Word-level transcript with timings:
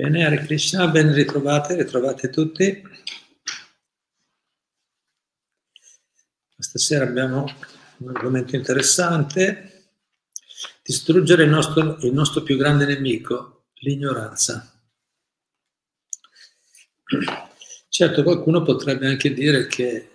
Bene, 0.00 0.24
Hare 0.24 0.38
Krishna, 0.46 0.88
ben 0.88 1.12
ritrovate, 1.12 1.74
ritrovate 1.74 2.30
tutti. 2.30 2.82
Stasera 6.56 7.04
abbiamo 7.04 7.44
un 7.98 8.08
argomento 8.08 8.56
interessante, 8.56 9.90
distruggere 10.82 11.44
il 11.44 11.50
nostro, 11.50 11.98
il 11.98 12.14
nostro 12.14 12.42
più 12.42 12.56
grande 12.56 12.86
nemico, 12.86 13.66
l'ignoranza. 13.80 14.72
Certo, 17.90 18.22
qualcuno 18.22 18.62
potrebbe 18.62 19.06
anche 19.06 19.34
dire 19.34 19.66
che 19.66 20.12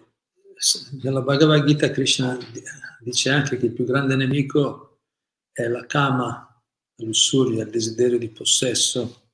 nella 1.04 1.21
Bhagavad 1.21 1.63
Gita 1.63 1.91
Krishna 1.91 2.35
dice 3.02 3.29
anche 3.29 3.57
che 3.57 3.67
il 3.67 3.73
più 3.73 3.85
grande 3.85 4.15
nemico 4.15 5.02
è 5.52 5.67
la 5.67 5.85
kama, 5.85 6.59
la 6.95 7.05
lussuria, 7.05 7.65
il 7.65 7.70
desiderio 7.70 8.17
di 8.17 8.29
possesso, 8.29 9.24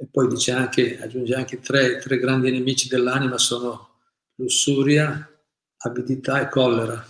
e 0.00 0.06
poi 0.06 0.28
dice 0.28 0.52
anche, 0.52 1.00
aggiunge 1.00 1.34
anche 1.34 1.58
tre, 1.58 1.98
tre 1.98 2.18
grandi 2.18 2.52
nemici 2.52 2.86
dell'anima 2.86 3.36
sono 3.36 3.96
lussuria, 4.36 5.28
avidità 5.78 6.40
e 6.40 6.48
collera. 6.48 7.04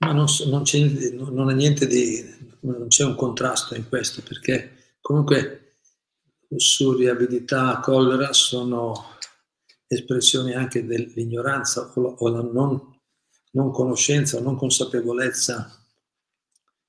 Ma 0.00 0.12
non, 0.12 0.26
non, 0.48 0.62
c'è, 0.64 0.80
non, 1.12 1.48
ha 1.48 1.52
niente 1.52 1.86
di, 1.86 2.22
non 2.60 2.88
c'è 2.88 3.04
un 3.04 3.14
contrasto 3.14 3.74
in 3.74 3.88
questo, 3.88 4.20
perché 4.20 4.96
comunque 5.00 5.78
lussuria, 6.48 7.12
avidità, 7.12 7.80
collera 7.80 8.34
sono 8.34 9.16
espressioni 9.86 10.52
anche 10.52 10.84
dell'ignoranza 10.84 11.90
o 11.94 12.00
la, 12.02 12.08
o 12.08 12.28
la 12.28 12.42
non, 12.42 13.00
non 13.52 13.70
conoscenza 13.70 14.40
non 14.40 14.56
consapevolezza. 14.56 15.74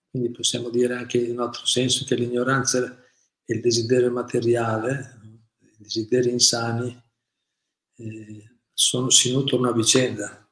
Quindi 0.09 0.31
possiamo 0.31 0.69
dire 0.69 0.95
anche 0.95 1.19
in 1.19 1.31
un 1.31 1.39
altro 1.39 1.65
senso 1.65 2.03
che 2.03 2.15
l'ignoranza 2.15 2.79
e 2.79 3.02
il 3.53 3.61
desiderio 3.61 4.11
materiale, 4.11 5.19
i 5.61 5.75
desideri 5.77 6.29
insani, 6.29 7.01
eh, 7.97 8.53
sono, 8.73 9.09
si 9.09 9.31
nutrono 9.31 9.69
a 9.69 9.73
vicenda. 9.73 10.47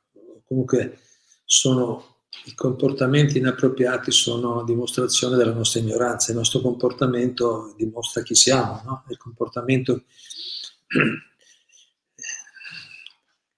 Comunque 0.46 1.00
sono, 1.46 2.24
i 2.46 2.54
comportamenti 2.54 3.38
inappropriati 3.38 4.12
sono 4.12 4.64
dimostrazione 4.64 5.36
della 5.36 5.54
nostra 5.54 5.80
ignoranza. 5.80 6.32
Il 6.32 6.38
nostro 6.38 6.62
comportamento 6.62 7.74
dimostra 7.78 8.22
chi 8.22 8.36
siamo. 8.36 8.82
No? 8.86 9.04
Il 9.10 9.18
comportamento, 9.18 10.04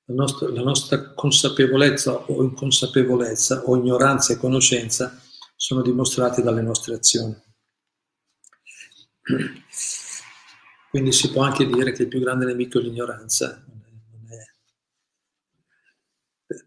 la 0.06 0.14
nostra, 0.14 0.50
la 0.50 0.62
nostra 0.62 1.14
consapevolezza 1.14 2.14
o 2.14 2.44
inconsapevolezza 2.44 3.64
o 3.66 3.76
ignoranza 3.76 4.34
e 4.34 4.38
conoscenza 4.38 5.20
sono 5.56 5.82
dimostrati 5.82 6.42
dalle 6.42 6.62
nostre 6.62 6.96
azioni. 6.96 7.43
Quindi 10.90 11.12
si 11.12 11.32
può 11.32 11.44
anche 11.44 11.66
dire 11.66 11.92
che 11.92 12.04
il 12.04 12.08
più 12.08 12.20
grande 12.20 12.46
nemico 12.46 12.80
è 12.80 12.82
l'ignoranza, 12.82 13.66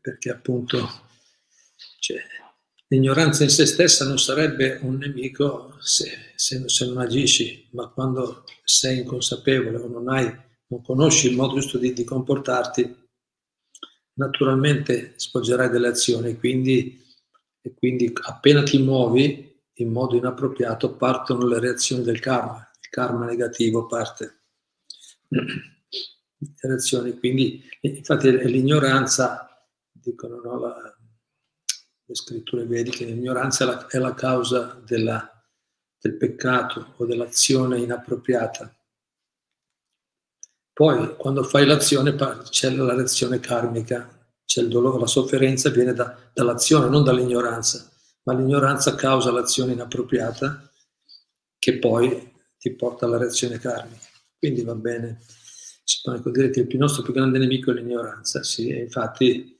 perché 0.00 0.30
appunto 0.30 1.04
cioè, 2.00 2.20
l'ignoranza 2.88 3.44
in 3.44 3.50
se 3.50 3.66
stessa 3.66 4.06
non 4.06 4.18
sarebbe 4.18 4.78
un 4.82 4.96
nemico 4.96 5.76
se, 5.80 6.32
se, 6.34 6.68
se, 6.68 6.86
non 6.86 6.98
agisci, 6.98 7.68
ma 7.72 7.88
quando 7.88 8.44
sei 8.64 8.98
inconsapevole 8.98 9.76
o 9.78 9.86
non, 9.86 10.08
hai, 10.08 10.32
non 10.68 10.82
conosci 10.82 11.28
il 11.28 11.36
modo 11.36 11.54
giusto 11.54 11.78
di, 11.78 11.92
di 11.92 12.04
comportarti, 12.04 13.04
naturalmente 14.14 15.14
svolgerai 15.16 15.68
delle 15.68 15.88
azioni 15.88 16.36
quindi, 16.38 17.04
e 17.60 17.74
quindi 17.74 18.12
appena 18.22 18.62
ti 18.62 18.78
muovi 18.78 19.45
in 19.78 19.90
modo 19.90 20.16
inappropriato 20.16 20.96
partono 20.96 21.46
le 21.46 21.58
reazioni 21.58 22.02
del 22.02 22.20
karma, 22.20 22.70
il 22.80 22.88
karma 22.88 23.26
negativo 23.26 23.86
parte. 23.86 24.40
Le 25.28 26.54
reazioni, 26.60 27.18
quindi 27.18 27.62
infatti 27.80 28.28
è 28.28 28.44
l'ignoranza, 28.44 29.66
dicono 29.90 30.40
no, 30.40 30.58
la, 30.58 30.96
le 32.04 32.14
scritture 32.14 32.66
vediche, 32.66 33.04
l'ignoranza 33.04 33.64
è 33.64 33.66
la, 33.66 33.86
è 33.86 33.98
la 33.98 34.14
causa 34.14 34.80
della, 34.84 35.30
del 35.98 36.16
peccato 36.16 36.94
o 36.96 37.06
dell'azione 37.06 37.78
inappropriata. 37.78 38.74
Poi 40.72 41.16
quando 41.16 41.42
fai 41.42 41.66
l'azione 41.66 42.14
c'è 42.14 42.70
la 42.70 42.94
reazione 42.94 43.40
karmica, 43.40 44.30
c'è 44.44 44.60
il 44.60 44.68
dolore, 44.68 45.00
la 45.00 45.06
sofferenza 45.06 45.70
viene 45.70 45.94
da, 45.94 46.16
dall'azione, 46.32 46.88
non 46.88 47.02
dall'ignoranza 47.02 47.90
ma 48.26 48.34
l'ignoranza 48.34 48.94
causa 48.94 49.30
l'azione 49.30 49.72
inappropriata 49.72 50.68
che 51.58 51.78
poi 51.78 52.32
ti 52.58 52.74
porta 52.74 53.06
alla 53.06 53.18
reazione 53.18 53.58
karmica. 53.58 54.06
Quindi 54.38 54.62
va 54.62 54.74
bene, 54.74 55.20
si 55.84 56.00
può 56.02 56.30
dire 56.30 56.50
che 56.50 56.60
il 56.68 56.78
nostro 56.78 57.02
più 57.02 57.12
grande 57.12 57.38
nemico 57.38 57.70
è 57.70 57.74
l'ignoranza, 57.74 58.42
sì, 58.42 58.68
infatti, 58.68 59.56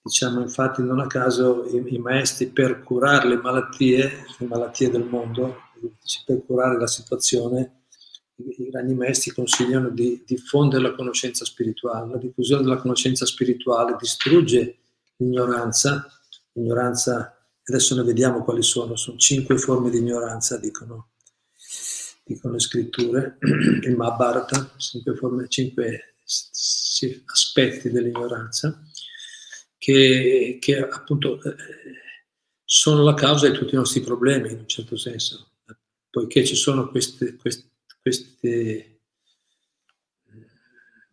diciamo, 0.00 0.40
infatti 0.40 0.82
non 0.82 1.00
a 1.00 1.06
caso 1.06 1.66
i, 1.66 1.94
i 1.94 1.98
maestri 1.98 2.46
per 2.46 2.82
curare 2.82 3.28
le 3.28 3.36
malattie, 3.36 4.24
le 4.38 4.46
malattie 4.46 4.90
del 4.90 5.04
mondo, 5.04 5.56
per 6.24 6.44
curare 6.46 6.78
la 6.78 6.86
situazione, 6.86 7.82
i 8.36 8.68
grandi 8.70 8.94
maestri 8.94 9.32
consigliano 9.32 9.88
di 9.88 10.22
diffondere 10.24 10.82
la 10.82 10.94
conoscenza 10.94 11.44
spirituale. 11.44 12.12
La 12.12 12.18
diffusione 12.18 12.62
della 12.62 12.76
conoscenza 12.76 13.26
spirituale 13.26 13.96
distrugge 13.98 14.78
l'ignoranza, 15.16 16.06
l'ignoranza 16.52 17.35
Adesso 17.68 17.96
ne 17.96 18.04
vediamo 18.04 18.44
quali 18.44 18.62
sono, 18.62 18.94
sono 18.94 19.18
cinque 19.18 19.58
forme 19.58 19.90
di 19.90 19.98
ignoranza, 19.98 20.56
dicono, 20.56 21.10
dicono 22.24 22.54
le 22.54 22.60
scritture, 22.60 23.38
il 23.82 23.96
Mahabharata, 23.96 24.74
cinque, 24.76 25.16
forme, 25.16 25.48
cinque 25.48 26.14
aspetti 27.26 27.90
dell'ignoranza, 27.90 28.80
che, 29.78 30.58
che 30.60 30.78
appunto 30.78 31.42
eh, 31.42 31.56
sono 32.64 33.02
la 33.02 33.14
causa 33.14 33.48
di 33.48 33.56
tutti 33.56 33.74
i 33.74 33.78
nostri 33.78 34.00
problemi, 34.00 34.52
in 34.52 34.58
un 34.58 34.68
certo 34.68 34.96
senso, 34.96 35.50
poiché 36.08 36.44
ci 36.44 36.54
sono 36.54 36.88
queste, 36.88 37.34
queste, 37.34 37.70
queste 38.00 39.00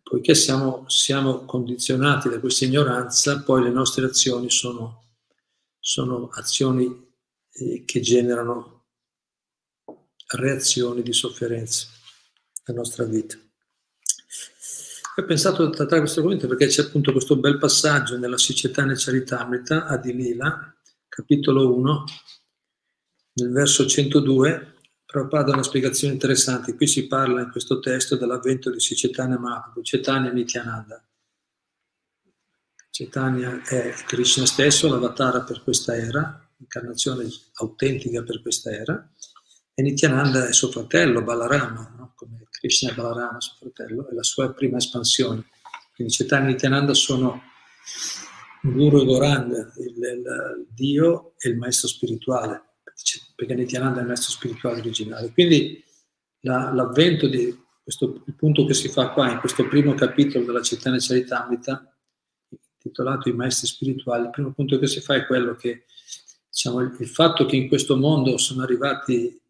poiché 0.04 0.36
siamo, 0.36 0.84
siamo 0.88 1.44
condizionati 1.44 2.28
da 2.28 2.38
questa 2.38 2.64
ignoranza, 2.66 3.42
poi 3.42 3.64
le 3.64 3.70
nostre 3.70 4.04
azioni 4.04 4.48
sono 4.50 5.03
sono 5.86 6.30
azioni 6.30 7.12
eh, 7.52 7.84
che 7.84 8.00
generano 8.00 8.86
reazioni 10.36 11.02
di 11.02 11.12
sofferenza 11.12 11.88
nella 12.64 12.80
nostra 12.80 13.04
vita. 13.04 13.36
Ho 15.16 15.24
pensato 15.26 15.66
di 15.66 15.76
trattare 15.76 16.00
questo 16.00 16.20
argomento 16.20 16.48
perché 16.48 16.68
c'è 16.68 16.84
appunto 16.84 17.12
questo 17.12 17.36
bel 17.36 17.58
passaggio 17.58 18.16
nella 18.16 18.38
Società 18.38 18.82
Necaritamrita 18.86 19.84
a 19.84 19.98
Dilila, 19.98 20.74
capitolo 21.06 21.74
1, 21.74 22.04
nel 23.34 23.52
verso 23.52 23.86
102, 23.86 24.76
Prabhupada 25.04 25.50
ha 25.50 25.54
una 25.54 25.62
spiegazione 25.62 26.14
interessante. 26.14 26.74
Qui 26.74 26.86
si 26.86 27.06
parla 27.06 27.42
in 27.42 27.50
questo 27.50 27.78
testo 27.78 28.16
dell'avvento 28.16 28.70
di 28.70 28.80
Sicetania 28.80 29.38
Mahaprabhu, 29.38 29.82
Cetania 29.82 30.32
Nityananda. 30.32 31.03
Chaitanya 32.96 33.60
è 33.64 33.92
Krishna 34.06 34.46
stesso, 34.46 34.88
l'avatara 34.88 35.40
per 35.40 35.64
questa 35.64 35.96
era, 35.96 36.48
l'incarnazione 36.58 37.26
autentica 37.54 38.22
per 38.22 38.40
questa 38.40 38.70
era, 38.70 39.10
e 39.74 39.82
Nityananda 39.82 40.46
è 40.46 40.52
suo 40.52 40.70
fratello, 40.70 41.24
Balarama, 41.24 41.92
no? 41.98 42.12
come 42.14 42.46
Krishna 42.52 42.92
è 42.92 42.94
Balarama, 42.94 43.40
suo 43.40 43.56
fratello, 43.58 44.08
è 44.08 44.14
la 44.14 44.22
sua 44.22 44.52
prima 44.52 44.76
espansione. 44.76 45.46
Quindi 45.92 46.14
Chaitanya 46.14 46.46
e 46.46 46.52
Nityananda 46.52 46.94
sono 46.94 47.42
Guru 48.62 49.00
e 49.00 49.04
Goranga, 49.06 49.72
il, 49.78 49.96
il, 49.96 50.66
Dio 50.72 51.34
e 51.38 51.48
il 51.48 51.56
maestro 51.56 51.88
spirituale, 51.88 52.62
perché 53.34 53.54
Nityananda 53.56 53.98
è 53.98 54.02
il 54.02 54.06
maestro 54.06 54.30
spirituale 54.30 54.78
originale. 54.78 55.32
Quindi 55.32 55.82
la, 56.42 56.72
l'avvento 56.72 57.26
di 57.26 57.60
questo, 57.82 58.22
il 58.24 58.34
punto 58.36 58.64
che 58.64 58.74
si 58.74 58.86
fa 58.86 59.08
qua 59.08 59.32
in 59.32 59.40
questo 59.40 59.66
primo 59.66 59.94
capitolo 59.94 60.44
della 60.44 60.60
Chaitanya 60.62 60.98
Charitamrita 61.00 61.88
intitolato 62.84 63.28
I 63.28 63.32
maestri 63.32 63.66
spirituali, 63.66 64.24
il 64.24 64.30
primo 64.30 64.52
punto 64.52 64.78
che 64.78 64.86
si 64.86 65.00
fa 65.00 65.14
è 65.14 65.26
quello 65.26 65.56
che 65.56 65.86
diciamo, 66.48 66.80
il 66.80 67.08
fatto 67.08 67.46
che 67.46 67.56
in 67.56 67.68
questo 67.68 67.96
mondo 67.96 68.36
sono 68.36 68.62
arrivati 68.62 69.40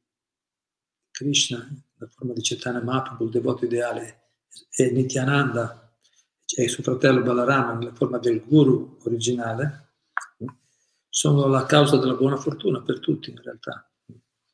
Krishna, 1.10 1.68
la 1.98 2.06
forma 2.06 2.32
di 2.32 2.40
Chaitanya 2.42 2.82
Mahaprabhu, 2.82 3.24
il 3.24 3.30
devoto 3.30 3.64
ideale, 3.64 4.30
e 4.70 4.90
Nityananda 4.90 5.92
e 6.56 6.68
suo 6.68 6.82
fratello 6.82 7.22
Balarama 7.22 7.74
nella 7.74 7.94
forma 7.94 8.18
del 8.18 8.42
guru 8.44 8.98
originale, 9.04 9.92
sono 11.08 11.46
la 11.46 11.64
causa 11.66 11.96
della 11.96 12.14
buona 12.14 12.36
fortuna 12.36 12.82
per 12.82 12.98
tutti 13.00 13.30
in 13.30 13.40
realtà, 13.40 13.88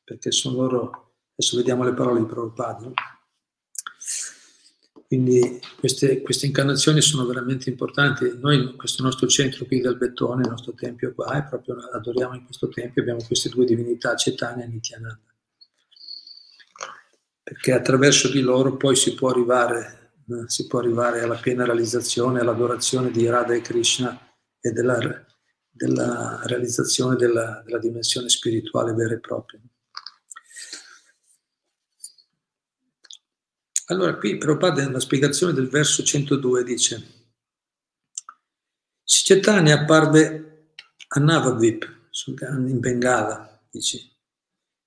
perché 0.04 0.30
sono 0.30 0.60
loro, 0.60 1.14
adesso 1.32 1.56
vediamo 1.56 1.84
le 1.84 1.94
parole 1.94 2.20
di 2.20 2.26
Prabhupada, 2.26 2.84
no? 2.84 2.92
Quindi 5.10 5.58
queste, 5.76 6.20
queste, 6.20 6.46
incarnazioni 6.46 7.00
sono 7.00 7.26
veramente 7.26 7.68
importanti. 7.68 8.32
Noi, 8.38 8.76
questo 8.76 9.02
nostro 9.02 9.26
centro 9.26 9.64
qui 9.64 9.80
del 9.80 9.96
Bettone, 9.96 10.42
il 10.42 10.50
nostro 10.50 10.72
tempio 10.72 11.12
qua, 11.12 11.32
è 11.32 11.48
proprio, 11.48 11.78
adoriamo 11.92 12.36
in 12.36 12.44
questo 12.44 12.68
tempio, 12.68 13.02
abbiamo 13.02 13.20
queste 13.26 13.48
due 13.48 13.64
divinità, 13.64 14.14
Cetania 14.14 14.66
e 14.66 14.68
Nityananda. 14.68 15.34
Perché 17.42 17.72
attraverso 17.72 18.30
di 18.30 18.40
loro 18.40 18.76
poi 18.76 18.94
si 18.94 19.14
può 19.14 19.30
arrivare, 19.30 20.12
eh, 20.28 20.44
si 20.46 20.68
può 20.68 20.78
arrivare 20.78 21.22
alla 21.22 21.38
piena 21.38 21.64
realizzazione, 21.64 22.38
all'adorazione 22.38 23.10
di 23.10 23.26
Radha 23.26 23.54
e 23.54 23.62
Krishna 23.62 24.16
e 24.60 24.70
della, 24.70 25.26
della 25.68 26.40
realizzazione 26.44 27.16
della, 27.16 27.64
della 27.66 27.80
dimensione 27.80 28.28
spirituale 28.28 28.92
vera 28.92 29.14
e 29.14 29.18
propria. 29.18 29.60
Allora 33.90 34.14
qui 34.14 34.38
Prabhupada 34.38 34.84
nella 34.84 35.00
spiegazione 35.00 35.52
del 35.52 35.68
verso 35.68 36.04
102 36.04 36.62
dice 36.62 37.18
Chaitanya 39.02 39.80
apparve 39.80 40.74
a 41.08 41.18
Navadvip 41.18 41.98
in 42.68 42.78
Bengala, 42.78 43.60
dice, 43.68 43.98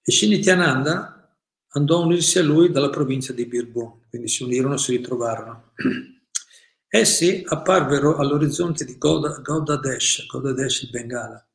e 0.02 0.10
Shinityananda 0.12 1.38
andò 1.72 1.98
a 1.98 2.06
unirsi 2.06 2.40
a 2.40 2.44
lui 2.44 2.72
dalla 2.72 2.90
provincia 2.90 3.34
di 3.34 3.46
Birbhum, 3.46 4.08
quindi 4.08 4.30
si 4.30 4.44
unirono, 4.44 4.78
si 4.78 4.96
ritrovarono. 4.96 5.74
Essi 6.88 7.44
apparvero 7.46 8.16
all'orizzonte 8.16 8.86
di 8.86 8.98
Gaudadesh, 8.98 10.28
Gaudadesh 10.28 10.84
in 10.84 10.90
Bengala, 10.92 11.46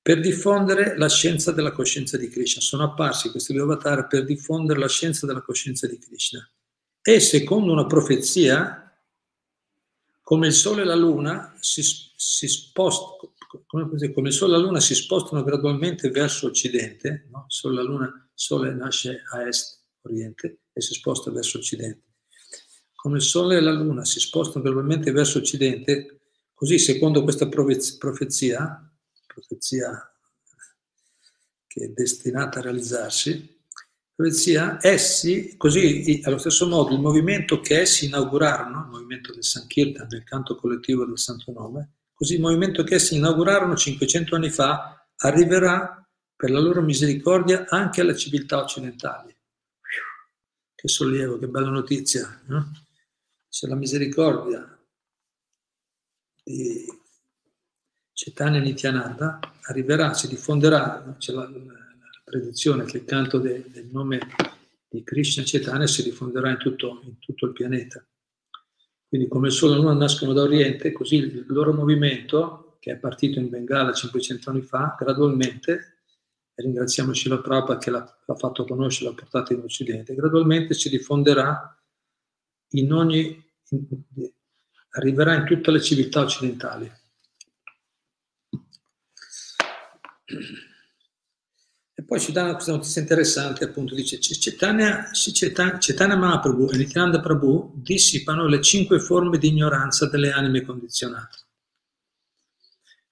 per 0.00 0.20
diffondere 0.20 0.96
la 0.96 1.10
scienza 1.10 1.52
della 1.52 1.72
coscienza 1.72 2.16
di 2.16 2.30
Krishna. 2.30 2.62
Sono 2.62 2.84
apparsi 2.84 3.30
questi 3.30 3.52
due 3.52 3.62
avatar 3.62 4.06
per 4.06 4.24
diffondere 4.24 4.78
la 4.78 4.88
scienza 4.88 5.26
della 5.26 5.42
coscienza 5.42 5.86
di 5.86 5.98
Krishna 5.98 6.50
e 7.02 7.20
secondo 7.20 7.72
una 7.72 7.86
profezia, 7.86 8.76
come 10.22 10.46
il 10.48 10.52
Sole 10.52 10.82
e 10.82 10.84
la 10.84 10.94
Luna 10.94 11.56
si, 11.58 11.82
si 11.82 12.46
spostano, 12.46 13.34
come, 13.66 13.88
il 13.92 14.32
Sole 14.32 14.54
e 14.54 14.58
la 14.58 14.62
Luna 14.62 14.80
si 14.80 14.94
spostano 14.94 15.42
gradualmente 15.42 16.10
verso 16.10 16.46
Occidente, 16.46 17.26
no? 17.30 17.46
il, 17.48 17.52
Sole, 17.52 17.74
la 17.74 17.82
Luna, 17.82 18.30
Sole 18.34 18.74
nasce 18.74 19.22
a 19.32 19.46
est, 19.46 19.82
oriente, 20.02 20.60
e 20.72 20.80
si 20.80 20.94
sposta 20.94 21.30
verso 21.30 21.58
Occidente. 21.58 22.04
Come 22.94 23.16
il 23.16 23.22
Sole 23.22 23.56
e 23.56 23.60
la 23.60 23.72
Luna 23.72 24.04
si 24.04 24.20
spostano 24.20 24.62
gradualmente 24.62 25.10
verso 25.10 25.38
Occidente, 25.38 26.20
così 26.54 26.78
secondo 26.78 27.22
questa 27.22 27.48
profezia, 27.48 27.98
profezia 29.26 30.14
che 31.66 31.84
è 31.84 31.88
destinata 31.88 32.58
a 32.58 32.62
realizzarsi, 32.62 33.59
profezia, 34.20 34.76
essi, 34.82 35.56
così 35.56 36.20
allo 36.24 36.36
stesso 36.36 36.68
modo 36.68 36.92
il 36.92 37.00
movimento 37.00 37.60
che 37.60 37.80
essi 37.80 38.04
inaugurarono, 38.04 38.82
il 38.82 38.90
movimento 38.90 39.32
del 39.32 39.42
Sankirtan, 39.42 40.08
del 40.08 40.24
canto 40.24 40.56
collettivo 40.56 41.06
del 41.06 41.18
Santo 41.18 41.52
Nome, 41.52 41.94
così 42.12 42.34
il 42.34 42.40
movimento 42.40 42.84
che 42.84 42.96
essi 42.96 43.16
inaugurarono 43.16 43.74
500 43.74 44.34
anni 44.36 44.50
fa 44.50 45.08
arriverà 45.16 46.06
per 46.36 46.50
la 46.50 46.60
loro 46.60 46.82
misericordia 46.82 47.64
anche 47.68 48.02
alle 48.02 48.14
civiltà 48.14 48.58
occidentali. 48.58 49.34
Che 50.74 50.88
sollievo, 50.88 51.38
che 51.38 51.48
bella 51.48 51.70
notizia. 51.70 52.42
No? 52.46 52.72
C'è 53.48 53.66
la 53.68 53.74
misericordia 53.74 54.78
di 56.44 56.84
Chaitanya 58.12 58.60
Nityananda, 58.60 59.38
arriverà, 59.62 60.12
si 60.12 60.28
diffonderà, 60.28 61.16
c'è 61.18 61.32
la, 61.32 61.48
predizione 62.30 62.84
che 62.84 62.98
il 62.98 63.04
canto 63.04 63.38
de, 63.38 63.64
del 63.68 63.88
nome 63.90 64.20
di 64.88 65.02
Krishna 65.02 65.42
Chaitanya 65.44 65.86
si 65.86 66.02
diffonderà 66.04 66.50
in 66.50 66.58
tutto, 66.58 67.00
in 67.04 67.18
tutto 67.18 67.46
il 67.46 67.52
pianeta. 67.52 68.04
Quindi 69.08 69.26
come 69.26 69.48
il 69.48 69.52
Sole 69.52 69.72
e 69.72 69.76
la 69.76 69.82
Luna 69.82 69.94
nascono 69.94 70.32
da 70.32 70.42
Oriente, 70.42 70.92
così 70.92 71.16
il 71.16 71.44
loro 71.48 71.72
movimento, 71.72 72.76
che 72.78 72.92
è 72.92 72.96
partito 72.96 73.40
in 73.40 73.48
Bengala 73.48 73.92
500 73.92 74.50
anni 74.50 74.62
fa, 74.62 74.96
gradualmente, 74.98 76.02
e 76.54 76.62
ringraziamo 76.62 77.12
Shila 77.12 77.40
Prabhupada 77.40 77.80
che 77.80 77.90
l'ha, 77.90 78.22
l'ha 78.24 78.34
fatto 78.36 78.64
conoscere, 78.64 79.10
l'ha 79.10 79.16
portato 79.16 79.52
in 79.52 79.62
Occidente, 79.62 80.14
gradualmente 80.14 80.74
si 80.74 80.88
diffonderà 80.88 81.76
in 82.70 82.92
ogni, 82.92 83.44
in, 83.70 83.86
arriverà 84.90 85.34
in 85.34 85.44
tutte 85.44 85.72
le 85.72 85.80
civiltà 85.80 86.20
occidentali. 86.20 86.90
Poi 92.10 92.18
ci 92.18 92.32
dà 92.32 92.54
questa 92.54 92.72
notizia 92.72 93.00
interessante, 93.00 93.62
appunto, 93.62 93.94
dice 93.94 94.18
Chaitanya, 94.18 95.10
Chaitanya 95.12 96.16
Mahaprabhu 96.16 96.68
e 96.72 96.76
Nityananda 96.76 97.20
Prabhu 97.20 97.70
dissipano 97.76 98.48
le 98.48 98.60
cinque 98.60 98.98
forme 98.98 99.38
di 99.38 99.46
ignoranza 99.46 100.08
delle 100.08 100.32
anime 100.32 100.62
condizionate. 100.62 101.38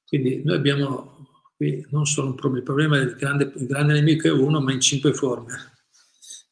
Quindi 0.04 0.42
noi 0.42 0.56
abbiamo 0.56 1.28
qui 1.54 1.86
non 1.90 2.06
solo 2.06 2.30
un 2.30 2.34
problema, 2.34 2.58
il 2.58 2.64
problema 2.64 2.98
del 2.98 3.14
grande, 3.14 3.52
il 3.54 3.66
grande 3.68 3.92
nemico 3.92 4.26
è 4.26 4.32
uno, 4.32 4.60
ma 4.60 4.72
in 4.72 4.80
cinque 4.80 5.14
forme. 5.14 5.54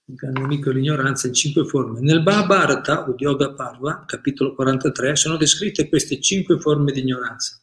Il 0.04 0.14
grande 0.14 0.40
nemico 0.42 0.70
è 0.70 0.72
l'ignoranza 0.72 1.26
in 1.26 1.34
cinque 1.34 1.64
forme. 1.64 1.98
Nel 1.98 2.22
Mahabharata, 2.22 3.06
Udyoga 3.08 3.54
Parva, 3.54 4.04
capitolo 4.06 4.54
43, 4.54 5.16
sono 5.16 5.36
descritte 5.36 5.88
queste 5.88 6.20
cinque 6.20 6.60
forme 6.60 6.92
di 6.92 7.00
ignoranza. 7.00 7.60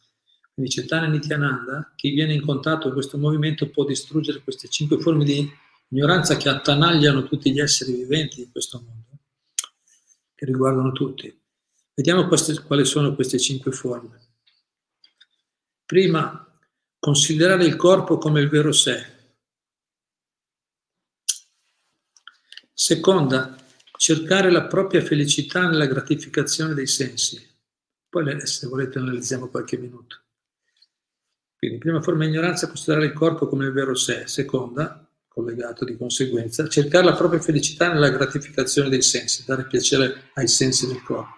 Quindi 0.54 0.72
Chaitanya 0.72 1.08
Nityananda, 1.08 1.92
chi 1.96 2.10
viene 2.10 2.32
in 2.32 2.40
contatto 2.40 2.84
con 2.84 2.92
questo 2.92 3.18
movimento 3.18 3.68
può 3.70 3.84
distruggere 3.84 4.40
queste 4.40 4.68
cinque 4.68 5.00
forme 5.00 5.24
di 5.24 5.50
ignoranza 5.88 6.36
che 6.36 6.48
attanagliano 6.48 7.24
tutti 7.24 7.52
gli 7.52 7.58
esseri 7.58 7.92
viventi 7.92 8.36
di 8.36 8.50
questo 8.52 8.80
mondo, 8.80 9.18
che 10.32 10.44
riguardano 10.44 10.92
tutti. 10.92 11.36
Vediamo 11.92 12.28
queste, 12.28 12.62
quali 12.62 12.84
sono 12.84 13.16
queste 13.16 13.40
cinque 13.40 13.72
forme. 13.72 14.20
Prima, 15.84 16.56
considerare 17.00 17.64
il 17.64 17.74
corpo 17.74 18.16
come 18.18 18.40
il 18.40 18.48
vero 18.48 18.70
sé. 18.70 19.12
Seconda, 22.72 23.56
cercare 23.96 24.50
la 24.52 24.66
propria 24.66 25.02
felicità 25.02 25.66
nella 25.68 25.86
gratificazione 25.86 26.74
dei 26.74 26.86
sensi. 26.86 27.44
Poi 28.08 28.46
se 28.46 28.68
volete 28.68 28.98
analizziamo 28.98 29.48
qualche 29.48 29.76
minuto. 29.76 30.23
Quindi, 31.64 31.80
prima 31.80 32.02
forma 32.02 32.24
di 32.24 32.30
ignoranza, 32.30 32.66
considerare 32.66 33.06
il 33.06 33.14
corpo 33.14 33.48
come 33.48 33.64
il 33.64 33.72
vero 33.72 33.94
sé. 33.94 34.26
Seconda, 34.26 35.08
collegato 35.28 35.86
di 35.86 35.96
conseguenza, 35.96 36.68
cercare 36.68 37.06
la 37.06 37.14
propria 37.14 37.40
felicità 37.40 37.90
nella 37.90 38.10
gratificazione 38.10 38.90
dei 38.90 39.00
sensi, 39.00 39.44
dare 39.46 39.66
piacere 39.66 40.30
ai 40.34 40.46
sensi 40.46 40.86
del 40.86 41.02
corpo. 41.02 41.32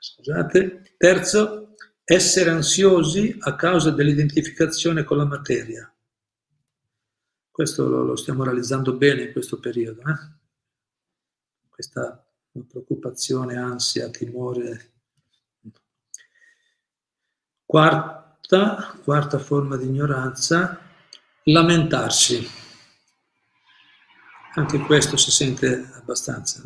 Scusate. 0.00 0.94
Terzo, 0.96 1.74
essere 2.02 2.48
ansiosi 2.48 3.36
a 3.40 3.54
causa 3.56 3.90
dell'identificazione 3.90 5.04
con 5.04 5.18
la 5.18 5.26
materia. 5.26 5.94
Questo 7.50 7.86
lo, 7.86 8.04
lo 8.04 8.16
stiamo 8.16 8.42
realizzando 8.42 8.94
bene 8.94 9.24
in 9.24 9.32
questo 9.32 9.60
periodo. 9.60 10.00
Eh? 10.00 10.16
Questa 11.68 12.26
preoccupazione, 12.66 13.54
ansia, 13.58 14.08
timore. 14.08 14.92
Quarto, 17.66 18.21
quarta, 18.52 18.98
quarta 19.02 19.38
forma 19.38 19.76
di 19.78 19.86
ignoranza, 19.86 20.78
lamentarsi. 21.44 22.46
Anche 24.54 24.78
questo 24.80 25.16
si 25.16 25.30
sente 25.30 25.90
abbastanza. 25.94 26.62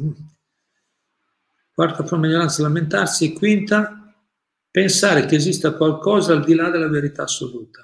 Quarta 1.73 2.05
forma 2.05 2.27
di 2.27 2.33
ignoranza, 2.33 2.63
lamentarsi. 2.63 3.33
Quinta, 3.33 4.13
pensare 4.69 5.27
che 5.27 5.37
esista 5.37 5.75
qualcosa 5.75 6.33
al 6.33 6.45
di 6.45 6.55
là 6.57 6.71
della 6.71 6.89
verità 6.89 7.23
assoluta. 7.23 7.83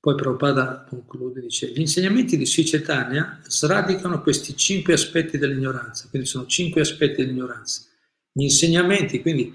Poi 0.00 0.14
Prabhupada 0.14 0.84
conclude, 0.88 1.40
dice, 1.40 1.68
gli 1.70 1.80
insegnamenti 1.80 2.36
di 2.36 2.46
Sicetania 2.46 3.40
sradicano 3.44 4.22
questi 4.22 4.56
cinque 4.56 4.92
aspetti 4.94 5.36
dell'ignoranza, 5.36 6.08
quindi 6.08 6.28
sono 6.28 6.46
cinque 6.46 6.80
aspetti 6.80 7.24
dell'ignoranza. 7.24 7.94
Gli 8.36 8.42
insegnamenti, 8.42 9.22
quindi 9.22 9.50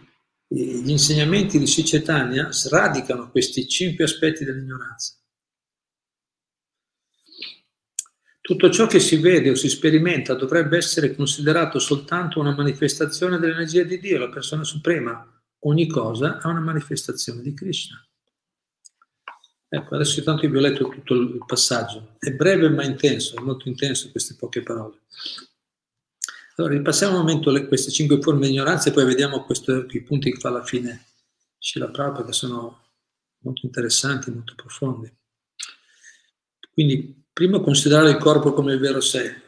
gli 0.48 0.90
insegnamenti 0.90 1.60
di 1.60 1.68
Sicetania 1.68 2.52
sradicano 2.52 3.30
questi 3.30 3.68
cinque 3.68 4.06
aspetti 4.06 4.44
dell'ignoranza. 4.44 5.18
Tutto 8.42 8.72
ciò 8.72 8.88
che 8.88 9.00
si 9.00 9.18
vede 9.18 9.52
o 9.52 9.56
si 9.56 9.70
sperimenta 9.70 10.34
dovrebbe 10.34 10.78
essere 10.78 11.14
considerato 11.14 11.78
soltanto 11.78 12.40
una 12.40 12.56
manifestazione 12.56 13.38
dell'energia 13.38 13.84
di 13.84 14.00
Dio, 14.00 14.18
la 14.18 14.30
persona 14.30 14.64
suprema. 14.64 15.32
Ogni 15.60 15.86
cosa 15.86 16.40
è 16.40 16.48
una 16.48 16.60
manifestazione 16.60 17.44
di 17.44 17.54
Krishna. 17.54 18.04
Ecco, 19.70 19.94
adesso 19.94 20.24
tanto 20.24 20.50
vi 20.50 20.58
ho 20.58 20.60
letto 20.60 20.90
tutto 20.90 21.14
il 21.14 21.44
passaggio. 21.46 22.16
È 22.18 22.32
breve 22.32 22.68
ma 22.70 22.84
intenso, 22.84 23.38
è 23.38 23.42
molto 23.42 23.70
intenso 23.70 24.10
queste 24.10 24.34
poche 24.34 24.64
parole. 24.64 25.02
Allora, 26.62 26.78
ripassiamo 26.78 27.16
un 27.16 27.22
momento 27.22 27.50
le, 27.50 27.66
queste 27.66 27.90
cinque 27.90 28.22
forme 28.22 28.46
di 28.46 28.54
ignoranza 28.54 28.90
e 28.90 28.94
poi 28.94 29.04
vediamo 29.04 29.44
questo, 29.46 29.88
i 29.90 30.04
punti 30.04 30.32
che 30.32 30.40
fa 30.40 30.50
alla 30.50 30.64
fine 30.64 31.08
Scila 31.58 31.90
Prabhupada 31.90 32.28
che 32.28 32.34
sono 32.34 32.84
molto 33.40 33.66
interessanti, 33.66 34.30
molto 34.30 34.54
profondi. 34.54 35.12
Quindi, 36.72 37.26
primo 37.34 37.62
considerare 37.62 38.12
il 38.12 38.18
corpo 38.18 38.54
come 38.54 38.74
il 38.74 38.80
vero 38.80 39.02
sé. 39.02 39.42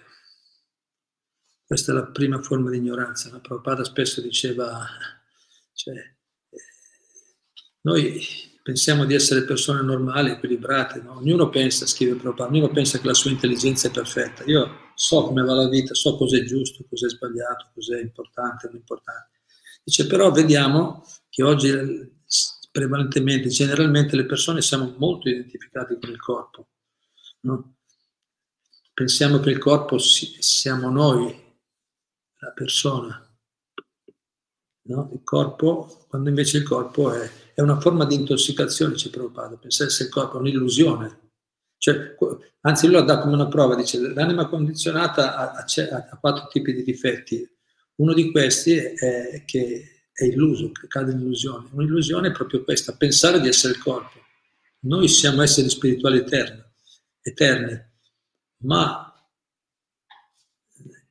Questa 1.63 1.91
è 1.91 1.96
la 1.96 2.08
prima 2.08 2.41
forma 2.41 2.72
di 2.72 2.77
ignoranza. 2.77 3.29
La 3.29 3.39
Prabhupada 3.39 3.84
spesso 3.84 4.20
diceva, 4.20 4.84
cioè, 5.74 6.15
noi 7.82 8.20
pensiamo 8.63 9.05
di 9.05 9.13
essere 9.13 9.43
persone 9.43 9.84
normali, 9.84 10.32
equilibrate, 10.32 11.00
no? 11.01 11.17
ognuno 11.17 11.50
pensa, 11.50 11.86
scrive 11.86 12.15
Prabhupada, 12.15 12.50
ognuno 12.50 12.72
pensa 12.72 12.98
che 12.98 13.05
la 13.05 13.13
sua 13.13 13.29
intelligenza 13.29 13.88
è 13.88 13.91
perfetta. 13.91 14.43
Io 14.46 14.83
so 14.96 15.24
come 15.24 15.44
va 15.44 15.54
la 15.54 15.68
vita, 15.68 15.94
so 15.94 16.16
cos'è 16.16 16.44
giusto, 16.44 16.86
cos'è 16.90 17.10
sbagliato, 17.10 17.72
cos'è 17.74 18.00
importante, 18.00 18.68
non 18.68 18.78
importante. 18.78 19.42
Dice 19.84 20.08
però 20.08 20.32
vediamo 20.32 21.04
che 21.30 21.44
oggi 21.44 21.70
prevalentemente, 22.74 23.50
generalmente 23.50 24.16
le 24.16 24.26
persone 24.26 24.62
siamo 24.64 24.96
molto 24.98 25.30
identificate 25.30 26.00
con 26.00 26.10
il 26.10 26.20
corpo. 26.20 26.70
No? 27.42 27.76
Pensiamo 28.94 29.40
che 29.40 29.52
il 29.52 29.60
corpo 29.60 30.00
siamo 30.00 30.90
noi, 30.90 31.40
la 32.40 32.52
persona. 32.52 33.38
No? 34.86 35.10
Il 35.14 35.22
corpo, 35.24 36.06
quando 36.08 36.30
invece 36.30 36.58
il 36.58 36.64
corpo 36.64 37.12
è, 37.14 37.30
è 37.54 37.62
una 37.62 37.80
forma 37.80 38.06
di 38.06 38.16
intossicazione, 38.16 38.96
ci 38.96 39.12
Prabhupada, 39.12 39.56
pensare 39.58 39.92
se 39.92 40.04
il 40.04 40.10
corpo 40.10 40.38
è 40.38 40.40
un'illusione. 40.40 41.33
Cioè, 41.84 42.16
anzi, 42.62 42.86
lui 42.86 42.96
lo 42.96 43.02
dà 43.02 43.20
come 43.20 43.34
una 43.34 43.50
prova, 43.50 43.75
dice 43.75 44.00
l'anima 44.00 44.48
condizionata 44.48 45.36
ha, 45.36 45.52
ha, 45.52 46.08
ha 46.10 46.18
quattro 46.18 46.48
tipi 46.48 46.74
di 46.74 46.82
difetti. 46.82 47.46
Uno 47.96 48.13
di 48.13 48.32
questi 48.32 48.78
è 48.78 49.44
che 49.46 50.06
è 50.13 50.24
illuso, 50.24 50.72
che 50.72 50.88
cade 50.88 51.12
in 51.12 51.20
illusione. 51.20 51.68
Un'illusione 51.74 52.30
è 52.30 52.32
proprio 52.32 52.63
questa, 52.63 52.96
pensare 52.96 53.42
di 53.42 53.50
essere 53.50 53.74
il 53.74 53.82
corpo. 53.82 54.18
Noi 54.84 55.10
siamo 55.10 55.42
esseri 55.42 55.68
spirituali 55.68 56.20
eterni, 56.20 56.63
eterni 57.22 57.78
ma 58.60 59.13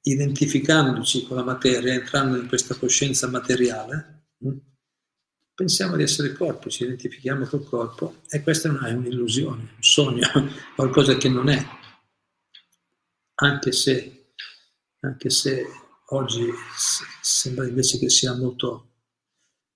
identificandoci 0.00 1.26
con 1.26 1.36
la 1.36 1.44
materia, 1.44 1.92
entrando 1.92 2.38
in 2.38 2.48
questa 2.48 2.76
coscienza 2.76 3.28
materiale, 3.28 4.28
mm, 4.42 4.56
pensiamo 5.54 5.96
di 5.96 6.02
essere 6.02 6.32
corpo, 6.32 6.70
ci 6.70 6.84
identifichiamo 6.84 7.46
col 7.46 7.64
corpo 7.64 8.16
e 8.28 8.42
questa 8.42 8.68
è 8.68 8.92
un'illusione, 8.92 9.60
un 9.60 9.82
sogno, 9.82 10.28
qualcosa 10.74 11.16
che 11.16 11.28
non 11.28 11.48
è. 11.48 11.64
Anche 13.34 13.72
se, 13.72 14.32
anche 15.00 15.30
se 15.30 15.66
oggi 16.10 16.46
sembra 17.22 17.66
invece 17.66 17.98
che 17.98 18.08
sia 18.08 18.34
molto 18.34 18.88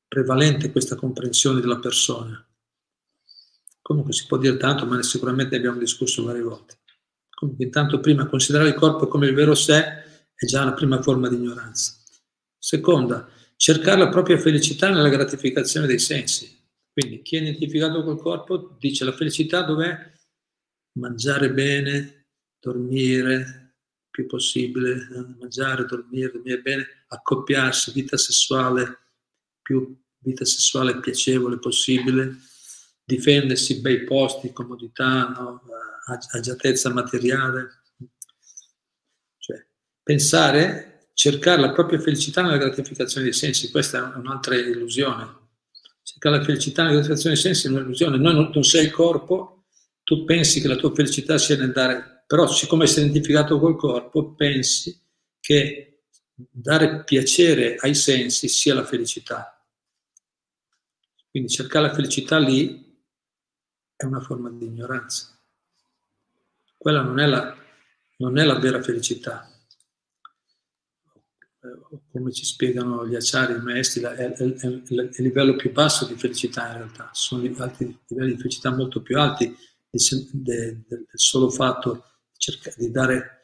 prevalente 0.06 0.71
questa 0.71 0.95
comprensione 0.95 1.61
della 1.61 1.78
persona. 1.78 2.42
Comunque 3.83 4.12
si 4.12 4.26
può 4.26 4.37
dire 4.37 4.56
tanto, 4.56 4.87
ma 4.87 5.00
sicuramente 5.02 5.56
abbiamo 5.56 5.78
discusso 5.78 6.25
varie 6.25 6.42
volte. 6.42 6.78
Comunque 7.30 7.66
intanto 7.66 8.00
prima 8.00 8.26
considerare 8.26 8.71
il 8.71 8.75
corpo 8.75 9.09
come 9.09 9.26
il 9.26 9.35
vero 9.35 9.54
sé 9.54 9.83
è 10.35 10.47
già 10.47 10.64
la 10.64 10.73
prima 10.73 11.02
forma 11.02 11.28
di 11.28 11.37
ignoranza. 11.37 11.95
Seconda, 12.59 13.28
cercare 13.57 13.99
la 13.99 14.09
propria 14.09 14.39
felicità 14.39 14.91
nella 14.91 15.09
gratificazione 15.09 15.87
dei 15.87 15.99
sensi. 15.99 16.55
Quindi 16.93 17.23
chi 17.23 17.37
è 17.37 17.41
identificato 17.41 18.05
col 18.05 18.19
corpo 18.19 18.77
dice 18.79 19.05
la 19.05 19.13
felicità 19.13 19.63
dov'è? 19.63 20.13
Mangiare 20.99 21.53
bene, 21.53 22.29
dormire 22.59 23.75
più 24.11 24.27
possibile, 24.27 24.93
eh, 24.93 25.35
mangiare, 25.39 25.85
dormire, 25.85 26.33
dormire 26.33 26.61
bene, 26.61 26.87
accoppiarsi, 27.09 27.93
vita 27.93 28.17
sessuale 28.17 28.99
più 29.61 29.95
vita 30.27 30.45
sessuale 30.45 30.99
piacevole 30.99 31.59
possibile, 31.59 32.37
difendersi, 33.05 33.81
bei 33.81 34.05
posti, 34.05 34.53
comodità, 34.53 35.29
no? 35.29 35.63
agiatezza 36.33 36.93
materiale, 36.93 37.83
pensare, 40.03 40.96
cercare 41.16 41.62
la 41.62 41.73
propria 41.73 41.99
felicità 41.99 42.42
nella 42.42 42.58
gratificazione 42.58 43.25
dei 43.25 43.32
sensi, 43.32 43.70
questa 43.70 44.12
è 44.12 44.16
un'altra 44.18 44.54
illusione. 44.54 45.44
Cercare 46.02 46.37
la 46.37 46.44
felicità 46.44 46.82
nella 46.82 46.96
gratificazione 46.96 47.35
dei 47.35 47.42
sensi 47.42 47.66
è 47.66 47.70
un'illusione. 47.70 48.18
Noi 48.18 48.35
non, 48.35 48.50
non 48.52 48.62
sei 48.62 48.85
il 48.85 48.90
corpo, 48.90 49.64
tu 50.04 50.25
pensi 50.26 50.61
che 50.61 50.68
la 50.68 50.76
tua 50.76 50.92
felicità 50.94 51.38
sia 51.38 51.56
nel 51.56 51.73
dare, 51.73 52.25
però 52.26 52.46
siccome 52.46 52.87
sei 52.87 53.04
identificato 53.04 53.58
col 53.58 53.78
corpo, 53.78 54.35
pensi 54.35 55.00
che 55.40 56.02
dare 56.35 57.02
piacere 57.04 57.76
ai 57.76 57.94
sensi 57.94 58.46
sia 58.46 58.75
la 58.75 58.85
felicità. 58.85 59.58
Quindi 61.30 61.49
cercare 61.49 61.87
la 61.87 61.94
felicità 61.94 62.37
lì 62.38 62.94
è 63.96 64.04
una 64.04 64.20
forma 64.20 64.50
di 64.50 64.66
ignoranza. 64.66 65.35
Quella 66.76 67.00
non 67.00 67.18
è 67.20 67.26
la, 67.26 67.56
non 68.18 68.37
è 68.37 68.44
la 68.44 68.58
vera 68.58 68.82
felicità 68.82 69.50
come 72.11 72.32
ci 72.32 72.44
spiegano 72.44 73.06
gli 73.06 73.14
acciari, 73.14 73.54
i 73.54 73.62
maestri, 73.62 74.02
è, 74.02 74.06
è, 74.06 74.35
è, 74.35 74.66
il 74.66 75.12
livello 75.16 75.56
più 75.56 75.73
basso 75.73 76.06
di 76.06 76.14
felicità 76.14 76.68
in 76.68 76.76
realtà, 76.78 77.11
sono 77.12 77.42
altri 77.58 77.99
livelli 78.08 78.35
di 78.35 78.40
felicità 78.40 78.75
molto 78.75 79.02
più 79.02 79.18
alti 79.18 79.54
del, 79.90 80.85
del 80.87 81.06
solo 81.14 81.49
fatto 81.49 82.04
di 82.76 82.90
dare 82.90 83.40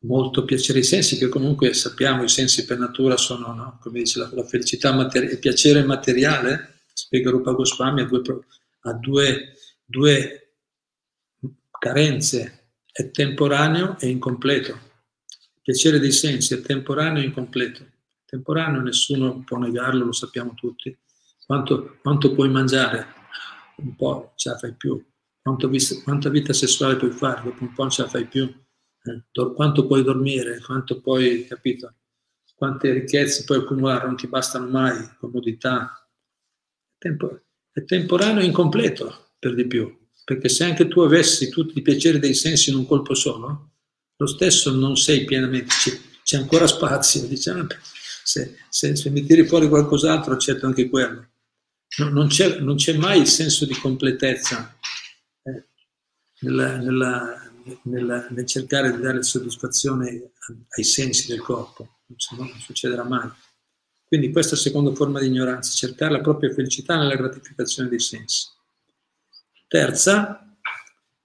molto 0.00 0.44
piacere 0.44 0.78
ai 0.78 0.84
sensi, 0.84 1.18
che 1.18 1.28
comunque 1.28 1.74
sappiamo 1.74 2.22
i 2.22 2.28
sensi 2.28 2.64
per 2.64 2.78
natura 2.78 3.16
sono, 3.16 3.52
no? 3.52 3.78
come 3.80 4.00
dice 4.00 4.20
la, 4.20 4.30
la 4.32 4.44
felicità 4.44 4.92
materiale, 4.92 5.32
il 5.32 5.38
piacere 5.38 5.84
materiale, 5.84 6.82
spiega 6.92 7.30
Rupa 7.30 7.52
Goswami, 7.52 8.02
ha 8.02 8.04
due, 8.04 8.40
ha 8.80 8.92
due, 8.92 9.56
due 9.84 10.54
carenze, 11.78 12.70
è 12.90 13.10
temporaneo 13.10 13.98
e 13.98 14.08
incompleto 14.08 14.85
piacere 15.66 15.98
dei 15.98 16.12
sensi 16.12 16.54
è 16.54 16.60
temporaneo 16.60 17.20
e 17.20 17.24
incompleto. 17.24 17.84
Temporaneo 18.24 18.82
nessuno 18.82 19.42
può 19.42 19.58
negarlo, 19.58 20.04
lo 20.04 20.12
sappiamo 20.12 20.54
tutti. 20.54 20.96
Quanto, 21.44 21.98
quanto 22.02 22.32
puoi 22.34 22.48
mangiare? 22.48 23.04
Un 23.78 23.96
po' 23.96 24.32
ce 24.36 24.50
la 24.50 24.58
fai 24.58 24.74
più. 24.74 25.04
Quanto, 25.42 25.68
quanta 26.04 26.28
vita 26.28 26.52
sessuale 26.52 26.94
puoi 26.94 27.10
fare? 27.10 27.42
Dopo 27.42 27.64
un 27.64 27.72
po' 27.72 27.90
ce 27.90 28.02
la 28.02 28.08
fai 28.08 28.26
più. 28.26 28.44
Eh, 28.44 29.24
quanto 29.56 29.88
puoi 29.88 30.04
dormire? 30.04 30.60
Quanto 30.60 31.00
puoi, 31.00 31.46
capito? 31.48 31.94
Quante 32.54 32.92
ricchezze 32.92 33.42
puoi 33.42 33.58
accumulare? 33.58 34.06
Non 34.06 34.14
ti 34.14 34.28
bastano 34.28 34.68
mai, 34.68 35.16
comodità. 35.18 36.08
Tempo, 36.96 37.40
è 37.72 37.82
temporaneo 37.84 38.40
e 38.40 38.46
incompleto, 38.46 39.30
per 39.36 39.54
di 39.56 39.66
più. 39.66 39.92
Perché 40.24 40.48
se 40.48 40.62
anche 40.62 40.86
tu 40.86 41.00
avessi 41.00 41.48
tutti 41.48 41.76
i 41.76 41.82
piaceri 41.82 42.20
dei 42.20 42.34
sensi 42.34 42.70
in 42.70 42.76
un 42.76 42.86
colpo 42.86 43.14
solo, 43.14 43.72
lo 44.16 44.26
stesso 44.26 44.74
non 44.74 44.96
sei 44.96 45.24
pienamente, 45.24 45.74
c'è, 46.22 46.36
ancora 46.36 46.66
spazio, 46.66 47.26
diciamo, 47.26 47.66
se, 48.24 48.56
se, 48.68 48.96
se, 48.96 49.10
mi 49.10 49.24
tiri 49.24 49.46
fuori 49.46 49.68
qualcos'altro 49.68 50.32
accetto 50.32 50.66
anche 50.66 50.88
quello. 50.88 51.28
No, 51.98 52.08
non, 52.08 52.28
c'è, 52.28 52.58
non, 52.58 52.76
c'è, 52.76 52.96
mai 52.96 53.20
il 53.20 53.26
senso 53.26 53.64
di 53.64 53.74
completezza 53.74 54.76
eh, 55.42 55.64
nella, 56.40 56.76
nella, 56.78 57.50
nella, 57.82 58.26
nel 58.30 58.46
cercare 58.46 58.94
di 58.94 59.00
dare 59.00 59.22
soddisfazione 59.22 60.30
ai 60.76 60.84
sensi 60.84 61.28
del 61.28 61.40
corpo, 61.40 61.98
non, 62.06 62.48
non 62.48 62.60
succederà 62.60 63.04
mai. 63.04 63.30
Quindi 64.06 64.30
questa 64.30 64.56
seconda 64.56 64.94
forma 64.94 65.20
di 65.20 65.26
ignoranza, 65.26 65.74
cercare 65.74 66.12
la 66.12 66.20
propria 66.20 66.52
felicità 66.52 66.96
nella 66.96 67.16
gratificazione 67.16 67.88
dei 67.88 67.98
sensi. 67.98 68.46
Terza, 69.66 70.45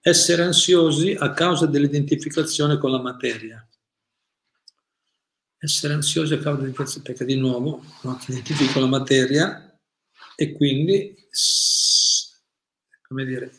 essere 0.01 0.41
ansiosi 0.41 1.15
a 1.17 1.31
causa 1.31 1.67
dell'identificazione 1.67 2.77
con 2.77 2.91
la 2.91 3.01
materia. 3.01 3.65
Essere 5.59 5.93
ansiosi 5.93 6.33
a 6.33 6.37
causa 6.37 6.61
dell'identificazione, 6.61 7.05
perché 7.05 7.25
di 7.25 7.39
nuovo 7.39 7.83
no, 8.01 8.17
ti 8.17 8.31
identifichi 8.31 8.73
con 8.73 8.81
la 8.81 8.87
materia 8.87 9.79
e 10.35 10.53
quindi, 10.53 11.15
come 13.07 13.25
dire, 13.25 13.51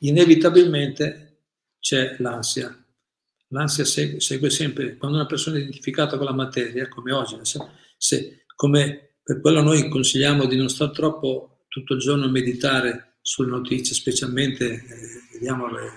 inevitabilmente 0.00 1.42
c'è 1.78 2.16
l'ansia. 2.18 2.74
L'ansia 3.48 3.84
segue, 3.84 4.20
segue, 4.20 4.48
sempre, 4.48 4.96
quando 4.96 5.18
una 5.18 5.26
persona 5.26 5.58
è 5.58 5.60
identificata 5.60 6.16
con 6.16 6.24
la 6.24 6.32
materia, 6.32 6.88
come 6.88 7.12
oggi, 7.12 7.36
se, 7.98 8.46
come 8.56 9.16
per 9.22 9.40
quello 9.40 9.60
noi 9.60 9.88
consigliamo 9.90 10.46
di 10.46 10.56
non 10.56 10.70
stare 10.70 10.92
troppo 10.92 11.64
tutto 11.68 11.94
il 11.94 12.00
giorno 12.00 12.24
a 12.24 12.30
meditare 12.30 13.13
sulle 13.26 13.48
notizie, 13.48 13.94
specialmente 13.94 14.66
eh, 14.66 15.28
vediamo 15.32 15.66
le, 15.70 15.90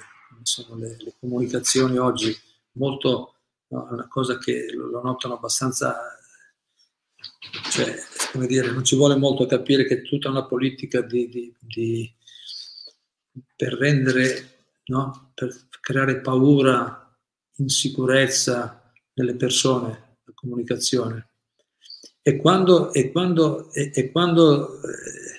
le, 0.78 0.96
le, 0.98 1.14
comunicazioni 1.20 1.98
oggi, 1.98 2.34
molto 2.74 3.36
no, 3.68 3.86
una 3.92 4.08
cosa 4.08 4.38
che 4.38 4.72
lo, 4.74 4.86
lo 4.86 5.02
notano 5.02 5.34
abbastanza, 5.34 6.18
cioè, 7.70 7.94
come 8.32 8.48
dire, 8.48 8.72
non 8.72 8.86
ci 8.86 8.96
vuole 8.96 9.18
molto 9.18 9.46
capire 9.46 9.86
che 9.86 10.04
tutta 10.04 10.30
una 10.30 10.46
politica 10.46 11.02
di, 11.02 11.28
di, 11.28 11.54
di, 11.60 12.10
per 13.58 13.74
rendere, 13.74 14.70
no? 14.86 15.32
per 15.34 15.54
creare 15.82 16.22
paura, 16.22 17.14
insicurezza 17.58 18.90
nelle 19.16 19.36
persone, 19.36 20.20
la 20.24 20.32
comunicazione. 20.34 21.28
E 22.22 22.38
quando, 22.38 22.94
e 22.94 23.12
quando, 23.12 23.70
e, 23.74 23.92
e 23.94 24.12
quando 24.12 24.82
eh, 24.82 25.38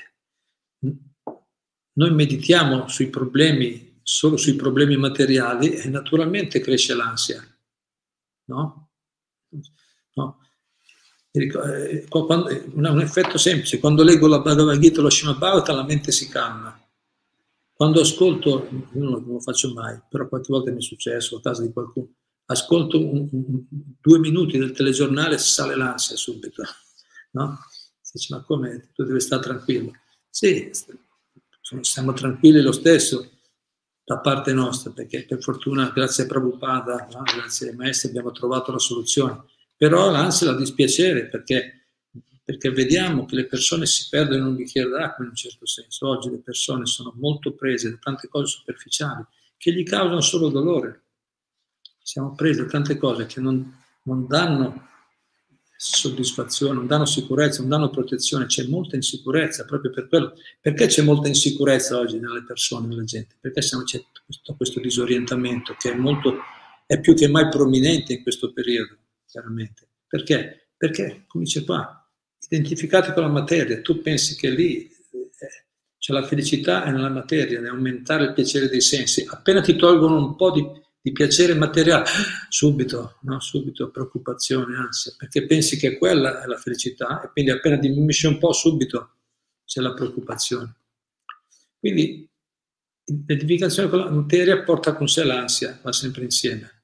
noi 1.99 2.13
meditiamo 2.13 2.87
sui 2.87 3.09
problemi, 3.09 4.01
solo 4.03 4.37
sui 4.37 4.55
problemi 4.55 4.97
materiali, 4.97 5.73
e 5.73 5.89
naturalmente 5.89 6.61
cresce 6.61 6.95
l'ansia, 6.95 7.45
no? 8.47 8.91
no? 10.15 10.39
Eh, 11.33 12.07
un 12.11 13.01
effetto 13.01 13.37
semplice, 13.37 13.81
quando 13.81 14.05
leggo 14.05 14.29
la 14.29 14.41
Bhagavad 14.41 14.79
Gita 14.79 15.01
o 15.01 15.03
lo 15.03 15.11
Shima 15.11 15.35
Bhavata 15.35 15.73
la 15.73 15.85
mente 15.85 16.13
si 16.13 16.29
calma. 16.29 16.81
Quando 17.73 18.01
ascolto, 18.01 18.69
io 18.95 19.03
non 19.03 19.25
lo 19.25 19.41
faccio 19.41 19.73
mai, 19.73 20.01
però 20.09 20.29
qualche 20.29 20.53
volta 20.53 20.71
mi 20.71 20.79
è 20.79 20.83
successo 20.83 21.37
a 21.37 21.41
casa 21.41 21.63
di 21.63 21.73
qualcuno, 21.73 22.15
ascolto 22.47 22.99
un, 22.99 23.29
un, 23.31 23.65
due 24.01 24.19
minuti 24.19 24.57
del 24.57 24.73
telegiornale 24.73 25.37
sale 25.39 25.77
l'ansia 25.77 26.17
subito, 26.17 26.63
no? 27.33 27.59
Si 28.01 28.13
dice, 28.15 28.35
ma 28.35 28.43
come? 28.43 28.91
Tu 28.95 29.05
devi 29.05 29.21
stare 29.21 29.43
tranquillo. 29.43 29.93
Sì, 30.31 30.71
siamo 31.81 32.13
tranquilli 32.13 32.61
lo 32.61 32.73
stesso 32.73 33.31
da 34.05 34.19
parte 34.19 34.53
nostra, 34.53 34.91
perché 34.91 35.25
per 35.25 35.43
fortuna, 35.43 35.91
grazie 35.91 36.25
a 36.25 36.27
Prabhupada, 36.27 37.09
no? 37.13 37.23
grazie 37.23 37.71
ai 37.71 37.77
maestri, 37.77 38.09
abbiamo 38.09 38.33
trovato 38.33 38.73
la 38.73 38.79
soluzione. 38.79 39.45
Però 39.77 40.11
l'ansia 40.11 40.49
è 40.49 40.51
la 40.51 40.57
dispiacere, 40.57 41.27
perché, 41.27 41.89
perché 42.43 42.71
vediamo 42.71 43.27
che 43.27 43.37
le 43.37 43.47
persone 43.47 43.87
si 43.87 44.07
perdono 44.09 44.41
in 44.41 44.47
un 44.47 44.57
bicchiere 44.57 44.89
d'acqua 44.89 45.25
in 45.25 45.31
un 45.31 45.37
certo 45.37 45.67
senso. 45.67 46.09
Oggi 46.09 46.31
le 46.31 46.41
persone 46.41 46.87
sono 46.87 47.13
molto 47.17 47.53
prese 47.53 47.91
da 47.91 47.99
tante 48.01 48.29
cose 48.29 48.47
superficiali 48.47 49.25
che 49.57 49.73
gli 49.73 49.85
causano 49.85 50.21
solo 50.21 50.49
dolore 50.49 51.03
siamo 52.09 52.35
presi 52.35 52.61
da 52.61 52.67
tante 52.67 52.97
cose 52.97 53.27
che 53.27 53.39
non, 53.39 53.71
non 54.05 54.27
danno 54.27 54.89
soddisfazione, 55.81 56.75
non 56.75 56.89
danno 56.89 57.07
sicurezza, 57.07 57.61
non 57.61 57.71
danno 57.71 57.89
protezione, 57.89 58.47
c'è 58.47 58.67
molta 58.67 58.97
insicurezza 58.97 59.65
proprio 59.65 59.93
per 59.93 60.09
quello. 60.09 60.35
Perché 60.61 60.87
c'è 60.87 61.03
molta 61.03 61.29
insicurezza 61.29 61.99
oggi 61.99 62.19
nelle 62.19 62.43
persone, 62.45 62.89
nella 62.89 63.05
gente? 63.05 63.37
Perché 63.41 63.61
c'è 63.61 63.77
questo, 64.25 64.55
questo 64.57 64.81
disorientamento 64.81 65.77
che 65.79 65.93
è, 65.93 65.95
molto, 65.95 66.39
è 66.85 66.99
più 66.99 67.15
che 67.15 67.29
mai 67.29 67.49
prominente 67.49 68.13
in 68.13 68.23
questo 68.23 68.53
periodo, 68.53 68.97
chiaramente. 69.25 69.89
Perché? 70.09 70.71
Perché, 70.77 71.25
come 71.29 71.45
dice 71.45 71.65
qua, 71.65 72.11
identificati 72.49 73.13
con 73.13 73.23
la 73.23 73.29
materia, 73.29 73.81
tu 73.81 74.01
pensi 74.01 74.35
che 74.35 74.51
lì 74.51 74.91
c'è 75.99 76.13
la 76.13 76.25
felicità 76.25 76.85
è 76.85 76.91
nella 76.91 77.09
materia, 77.09 77.61
nell'aumentare 77.61 78.25
il 78.25 78.33
piacere 78.33 78.69
dei 78.69 78.81
sensi. 78.81 79.27
Appena 79.29 79.61
ti 79.61 79.77
tolgono 79.77 80.17
un 80.17 80.35
po' 80.37 80.51
di 80.51 80.65
di 81.01 81.13
piacere 81.13 81.55
materiale, 81.55 82.05
subito, 82.49 83.19
no? 83.23 83.41
subito 83.41 83.91
preoccupazione, 83.91 84.77
ansia, 84.77 85.15
perché 85.17 85.47
pensi 85.47 85.77
che 85.77 85.97
quella 85.97 86.43
è 86.43 86.47
la 86.47 86.57
felicità 86.57 87.23
e 87.23 87.31
quindi 87.31 87.51
appena 87.51 87.77
diminuisce 87.77 88.27
un 88.27 88.39
po' 88.39 88.53
subito 88.53 89.15
c'è 89.65 89.81
la 89.81 89.95
preoccupazione. 89.95 90.77
Quindi 91.79 92.29
l'identificazione 93.05 93.89
con 93.89 93.99
la 94.01 94.11
materia 94.11 94.63
porta 94.63 94.95
con 94.95 95.09
sé 95.09 95.25
l'ansia, 95.25 95.79
va 95.83 95.93
sempre 95.93 96.25
insieme. 96.25 96.83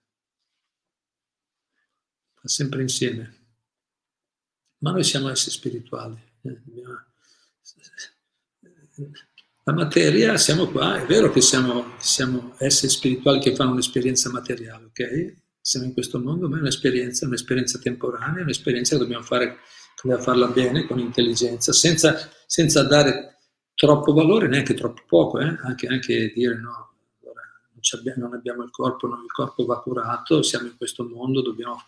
Va 2.40 2.48
sempre 2.48 2.82
insieme. 2.82 3.42
Ma 4.78 4.92
noi 4.92 5.04
siamo 5.04 5.30
esseri 5.30 5.50
spirituali. 5.50 6.22
Eh? 6.42 6.60
La 9.66 9.72
materia, 9.72 10.36
siamo 10.36 10.66
qua, 10.66 11.02
è 11.02 11.06
vero 11.06 11.30
che 11.30 11.40
siamo, 11.40 11.94
siamo 11.96 12.52
esseri 12.58 12.92
spirituali 12.92 13.40
che 13.40 13.54
fanno 13.54 13.70
un'esperienza 13.70 14.30
materiale, 14.30 14.84
ok? 14.84 15.36
Siamo 15.58 15.86
in 15.86 15.94
questo 15.94 16.20
mondo, 16.20 16.50
ma 16.50 16.58
è 16.58 16.60
un'esperienza, 16.60 17.24
un'esperienza 17.24 17.78
temporanea, 17.78 18.42
un'esperienza 18.42 18.94
che 18.94 19.00
dobbiamo 19.00 19.24
fare, 19.24 19.60
dobbiamo 20.02 20.22
farla 20.22 20.48
bene, 20.48 20.84
con 20.84 20.98
intelligenza, 20.98 21.72
senza, 21.72 22.28
senza 22.44 22.82
dare 22.82 23.38
troppo 23.74 24.12
valore, 24.12 24.48
neanche 24.48 24.74
troppo 24.74 25.00
poco, 25.06 25.38
eh? 25.38 25.56
anche, 25.62 25.86
anche, 25.86 26.30
dire 26.34 26.60
no, 26.60 26.96
non, 28.16 28.34
abbiamo, 28.34 28.64
il 28.64 28.70
corpo, 28.70 29.06
il 29.06 29.32
corpo 29.32 29.64
va 29.64 29.80
curato, 29.80 30.42
siamo 30.42 30.66
in 30.66 30.76
questo 30.76 31.08
mondo, 31.08 31.40
dobbiamo 31.40 31.82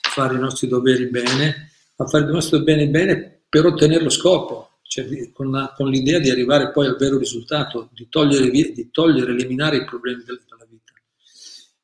fare 0.00 0.34
i 0.34 0.40
nostri 0.40 0.66
doveri 0.66 1.06
bene, 1.06 1.70
ma 1.94 2.08
fare 2.08 2.24
i 2.24 2.32
nostri 2.32 2.58
doveri 2.58 2.88
bene 2.88 3.42
per 3.48 3.66
ottenere 3.66 4.02
lo 4.02 4.10
scopo, 4.10 4.69
cioè 4.90 5.30
con, 5.30 5.72
con, 5.76 5.88
l'idea 5.88 6.18
di 6.18 6.30
arrivare 6.30 6.72
poi 6.72 6.88
al 6.88 6.96
vero 6.96 7.16
risultato, 7.16 7.90
di 7.92 8.08
togliere, 8.08 8.50
di 8.50 8.88
togliere 8.90 9.30
eliminare 9.30 9.76
i 9.76 9.84
problemi 9.84 10.24
della, 10.24 10.40
vita. 10.68 10.92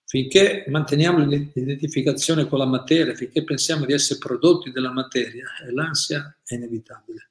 Finché 0.05 0.64
manteniamo 0.66 1.25
l'identificazione 1.25 2.49
con 2.49 2.59
la 2.59 2.66
materia, 2.66 3.14
finché 3.14 3.45
pensiamo 3.45 3.85
di 3.85 3.92
essere 3.92 4.19
prodotti 4.19 4.73
della 4.73 4.90
materia, 4.90 5.47
l'ansia 5.73 6.37
è 6.45 6.55
inevitabile. 6.55 7.31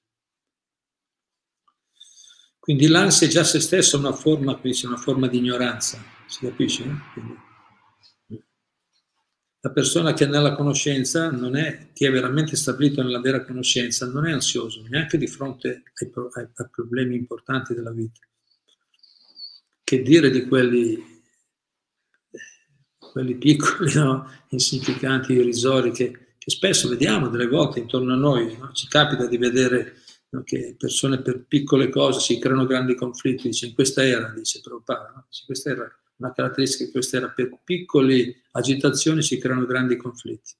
Quindi 2.58 2.88
l'ansia 2.88 3.28
è 3.28 3.30
già 3.30 3.44
se 3.44 3.60
stessa 3.60 3.98
una 3.98 4.14
forma, 4.14 4.58
una 4.64 4.98
forma 4.98 5.28
di 5.28 5.40
ignoranza, 5.40 6.02
si 6.26 6.40
capisce? 6.40 6.84
Quindi, 7.12 7.38
la 9.66 9.72
persona 9.72 10.14
che 10.14 10.26
è 10.26 10.28
nella 10.28 10.54
conoscenza 10.54 11.32
non 11.32 11.56
è, 11.56 11.88
che 11.92 12.08
è 12.08 12.12
veramente 12.12 12.56
stabilito 12.56 13.02
nella 13.02 13.20
vera 13.20 13.44
conoscenza, 13.44 14.06
non 14.06 14.28
è 14.28 14.32
ansioso 14.32 14.86
neanche 14.88 15.18
di 15.18 15.26
fronte 15.26 15.82
ai, 15.92 16.12
ai, 16.36 16.48
ai 16.54 16.70
problemi 16.70 17.16
importanti 17.16 17.74
della 17.74 17.92
vita. 17.92 18.20
Che 19.84 20.02
dire 20.04 20.30
di 20.30 20.46
quelli, 20.46 21.04
quelli 23.00 23.36
piccoli, 23.38 23.92
no? 23.98 24.30
insignificanti, 24.50 25.34
irrisori, 25.34 25.90
che, 25.90 26.36
che, 26.38 26.52
spesso 26.52 26.88
vediamo 26.88 27.30
delle 27.30 27.48
volte 27.48 27.80
intorno 27.80 28.14
a 28.14 28.18
noi, 28.18 28.56
no? 28.60 28.72
ci 28.72 28.88
capita 28.88 29.26
di 29.26 29.38
vedere 29.40 29.96
no? 30.30 30.44
che 30.44 30.76
persone 30.78 31.24
per 31.24 31.44
piccole 31.44 31.90
cose 31.90 32.20
si 32.20 32.38
creano 32.38 32.68
grandi 32.68 32.94
conflitti, 32.94 33.48
dice 33.48 33.66
in 33.66 33.74
questa 33.74 34.06
era, 34.06 34.30
dice 34.30 34.62
Prabhupada, 34.62 35.26
in 35.28 35.46
questa 35.48 35.72
era 35.72 35.92
una 36.18 36.32
caratteristica 36.32 36.86
che 36.86 36.92
questa 36.92 37.18
era 37.18 37.30
per 37.30 37.60
piccole 37.64 38.44
agitazioni 38.52 39.22
si 39.22 39.38
creano 39.38 39.66
grandi 39.66 39.98
conflitti. 39.98 40.54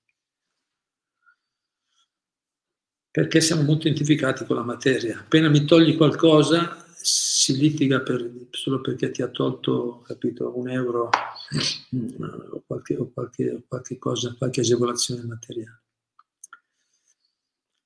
Perché 3.12 3.40
siamo 3.40 3.62
molto 3.62 3.88
identificati 3.88 4.46
con 4.46 4.58
la 4.58 4.64
materia. 4.64 5.20
Appena 5.20 5.48
mi 5.48 5.64
togli 5.64 5.96
qualcosa 5.96 6.84
si 6.92 7.56
litiga 7.56 8.02
per, 8.02 8.48
solo 8.50 8.82
perché 8.82 9.12
ti 9.12 9.22
ha 9.22 9.28
tolto, 9.28 10.02
capito, 10.02 10.58
un 10.58 10.70
euro 10.70 11.10
o 12.52 12.64
qualche, 12.66 12.98
o 12.98 13.12
qualche, 13.14 13.52
o 13.52 13.64
qualche 13.68 13.98
cosa, 13.98 14.36
qualche 14.38 14.62
agevolazione 14.62 15.24
materiale. 15.24 15.84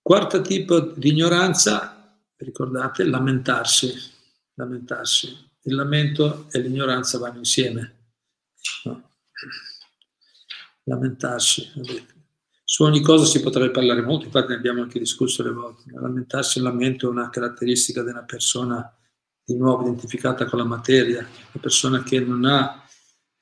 Quarto 0.01 0.41
tipo 0.41 0.79
di 0.79 1.09
ignoranza, 1.09 2.17
ricordate, 2.37 3.03
lamentarsi, 3.03 3.93
lamentarsi 4.55 5.48
il 5.63 5.75
lamento 5.75 6.47
e 6.51 6.59
l'ignoranza 6.59 7.17
vanno 7.17 7.39
insieme. 7.39 8.11
No? 8.85 9.11
Lamentarsi. 10.83 11.71
Su 12.63 12.83
ogni 12.83 13.01
cosa 13.01 13.25
si 13.25 13.41
potrebbe 13.41 13.71
parlare 13.71 14.01
molto, 14.01 14.25
infatti 14.25 14.49
ne 14.49 14.55
abbiamo 14.55 14.81
anche 14.81 14.99
discusso 14.99 15.43
le 15.43 15.51
volte. 15.51 15.83
Lamentarsi 15.91 16.59
il 16.59 16.63
lamento 16.63 17.07
è 17.07 17.09
una 17.09 17.29
caratteristica 17.29 18.03
di 18.03 18.09
una 18.09 18.23
persona 18.23 18.93
di 19.43 19.55
nuovo 19.55 19.83
identificata 19.83 20.45
con 20.45 20.59
la 20.59 20.65
materia, 20.65 21.19
una 21.19 21.61
persona 21.61 22.03
che 22.03 22.19
non 22.19 22.45
ha, 22.45 22.85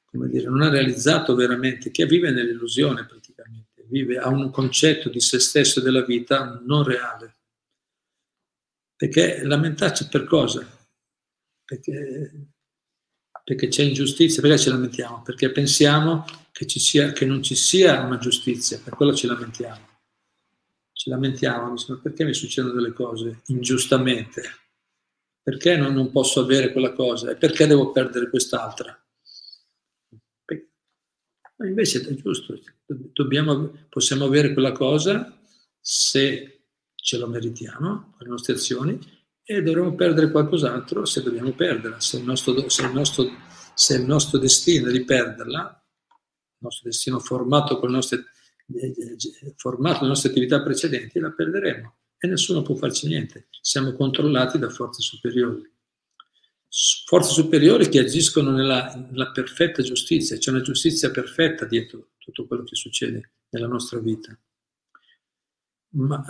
dire, 0.09 0.47
non 0.47 0.61
ha 0.61 0.69
realizzato 0.69 1.35
veramente, 1.35 1.91
che 1.91 2.05
vive 2.05 2.31
nell'illusione 2.31 3.05
praticamente, 3.05 3.85
vive, 3.89 4.17
ha 4.17 4.29
un 4.29 4.49
concetto 4.49 5.09
di 5.09 5.19
se 5.19 5.39
stesso 5.39 5.79
e 5.79 5.83
della 5.83 6.03
vita 6.03 6.61
non 6.65 6.83
reale. 6.83 7.35
Perché 8.95 9.43
lamentarci 9.43 10.07
per 10.07 10.23
cosa? 10.23 10.76
Perché, 11.67 12.31
perché 13.43 13.67
c'è 13.67 13.83
ingiustizia, 13.83 14.41
perché 14.41 14.57
ci 14.57 14.69
lamentiamo? 14.69 15.21
Perché 15.21 15.51
pensiamo 15.51 16.23
che, 16.53 16.65
ci 16.65 16.79
sia, 16.79 17.11
che 17.11 17.25
non 17.25 17.43
ci 17.43 17.55
sia 17.55 18.01
una 18.01 18.17
giustizia, 18.17 18.79
per 18.79 18.95
quello 18.95 19.13
ci 19.13 19.27
lamentiamo. 19.27 19.85
Ci 20.93 21.09
lamentiamo, 21.09 21.71
diciamo, 21.71 21.99
perché 21.99 22.23
mi 22.23 22.33
succedono 22.33 22.73
delle 22.73 22.93
cose 22.93 23.41
ingiustamente? 23.47 24.43
Perché 25.43 25.75
non, 25.75 25.93
non 25.93 26.09
posso 26.11 26.39
avere 26.39 26.71
quella 26.71 26.93
cosa? 26.93 27.31
E 27.31 27.35
perché 27.35 27.67
devo 27.67 27.91
perdere 27.91 28.29
quest'altra? 28.29 28.97
Ma 31.59 31.67
invece 31.67 32.01
è 32.01 32.13
giusto, 32.13 32.57
dobbiamo, 32.85 33.87
possiamo 33.89 34.25
avere 34.25 34.53
quella 34.53 34.71
cosa 34.71 35.37
se 35.81 36.61
ce 36.95 37.17
lo 37.17 37.27
meritiamo 37.27 38.13
con 38.15 38.17
le 38.19 38.27
nostre 38.27 38.53
azioni 38.53 38.99
e 39.49 39.61
dovremo 39.61 39.95
perdere 39.95 40.29
qualcos'altro 40.29 41.05
se 41.05 41.23
dobbiamo 41.23 41.53
perderla. 41.53 42.01
Se 42.01 42.17
il 42.17 42.25
nostro, 42.25 42.67
se 42.67 42.85
il 42.85 42.91
nostro, 42.91 43.31
se 43.73 43.95
il 43.95 44.03
nostro 44.03 44.39
destino 44.39 44.89
è 44.89 44.91
di 44.91 45.05
perderla, 45.05 45.85
il 46.09 46.57
nostro 46.57 46.89
destino 46.89 47.17
formato 47.19 47.79
con 47.79 47.87
le 47.87 47.95
nostre, 47.95 48.25
formato 49.55 50.01
le 50.01 50.09
nostre 50.09 50.31
attività 50.31 50.61
precedenti, 50.61 51.19
la 51.19 51.31
perderemo 51.31 51.95
e 52.17 52.27
nessuno 52.27 52.61
può 52.61 52.75
farci 52.75 53.07
niente. 53.07 53.47
Siamo 53.61 53.93
controllati 53.93 54.59
da 54.59 54.69
forze 54.69 55.01
superiori. 55.01 55.63
forze 57.05 57.31
superiori 57.31 57.87
che 57.87 57.99
agiscono 57.99 58.51
nella, 58.51 58.93
nella 59.09 59.31
perfetta 59.31 59.81
giustizia, 59.81 60.37
c'è 60.37 60.51
una 60.51 60.59
giustizia 60.59 61.09
perfetta 61.09 61.63
dietro 61.63 62.09
tutto 62.17 62.45
quello 62.47 62.65
che 62.65 62.75
succede 62.75 63.31
nella 63.51 63.67
nostra 63.67 63.99
vita. 63.99 64.37
Ma 65.91 66.21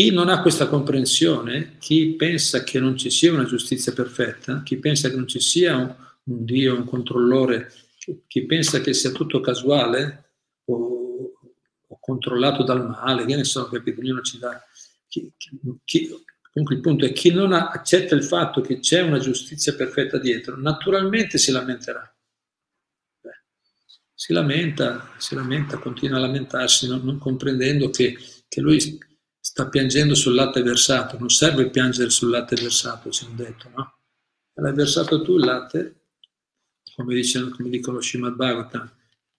chi 0.00 0.10
non 0.10 0.30
ha 0.30 0.40
questa 0.40 0.66
comprensione, 0.66 1.76
chi 1.78 2.14
pensa 2.16 2.64
che 2.64 2.80
non 2.80 2.96
ci 2.96 3.10
sia 3.10 3.34
una 3.34 3.44
giustizia 3.44 3.92
perfetta, 3.92 4.62
chi 4.62 4.78
pensa 4.78 5.10
che 5.10 5.16
non 5.16 5.28
ci 5.28 5.40
sia 5.40 5.76
un, 5.76 5.94
un 6.22 6.44
Dio, 6.46 6.74
un 6.74 6.86
controllore, 6.86 7.70
chi 8.26 8.46
pensa 8.46 8.80
che 8.80 8.94
sia 8.94 9.10
tutto 9.10 9.40
casuale 9.40 10.36
o, 10.64 11.34
o 11.86 11.98
controllato 12.00 12.62
dal 12.62 12.88
male, 12.88 13.26
che 13.26 13.36
ne 13.36 13.44
so, 13.44 13.68
capito? 13.68 14.00
Ognuno 14.00 14.22
ci 14.22 14.38
dà. 14.38 14.58
Chi, 15.06 15.30
chi, 15.84 16.08
comunque 16.50 16.76
il 16.76 16.80
punto 16.80 17.04
è 17.04 17.12
chi 17.12 17.30
non 17.30 17.52
accetta 17.52 18.14
il 18.14 18.24
fatto 18.24 18.62
che 18.62 18.78
c'è 18.78 19.02
una 19.02 19.18
giustizia 19.18 19.74
perfetta 19.74 20.16
dietro, 20.16 20.56
naturalmente 20.56 21.36
si 21.36 21.52
lamenterà. 21.52 22.10
Beh, 23.20 23.42
si 24.14 24.32
lamenta, 24.32 25.10
si 25.18 25.34
lamenta, 25.34 25.76
continua 25.76 26.16
a 26.16 26.20
lamentarsi, 26.20 26.88
non, 26.88 27.04
non 27.04 27.18
comprendendo 27.18 27.90
che, 27.90 28.16
che 28.48 28.62
lui 28.62 29.08
sta 29.40 29.68
piangendo 29.68 30.14
sul 30.14 30.34
latte 30.34 30.62
versato, 30.62 31.18
non 31.18 31.30
serve 31.30 31.70
piangere 31.70 32.10
sul 32.10 32.30
latte 32.30 32.56
versato, 32.56 33.10
ci 33.10 33.24
hanno 33.24 33.34
detto, 33.34 33.70
no? 33.74 33.94
L'hai 34.54 34.74
versato 34.74 35.22
tu 35.22 35.38
il 35.38 35.44
latte, 35.44 36.00
come, 36.94 37.14
dice, 37.14 37.48
come 37.48 37.70
dicono 37.70 38.02
Srimad 38.02 38.34
Bhagavatam, 38.34 38.92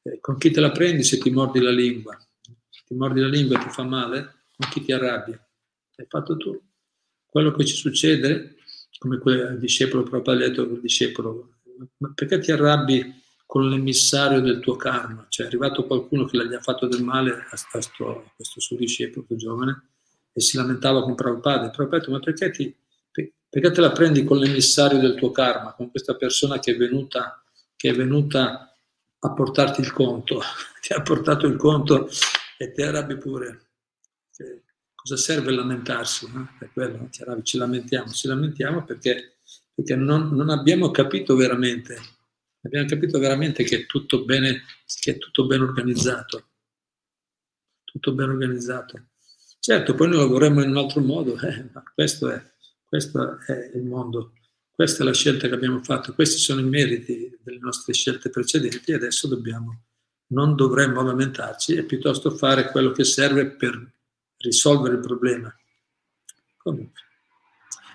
eh, 0.03 0.19
con 0.19 0.37
chi 0.37 0.49
te 0.49 0.59
la 0.59 0.71
prendi 0.71 1.03
se 1.03 1.19
ti 1.19 1.29
mordi 1.29 1.59
la 1.59 1.69
lingua? 1.69 2.17
Ti 2.87 2.95
mordi 2.95 3.21
la 3.21 3.27
lingua 3.27 3.59
e 3.59 3.63
ti 3.63 3.69
fa 3.69 3.83
male? 3.83 4.45
Con 4.57 4.69
chi 4.71 4.83
ti 4.83 4.91
arrabbia? 4.91 5.39
L'hai 5.95 6.07
fatto 6.09 6.37
tu. 6.37 6.59
Quello 7.23 7.51
che 7.51 7.65
ci 7.65 7.75
succede, 7.75 8.55
come 8.97 9.19
quel 9.19 9.59
discepolo 9.59 10.03
proprio 10.03 10.33
ha 10.33 10.37
detto 10.37 10.67
quel 10.67 10.81
discepolo, 10.81 11.59
ma 11.97 12.11
perché 12.13 12.39
ti 12.39 12.51
arrabbi 12.51 13.19
con 13.45 13.69
l'emissario 13.69 14.41
del 14.41 14.59
tuo 14.59 14.75
karma? 14.75 15.25
Cioè 15.29 15.45
è 15.45 15.49
arrivato 15.49 15.85
qualcuno 15.85 16.25
che 16.25 16.45
gli 16.45 16.53
ha 16.53 16.59
fatto 16.59 16.87
del 16.87 17.03
male 17.03 17.31
a, 17.31 17.59
questo, 17.69 18.25
suo 18.37 18.75
discepolo, 18.75 19.25
giovane, 19.29 19.90
e 20.33 20.41
si 20.41 20.57
lamentava 20.57 21.03
con 21.03 21.15
Prabhupada. 21.15 21.69
Prabhupada 21.69 22.09
ma 22.09 22.19
perché, 22.19 22.51
ti, 22.51 22.75
perché 23.11 23.71
te 23.71 23.81
la 23.81 23.91
prendi 23.91 24.23
con 24.23 24.37
l'emissario 24.37 24.99
del 24.99 25.15
tuo 25.15 25.31
karma, 25.31 25.73
con 25.73 25.89
questa 25.89 26.15
persona 26.15 26.59
che 26.59 26.71
è 26.71 26.77
venuta, 26.77 27.43
che 27.75 27.89
è 27.89 27.93
venuta 27.93 28.73
a 29.19 29.33
portarti 29.33 29.81
il 29.81 29.91
conto? 29.91 30.41
ti 30.81 30.93
ha 30.93 31.01
portato 31.01 31.47
il 31.47 31.57
conto 31.57 32.09
e 32.57 32.71
ti 32.71 32.81
arrabbi 32.81 33.17
pure. 33.17 33.69
Che, 34.31 34.63
cosa 34.95 35.17
serve 35.17 35.51
lamentarsi? 35.51 36.31
No? 36.31 36.55
Per 36.57 36.71
quello, 36.71 37.09
ci 37.43 37.57
lamentiamo, 37.57 38.09
ci 38.11 38.27
lamentiamo 38.27 38.83
perché, 38.83 39.39
perché 39.73 39.95
non, 39.95 40.29
non 40.29 40.49
abbiamo 40.49 40.91
capito 40.91 41.35
veramente, 41.35 41.97
abbiamo 42.61 42.87
capito 42.87 43.19
veramente 43.19 43.63
che 43.63 43.79
è 43.79 43.85
tutto 43.85 44.23
bene, 44.23 44.63
che 44.99 45.11
è 45.11 45.17
tutto 45.17 45.45
ben 45.45 45.61
organizzato. 45.61 46.45
Tutto 47.83 48.13
ben 48.13 48.29
organizzato. 48.29 49.10
Certo, 49.63 49.93
poi 49.93 50.07
noi 50.07 50.17
lavoriamo 50.17 50.63
in 50.63 50.71
un 50.71 50.77
altro 50.77 51.01
modo, 51.01 51.37
eh, 51.45 51.69
ma 51.71 51.83
questo 51.93 52.31
è, 52.31 52.43
questo 52.83 53.37
è 53.45 53.69
il 53.75 53.83
mondo, 53.83 54.33
questa 54.71 55.03
è 55.03 55.05
la 55.05 55.13
scelta 55.13 55.47
che 55.47 55.53
abbiamo 55.53 55.83
fatto, 55.83 56.15
questi 56.15 56.39
sono 56.39 56.61
i 56.61 56.63
meriti 56.63 57.37
delle 57.43 57.59
nostre 57.59 57.93
scelte 57.93 58.31
precedenti 58.31 58.89
e 58.89 58.95
adesso 58.95 59.27
dobbiamo, 59.27 59.83
non 60.29 60.55
dovremmo 60.55 61.03
lamentarci 61.03 61.75
e 61.75 61.83
piuttosto 61.83 62.31
fare 62.31 62.71
quello 62.71 62.91
che 62.91 63.03
serve 63.03 63.51
per 63.51 63.93
risolvere 64.37 64.95
il 64.95 65.01
problema. 65.01 65.55
Comunque. 66.57 67.01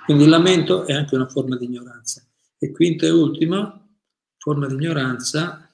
Quindi 0.04 0.22
il 0.22 0.30
lamento 0.30 0.86
è 0.86 0.92
anche 0.92 1.16
una 1.16 1.26
forma 1.26 1.56
di 1.56 1.64
ignoranza. 1.64 2.24
E 2.58 2.70
quinto 2.70 3.06
e 3.06 3.10
ultimo, 3.10 3.98
forma 4.38 4.68
di 4.68 4.74
ignoranza, 4.74 5.68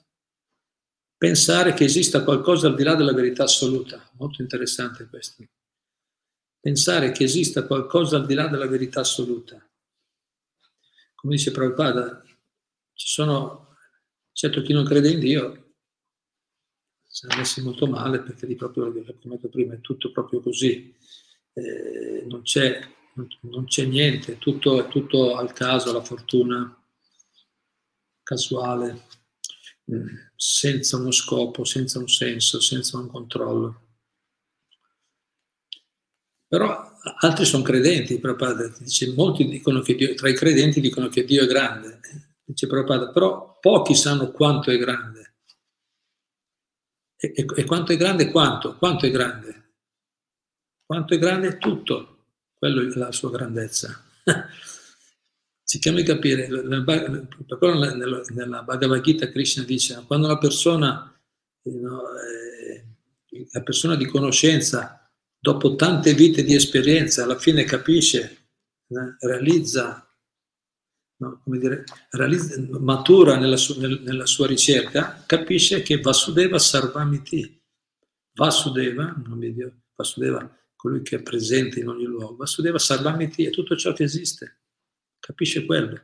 pensare 1.19 1.75
che 1.75 1.85
esista 1.85 2.25
qualcosa 2.25 2.69
al 2.69 2.77
di 2.77 2.83
là 2.83 2.95
della 2.95 3.13
verità 3.13 3.43
assoluta. 3.43 4.03
Molto 4.17 4.41
interessante 4.41 5.07
questo 5.07 5.45
pensare 6.63 7.11
che 7.11 7.25
esista 7.25 7.67
qualcosa 7.67 8.17
al 8.19 8.25
di 8.25 8.35
là 8.35 8.47
della 8.47 8.69
verità 8.69 9.01
assoluta. 9.01 9.61
Come 11.17 11.35
dice 11.35 11.51
Prabhupada, 11.51 12.23
ci 12.95 13.09
sono, 13.09 13.75
certo 14.31 14.63
chi 14.63 14.73
non 14.73 14.85
crede 14.85 15.11
in 15.11 15.19
Dio, 15.19 15.75
si 17.05 17.27
è 17.27 17.37
messi 17.37 17.63
molto 17.63 17.89
male 17.89 18.21
perché 18.21 18.47
di 18.47 18.55
proprio, 18.55 18.93
come 18.93 19.37
detto 19.37 19.49
prima, 19.49 19.75
è 19.75 19.81
tutto 19.81 20.13
proprio 20.13 20.41
così, 20.41 20.95
eh, 21.55 22.25
non, 22.29 22.43
c'è, 22.43 22.81
non, 23.41 23.65
c'è, 23.65 23.85
niente, 23.85 24.39
tutto, 24.39 24.85
è 24.85 24.89
tutto 24.89 25.35
al 25.35 25.53
caso, 25.53 25.91
alla 25.91 26.05
fortuna, 26.05 26.81
casuale, 28.23 29.09
mm, 29.93 30.07
senza 30.37 30.97
uno 30.97 31.11
scopo, 31.11 31.65
senza 31.65 31.99
un 31.99 32.09
senso, 32.09 32.61
senza 32.61 32.99
un 32.99 33.09
controllo. 33.09 33.82
Però 36.53 36.93
altri 37.21 37.47
sono 37.47 37.63
credenti, 37.63 38.19
Prabhupada 38.19 38.71
dice, 38.79 39.15
molti 39.15 39.49
dicono 39.49 39.81
che 39.81 39.95
Dio, 39.95 40.13
tra 40.13 40.29
i 40.29 40.35
credenti 40.35 40.83
dicono 40.83 41.09
che 41.09 41.25
Dio 41.25 41.45
è 41.45 41.47
grande, 41.47 41.99
dice 42.45 42.67
Prabhupada, 42.67 43.11
però 43.11 43.57
pochi 43.59 43.95
sanno 43.95 44.31
quanto 44.33 44.71
è 44.71 44.77
grande. 44.77 45.37
E, 47.17 47.33
e, 47.35 47.47
e 47.57 47.65
quanto 47.65 47.93
è 47.93 47.97
grande 47.97 48.31
quanto? 48.31 48.77
Quanto 48.77 49.07
è 49.07 49.11
grande? 49.11 49.77
Quanto 50.85 51.15
è 51.15 51.19
grande 51.19 51.57
tutto, 51.57 52.27
quello 52.53 52.83
è 52.83 52.99
la 52.99 53.13
sua 53.13 53.31
grandezza. 53.31 54.05
Cerchiamo 55.65 55.97
di 55.97 56.05
capire, 56.05 56.49
nella, 56.49 57.95
nella, 57.95 58.21
nella 58.29 58.63
Bhagavad 58.63 59.01
Gita 59.01 59.31
Krishna 59.31 59.63
dice, 59.63 60.05
quando 60.07 60.27
una 60.27 60.37
persona, 60.37 61.19
know, 61.63 62.03
eh, 62.19 62.85
la 63.53 63.63
persona 63.63 63.97
di 63.97 64.05
conoscenza 64.05 65.02
dopo 65.43 65.75
tante 65.75 66.15
vite 66.15 66.45
di 66.45 66.55
esperienza, 66.55 67.25
alla 67.25 67.37
fine 67.37 67.65
capisce, 67.65 68.47
eh, 68.87 69.17
realizza, 69.27 70.09
no, 71.17 71.41
come 71.43 71.59
dire, 71.59 71.85
realizza, 72.11 72.65
matura 72.79 73.37
nella, 73.37 73.57
su, 73.57 73.77
nel, 73.81 74.03
nella, 74.03 74.25
sua 74.25 74.47
ricerca, 74.47 75.25
capisce 75.27 75.83
che 75.83 76.01
Vasudeva 76.01 76.61
Sarvamiti, 76.61 77.61
Vasudeva, 78.35 79.21
Dio, 79.37 79.83
Vasudeva, 79.97 80.49
colui 80.77 81.03
che 81.03 81.17
è 81.17 81.23
presente 81.23 81.81
in 81.81 81.89
ogni 81.89 82.05
luogo, 82.05 82.37
Vasudeva 82.37 82.79
Sarvamiti 82.79 83.45
è 83.45 83.51
tutto 83.51 83.75
ciò 83.75 83.93
che 83.93 84.05
esiste, 84.05 84.61
capisce 85.19 85.67
quello. 85.67 86.01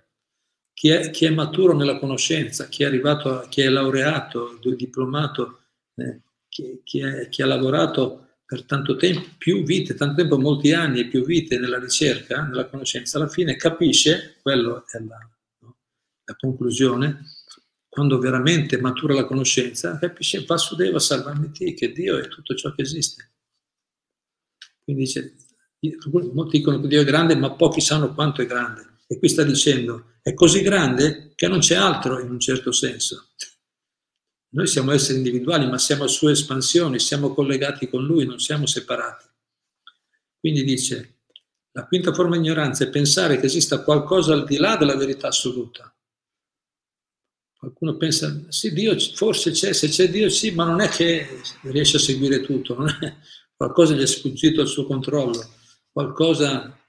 Chi 0.72 0.88
è, 0.88 1.11
chi 1.11 1.27
è 1.27 1.31
maturo 1.31 1.77
nella 1.77 2.01
conoscenza, 2.01 2.66
chi 2.66 2.83
è 2.83 2.87
arrivato, 2.87 3.46
chi 3.48 3.61
è 3.61 3.68
laureato, 3.68 4.59
diplomato, 4.61 5.61
eh, 5.94 6.22
chi, 6.48 6.81
chi, 6.83 7.01
è, 7.01 7.29
chi 7.29 7.42
ha 7.42 7.46
lavorato 7.46 8.27
per 8.48 8.64
tanto 8.64 8.96
tempo, 8.96 9.28
più 9.37 9.62
vite, 9.62 9.94
tanto 9.94 10.14
tempo, 10.22 10.38
molti 10.38 10.72
anni 10.72 11.00
e 11.00 11.08
più 11.08 11.22
vite 11.22 11.58
nella 11.58 11.78
ricerca, 11.78 12.44
nella 12.44 12.64
conoscenza, 12.64 13.18
alla 13.18 13.28
fine 13.28 13.56
capisce, 13.56 14.37
quello 14.40 14.87
è 14.87 14.98
la, 15.00 15.18
no, 15.58 15.76
la 16.24 16.34
conclusione, 16.34 17.24
quando 17.87 18.18
veramente 18.18 18.80
matura 18.80 19.12
la 19.12 19.26
conoscenza, 19.26 19.98
capisce 19.98 20.46
Vasudeva 20.46 20.98
Sarvamiti, 20.98 21.74
che 21.74 21.92
Dio 21.92 22.16
è 22.16 22.26
tutto 22.28 22.54
ciò 22.54 22.72
che 22.72 22.80
esiste. 22.80 23.32
Quindi 24.82 25.02
dice, 25.02 25.34
molti 26.32 26.56
dicono 26.56 26.80
che 26.80 26.88
Dio 26.88 27.02
è 27.02 27.04
grande, 27.04 27.37
ma 27.37 27.52
pochi 27.52 27.82
sanno 27.82 28.14
quanto 28.14 28.40
è 28.40 28.46
grande. 28.46 29.00
E 29.06 29.18
qui 29.18 29.28
sta 29.28 29.42
dicendo, 29.42 30.12
è 30.22 30.32
così 30.32 30.62
grande 30.62 31.32
che 31.34 31.48
non 31.48 31.58
c'è 31.58 31.74
altro 31.74 32.18
in 32.18 32.30
un 32.30 32.40
certo 32.40 32.72
senso. 32.72 33.26
Noi 34.50 34.66
siamo 34.66 34.92
esseri 34.92 35.18
individuali, 35.18 35.66
ma 35.66 35.78
siamo 35.78 36.04
a 36.04 36.08
sua 36.08 36.30
espansione, 36.30 36.98
siamo 36.98 37.34
collegati 37.34 37.88
con 37.88 38.04
lui, 38.04 38.24
non 38.24 38.38
siamo 38.38 38.66
separati. 38.66 39.26
Quindi 40.40 40.64
dice, 40.64 41.18
la 41.72 41.87
quinta 41.87 42.14
forma 42.14 42.37
di 42.37 42.44
ignoranza 42.44 42.84
è 42.84 42.90
pensare 42.90 43.38
che 43.38 43.46
esista 43.46 43.82
qualcosa 43.82 44.32
al 44.32 44.46
di 44.46 44.56
là 44.56 44.76
della 44.76 44.96
verità 44.96 45.28
assoluta. 45.28 45.92
Qualcuno 47.58 47.96
pensa, 47.96 48.46
sì, 48.48 48.72
Dio 48.72 48.98
forse 48.98 49.50
c'è, 49.50 49.72
se 49.72 49.88
c'è 49.88 50.08
Dio 50.08 50.28
sì, 50.30 50.52
ma 50.52 50.64
non 50.64 50.80
è 50.80 50.88
che 50.88 51.26
riesce 51.62 51.96
a 51.96 52.00
seguire 52.00 52.40
tutto, 52.40 52.76
qualcosa 53.56 53.94
gli 53.94 54.00
è 54.00 54.06
sfuggito 54.06 54.61
al 54.61 54.68
suo 54.68 54.87
controllo, 54.87 55.44
qualcosa, 55.90 56.80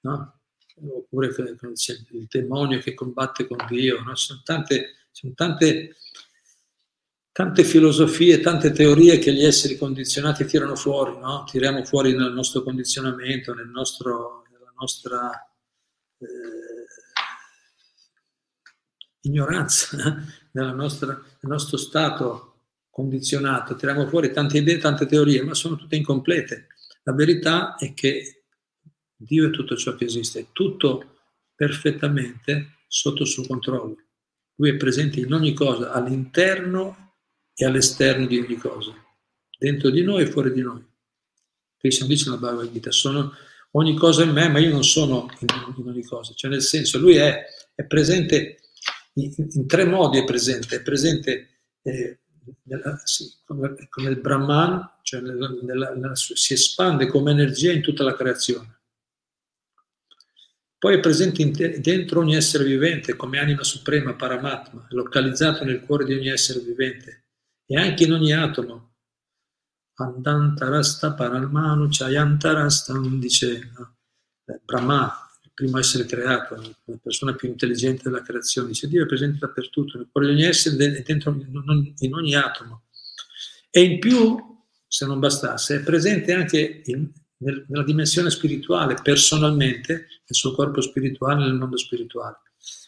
no? 0.00 0.40
Oppure 0.76 1.28
il 1.28 2.26
demonio 2.28 2.80
che 2.80 2.94
combatte 2.94 3.46
con 3.46 3.58
Dio, 3.68 4.02
no? 4.02 4.16
Sono 4.16 4.40
tante, 4.42 5.08
sono 5.10 5.34
tante 5.34 5.96
tante 7.34 7.64
filosofie, 7.64 8.38
tante 8.38 8.70
teorie 8.70 9.18
che 9.18 9.32
gli 9.32 9.42
esseri 9.42 9.76
condizionati 9.76 10.44
tirano 10.44 10.76
fuori, 10.76 11.18
no? 11.18 11.42
tiriamo 11.50 11.84
fuori 11.84 12.14
nel 12.14 12.32
nostro 12.32 12.62
condizionamento, 12.62 13.52
nel 13.52 13.66
nostro, 13.66 14.44
nella 14.52 14.72
nostra 14.78 15.32
eh, 16.16 16.26
ignoranza, 19.22 20.22
nostra, 20.52 21.08
nel 21.08 21.50
nostro 21.50 21.76
stato 21.76 22.68
condizionato, 22.88 23.74
tiriamo 23.74 24.06
fuori 24.06 24.30
tante 24.30 24.58
idee, 24.58 24.78
tante 24.78 25.04
teorie, 25.04 25.42
ma 25.42 25.54
sono 25.54 25.74
tutte 25.74 25.96
incomplete. 25.96 26.68
La 27.02 27.14
verità 27.14 27.74
è 27.74 27.94
che 27.94 28.44
Dio 29.16 29.48
è 29.48 29.50
tutto 29.50 29.74
ciò 29.74 29.96
che 29.96 30.04
esiste, 30.04 30.50
tutto 30.52 31.16
perfettamente 31.52 32.82
sotto 32.86 33.24
suo 33.24 33.44
controllo. 33.44 33.96
Lui 34.54 34.70
è 34.70 34.76
presente 34.76 35.18
in 35.18 35.32
ogni 35.32 35.52
cosa, 35.52 35.90
all'interno 35.90 37.03
e 37.54 37.64
all'esterno 37.64 38.26
di 38.26 38.38
ogni 38.38 38.56
cosa, 38.56 38.92
dentro 39.58 39.90
di 39.90 40.02
noi 40.02 40.22
e 40.22 40.26
fuori 40.26 40.52
di 40.52 40.60
noi. 40.60 40.84
Krishna 41.78 42.06
dice 42.06 42.24
nella 42.26 42.40
Bhagavad 42.40 42.72
Gita, 42.72 42.90
sono 42.90 43.32
ogni 43.72 43.94
cosa 43.94 44.24
in 44.24 44.30
me, 44.30 44.48
ma 44.48 44.58
io 44.58 44.70
non 44.70 44.84
sono 44.84 45.30
in, 45.40 45.86
ogni 45.86 46.02
cosa. 46.02 46.32
Cioè 46.34 46.50
nel 46.50 46.62
senso, 46.62 46.98
lui 46.98 47.16
è, 47.16 47.44
è 47.74 47.84
presente 47.84 48.60
in, 49.14 49.32
in, 49.36 49.66
tre 49.66 49.84
modi, 49.84 50.18
è 50.18 50.24
presente. 50.24 50.76
È 50.76 50.82
presente 50.82 51.48
eh, 51.82 52.20
nella, 52.62 53.00
sì, 53.04 53.30
come, 53.44 53.74
come, 53.88 54.10
il 54.10 54.20
Brahman, 54.20 54.98
cioè 55.02 55.20
nella, 55.20 55.48
nella, 55.62 55.94
nella, 55.94 56.14
si 56.14 56.54
espande 56.54 57.06
come 57.06 57.30
energia 57.30 57.72
in 57.72 57.82
tutta 57.82 58.02
la 58.02 58.14
creazione. 58.14 58.80
Poi 60.78 60.96
è 60.96 61.00
presente 61.00 61.80
dentro 61.80 62.20
ogni 62.20 62.34
essere 62.34 62.64
vivente 62.64 63.16
come 63.16 63.38
anima 63.38 63.62
suprema, 63.62 64.14
Paramatma, 64.14 64.86
localizzato 64.90 65.64
nel 65.64 65.80
cuore 65.80 66.04
di 66.04 66.12
ogni 66.12 66.28
essere 66.28 66.60
vivente 66.60 67.23
e 67.66 67.76
anche 67.76 68.04
in 68.04 68.12
ogni 68.12 68.32
atomo. 68.32 68.92
Andantarasta 69.96 71.12
Paralmanu 71.14 71.88
Chayantarasta, 71.88 72.98
dice 73.18 73.70
no? 73.76 73.96
Brahma, 74.64 75.30
il 75.42 75.52
primo 75.54 75.78
essere 75.78 76.04
creato, 76.04 76.56
la 76.84 76.98
persona 77.00 77.34
più 77.34 77.48
intelligente 77.48 78.02
della 78.04 78.22
creazione, 78.22 78.68
dice 78.68 78.88
Dio 78.88 79.04
è 79.04 79.06
presente 79.06 79.38
dappertutto, 79.38 79.96
nel 79.96 80.08
cuore 80.10 80.28
di 80.28 80.34
ogni 80.34 80.44
essere, 80.44 81.02
dentro 81.02 81.34
in 81.98 82.14
ogni 82.14 82.34
atomo. 82.34 82.84
E 83.70 83.82
in 83.82 83.98
più, 84.00 84.36
se 84.86 85.06
non 85.06 85.20
bastasse, 85.20 85.76
è 85.76 85.82
presente 85.82 86.32
anche 86.32 86.82
in, 86.84 87.10
nella 87.38 87.84
dimensione 87.84 88.30
spirituale, 88.30 88.96
personalmente, 89.02 89.92
nel 89.94 90.08
suo 90.28 90.54
corpo 90.54 90.80
spirituale, 90.80 91.44
nel 91.44 91.54
mondo 91.54 91.76
spirituale. 91.76 92.40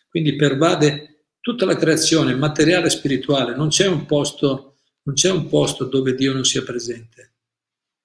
Quindi 0.08 0.36
pervade 0.36 1.15
tutta 1.46 1.64
la 1.64 1.76
creazione 1.76 2.35
materiale 2.35 2.87
e 2.87 2.90
spirituale, 2.90 3.54
non 3.54 3.68
c'è 3.68 3.87
un 3.87 4.04
posto 4.04 4.76
non 5.06 5.14
c'è 5.14 5.30
un 5.30 5.46
posto 5.46 5.85
dove 5.85 6.16
Dio 6.16 6.32
non 6.32 6.44
sia 6.44 6.64
presente. 6.64 7.35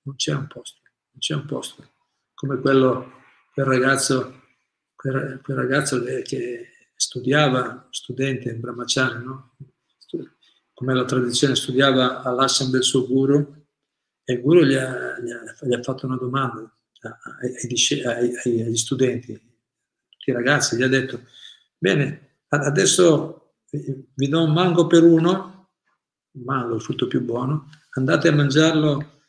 Non 0.04 0.16
c'è 0.16 0.34
un 0.34 0.46
posto, 0.46 0.82
non 0.84 1.20
c'è 1.20 1.34
un 1.34 1.46
posto. 1.46 1.94
Come 2.36 2.60
quello, 2.60 3.12
quel 3.52 3.66
ragazzo, 3.66 4.42
quel, 4.96 5.40
quel 5.42 5.58
ragazzo 5.58 6.04
che 6.04 6.68
studiava, 6.96 7.88
studente 7.90 8.50
in 8.50 8.60
Brahmacharya, 8.60 9.18
no? 9.18 9.56
come 10.74 10.94
la 10.94 11.06
tradizione 11.06 11.56
studiava 11.56 12.22
all'ashram 12.22 12.70
del 12.70 12.84
suo 12.84 13.08
guru, 13.08 13.66
e 14.24 14.34
il 14.34 14.42
guru 14.42 14.64
gli 14.64 14.76
ha, 14.76 15.20
gli 15.20 15.32
ha, 15.32 15.44
gli 15.60 15.74
ha 15.74 15.82
fatto 15.82 16.06
una 16.06 16.18
domanda 16.18 16.72
ai, 17.40 18.36
ai, 18.44 18.62
agli 18.62 18.78
studenti, 18.78 19.34
tutti 19.34 20.30
i 20.30 20.34
ragazzi, 20.34 20.76
gli 20.76 20.84
ha 20.84 20.88
detto, 20.88 21.24
bene, 21.78 22.31
adesso 22.60 23.54
vi 23.70 24.28
do 24.28 24.44
un 24.44 24.52
mango 24.52 24.88
per 24.88 25.04
uno, 25.04 25.70
mango, 26.32 26.76
il 26.76 26.82
frutto 26.82 27.08
più 27.08 27.22
buono, 27.22 27.70
andate 27.92 28.28
a 28.28 28.34
mangiarlo 28.34 29.20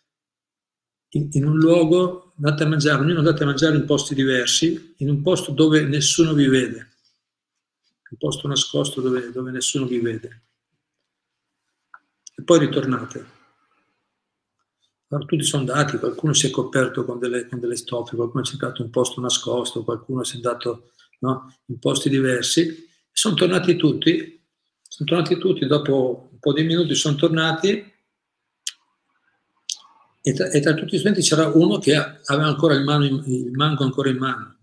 in, 1.10 1.28
in, 1.32 1.46
un 1.46 1.56
luogo, 1.58 2.32
andate 2.36 2.64
a 2.64 2.66
mangiarlo, 2.66 3.04
ognuno 3.04 3.18
andate 3.18 3.42
a 3.42 3.46
mangiare 3.46 3.76
in 3.76 3.84
posti 3.84 4.14
diversi, 4.14 4.94
in 4.98 5.08
un 5.08 5.22
posto 5.22 5.52
dove 5.52 5.84
nessuno 5.84 6.32
vi 6.32 6.48
vede, 6.48 6.88
un 8.10 8.16
posto 8.18 8.48
nascosto 8.48 9.00
dove, 9.00 9.30
dove 9.30 9.50
nessuno 9.50 9.86
vi 9.86 10.00
vede. 10.00 10.42
E 12.34 12.42
poi 12.42 12.58
ritornate. 12.58 13.40
Allora, 15.08 15.26
tutti 15.26 15.44
sono 15.44 15.70
andati, 15.70 15.98
qualcuno 15.98 16.32
si 16.32 16.46
è 16.46 16.50
coperto 16.50 17.04
con 17.04 17.18
delle, 17.18 17.46
con 17.46 17.60
delle 17.60 17.76
stoffe, 17.76 18.16
qualcuno 18.16 18.42
ha 18.42 18.46
cercato 18.46 18.82
un 18.82 18.90
posto 18.90 19.20
nascosto, 19.20 19.84
qualcuno 19.84 20.24
si 20.24 20.32
è 20.32 20.36
andato 20.36 20.92
no, 21.20 21.54
in 21.66 21.78
posti 21.78 22.08
diversi. 22.08 22.90
Sono 23.12 23.34
tornati 23.34 23.76
tutti, 23.76 24.42
sono 24.82 25.08
tornati 25.08 25.38
tutti 25.38 25.66
dopo 25.66 26.32
po' 26.42 26.52
di 26.52 26.64
minuti 26.64 26.96
sono 26.96 27.14
tornati 27.14 27.92
e 30.24 30.32
tra, 30.32 30.50
e 30.50 30.60
tra 30.60 30.74
tutti 30.74 30.96
gli 30.96 30.98
studenti 30.98 31.22
c'era 31.22 31.46
uno 31.46 31.78
che 31.78 31.94
aveva 31.94 32.48
ancora 32.48 32.74
il, 32.74 32.82
mano 32.82 33.04
il 33.04 33.52
mango 33.52 33.84
ancora 33.84 34.10
in 34.10 34.16
mano. 34.18 34.58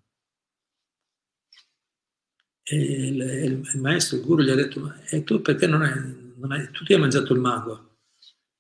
E 2.63 2.75
il, 2.75 3.21
il, 3.21 3.69
il, 3.73 3.79
maestro, 3.79 4.17
il 4.17 4.23
guru, 4.23 4.43
gli 4.43 4.49
ha 4.49 4.55
detto, 4.55 4.81
ma 4.81 5.01
e 5.05 5.23
tu 5.23 5.41
perché 5.41 5.67
non 5.67 5.81
hai, 5.83 6.33
non 6.35 6.51
hai, 6.51 6.69
tu 6.71 6.83
ti 6.83 6.93
hai 6.93 6.99
mangiato 6.99 7.33
il 7.33 7.39
mango? 7.39 7.97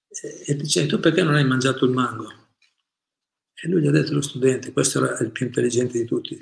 E, 0.07 0.43
e 0.47 0.55
dice, 0.55 0.85
tu 0.85 0.99
perché 0.99 1.21
non 1.21 1.35
hai 1.35 1.45
mangiato 1.45 1.83
il 1.83 1.91
mango? 1.91 2.31
E 3.53 3.67
lui 3.67 3.81
gli 3.81 3.87
ha 3.87 3.91
detto 3.91 4.11
allo 4.11 4.21
studente, 4.21 4.71
questo 4.71 5.03
era 5.03 5.19
il 5.19 5.31
più 5.31 5.45
intelligente 5.45 5.97
di 5.97 6.05
tutti, 6.05 6.37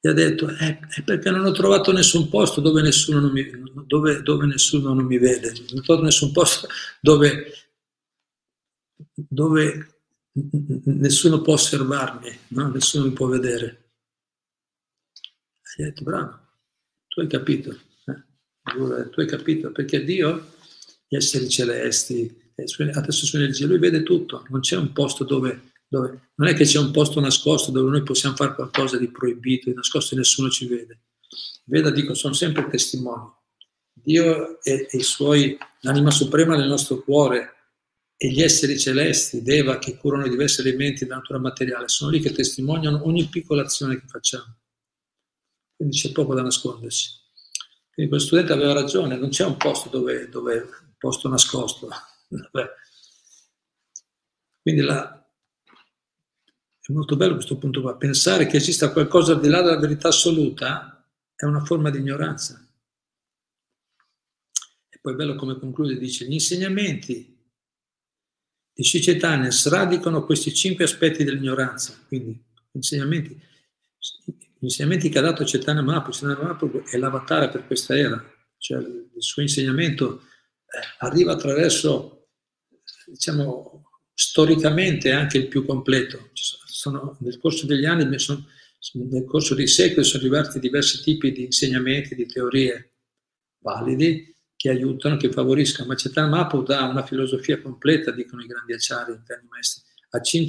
gli 0.00 0.08
ha 0.08 0.12
detto 0.12 0.48
eh, 0.48 0.78
è 0.94 1.02
perché 1.02 1.30
non 1.30 1.44
ho 1.44 1.50
trovato 1.50 1.90
nessun 1.90 2.28
posto 2.28 2.60
dove 2.60 2.82
nessuno 2.82 3.18
non 3.18 3.32
mi, 3.32 3.44
dove, 3.86 4.22
dove 4.22 4.46
nessuno 4.46 4.94
non 4.94 5.04
mi 5.04 5.18
vede, 5.18 5.52
non 5.52 5.78
ho 5.78 5.82
trovato 5.82 6.04
nessun 6.04 6.30
posto 6.30 6.68
dove, 7.00 7.52
dove 9.14 9.98
nessuno 10.84 11.40
può 11.40 11.54
osservarmi, 11.54 12.38
no? 12.48 12.70
nessuno 12.70 13.06
mi 13.06 13.12
può 13.12 13.26
vedere. 13.26 13.90
E 15.62 15.74
gli 15.76 15.82
ha 15.82 15.86
detto 15.86 16.04
bravo, 16.04 16.38
tu 17.08 17.20
hai 17.20 17.26
capito, 17.26 17.76
eh? 18.06 19.08
tu 19.10 19.20
hai 19.20 19.26
capito, 19.26 19.72
perché 19.72 20.04
Dio, 20.04 20.52
gli 21.08 21.16
esseri 21.16 21.48
celesti, 21.48 22.52
adesso 22.54 23.26
su 23.26 23.36
energia, 23.36 23.66
lui 23.66 23.78
vede 23.78 24.04
tutto, 24.04 24.46
non 24.50 24.60
c'è 24.60 24.76
un 24.76 24.92
posto 24.92 25.24
dove 25.24 25.72
dove 25.88 26.30
non 26.34 26.48
è 26.48 26.54
che 26.54 26.64
c'è 26.64 26.78
un 26.78 26.90
posto 26.90 27.18
nascosto 27.18 27.70
dove 27.70 27.90
noi 27.90 28.02
possiamo 28.02 28.36
fare 28.36 28.54
qualcosa 28.54 28.98
di 28.98 29.08
proibito, 29.08 29.70
di 29.70 29.74
nascosto 29.74 30.14
e 30.14 30.18
nessuno 30.18 30.50
ci 30.50 30.66
vede. 30.66 31.00
Veda, 31.64 31.90
dico, 31.90 32.14
sono 32.14 32.34
sempre 32.34 32.68
testimoni. 32.68 33.30
Dio 33.92 34.60
e, 34.62 34.88
i 34.92 35.02
suoi, 35.02 35.56
l'anima 35.80 36.10
suprema 36.10 36.56
nel 36.56 36.68
nostro 36.68 37.02
cuore 37.02 37.54
e 38.16 38.30
gli 38.30 38.42
esseri 38.42 38.78
celesti, 38.78 39.42
Deva, 39.42 39.78
che 39.78 39.96
curano 39.96 40.26
i 40.26 40.30
diversi 40.30 40.60
elementi 40.60 41.04
della 41.04 41.16
natura 41.16 41.38
materiale, 41.38 41.88
sono 41.88 42.10
lì 42.10 42.20
che 42.20 42.32
testimoniano 42.32 43.06
ogni 43.06 43.26
piccola 43.26 43.62
azione 43.62 44.00
che 44.00 44.06
facciamo. 44.06 44.56
Quindi 45.76 45.96
c'è 45.96 46.12
poco 46.12 46.34
da 46.34 46.42
nascondersi. 46.42 47.10
Quindi 47.92 48.10
quel 48.12 48.24
studente 48.24 48.52
aveva 48.52 48.72
ragione, 48.72 49.16
non 49.16 49.28
c'è 49.30 49.44
un 49.44 49.56
posto 49.56 49.88
dove, 49.88 50.28
dove 50.28 50.68
posto 50.98 51.28
nascosto. 51.28 51.88
Quindi 54.62 54.80
la, 54.82 55.17
è 56.88 56.92
molto 56.92 57.16
bello 57.16 57.34
questo 57.34 57.58
punto 57.58 57.82
qua. 57.82 57.96
Pensare 57.96 58.46
che 58.46 58.56
esista 58.56 58.92
qualcosa 58.92 59.34
al 59.34 59.40
di 59.40 59.48
là 59.48 59.60
della 59.60 59.78
verità 59.78 60.08
assoluta 60.08 61.06
è 61.34 61.44
una 61.44 61.62
forma 61.62 61.90
di 61.90 61.98
ignoranza. 61.98 62.66
E 64.88 64.98
poi 64.98 65.14
bello 65.14 65.34
come 65.34 65.58
conclude, 65.58 65.98
dice, 65.98 66.24
gli 66.24 66.32
insegnamenti 66.32 67.36
di 68.72 68.84
Sri 68.84 69.20
sradicano 69.50 70.24
questi 70.24 70.54
cinque 70.54 70.84
aspetti 70.84 71.24
dell'ignoranza. 71.24 71.94
Quindi, 72.06 72.30
gli 72.30 72.76
insegnamenti, 72.76 73.34
gli 73.34 74.64
insegnamenti 74.64 75.10
che 75.10 75.18
ha 75.18 75.22
dato 75.22 75.44
Chaitanya 75.44 75.82
Mahaprabhu, 75.82 76.16
Chaitanya 76.16 76.42
Mahaprabhu 76.42 76.84
è 76.84 76.96
l'avatar 76.96 77.50
per 77.50 77.66
questa 77.66 77.98
era, 77.98 78.24
cioè 78.56 78.78
il 78.78 79.10
suo 79.18 79.42
insegnamento 79.42 80.20
eh, 80.20 80.80
arriva 81.00 81.32
attraverso, 81.32 82.30
diciamo, 83.04 83.82
storicamente 84.14 85.12
anche 85.12 85.38
il 85.38 85.48
più 85.48 85.66
completo. 85.66 86.30
Sono, 86.88 87.16
nel 87.20 87.38
corso 87.38 87.66
degli 87.66 87.84
anni, 87.84 88.18
sono, 88.18 88.46
nel 88.92 89.24
corso 89.24 89.54
dei 89.54 89.66
secoli, 89.66 90.04
sono 90.04 90.22
arrivati 90.22 90.58
diversi 90.58 91.02
tipi 91.02 91.32
di 91.32 91.44
insegnamenti, 91.44 92.14
di 92.14 92.26
teorie 92.26 92.92
validi 93.58 94.34
che 94.56 94.70
aiutano, 94.70 95.16
che 95.16 95.30
favoriscono. 95.30 95.88
Ma 95.88 96.26
Mahaprabhu 96.28 96.64
dà 96.64 96.84
una 96.84 97.04
filosofia 97.04 97.60
completa, 97.60 98.10
dicono 98.10 98.42
i 98.42 98.46
grandi 98.46 98.72
acciari, 98.72 99.12
interni 99.12 99.48
maestri, 99.48 99.82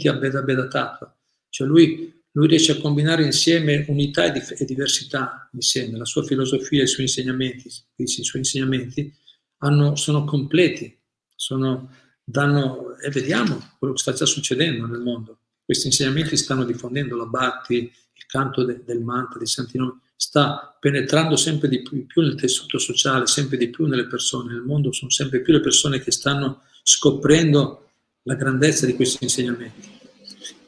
a 0.07 0.13
Beda 0.13 0.41
Beda 0.41 0.67
Tattva. 0.67 1.15
Cioè 1.49 1.67
lui, 1.67 2.23
lui, 2.31 2.47
riesce 2.47 2.71
a 2.73 2.77
combinare 2.77 3.23
insieme 3.23 3.85
unità 3.87 4.25
e, 4.25 4.31
dif- 4.31 4.59
e, 4.59 4.65
diversità 4.65 5.49
insieme. 5.53 5.97
La 5.97 6.05
sua 6.05 6.23
filosofia 6.23 6.79
e 6.79 6.83
i 6.83 6.87
suoi 6.87 7.05
insegnamenti, 7.05 7.69
i 7.95 8.07
suoi 8.07 8.41
insegnamenti 8.41 9.13
hanno, 9.57 9.95
sono 9.95 10.23
completi, 10.23 10.97
sono, 11.35 11.91
danno, 12.23 12.97
e 12.97 13.09
vediamo 13.09 13.75
quello 13.77 13.93
che 13.93 13.99
sta 13.99 14.13
già 14.13 14.25
succedendo 14.25 14.85
nel 14.87 15.01
mondo. 15.01 15.38
Questi 15.69 15.85
insegnamenti 15.85 16.35
stanno 16.35 16.65
diffondendo 16.65 17.15
la 17.15 17.27
Bhakti, 17.27 17.75
il 17.75 18.25
canto 18.25 18.63
de, 18.63 18.81
del 18.83 19.01
mantra, 19.01 19.37
dei 19.37 19.45
santi 19.45 19.77
nomi, 19.77 19.99
sta 20.15 20.75
penetrando 20.79 21.35
sempre 21.35 21.69
di 21.69 21.83
più, 21.83 22.07
più, 22.07 22.23
nel 22.23 22.33
tessuto 22.33 22.79
sociale, 22.79 23.27
sempre 23.27 23.55
di 23.55 23.69
più 23.69 23.85
nelle 23.85 24.07
persone. 24.07 24.53
Nel 24.53 24.63
mondo 24.63 24.91
sono 24.91 25.11
sempre 25.11 25.41
più 25.41 25.53
le 25.53 25.59
persone 25.59 25.99
che 25.99 26.09
stanno 26.09 26.63
scoprendo 26.81 27.91
la 28.23 28.33
grandezza 28.33 28.87
di 28.87 28.95
questi 28.95 29.25
insegnamenti. 29.25 29.87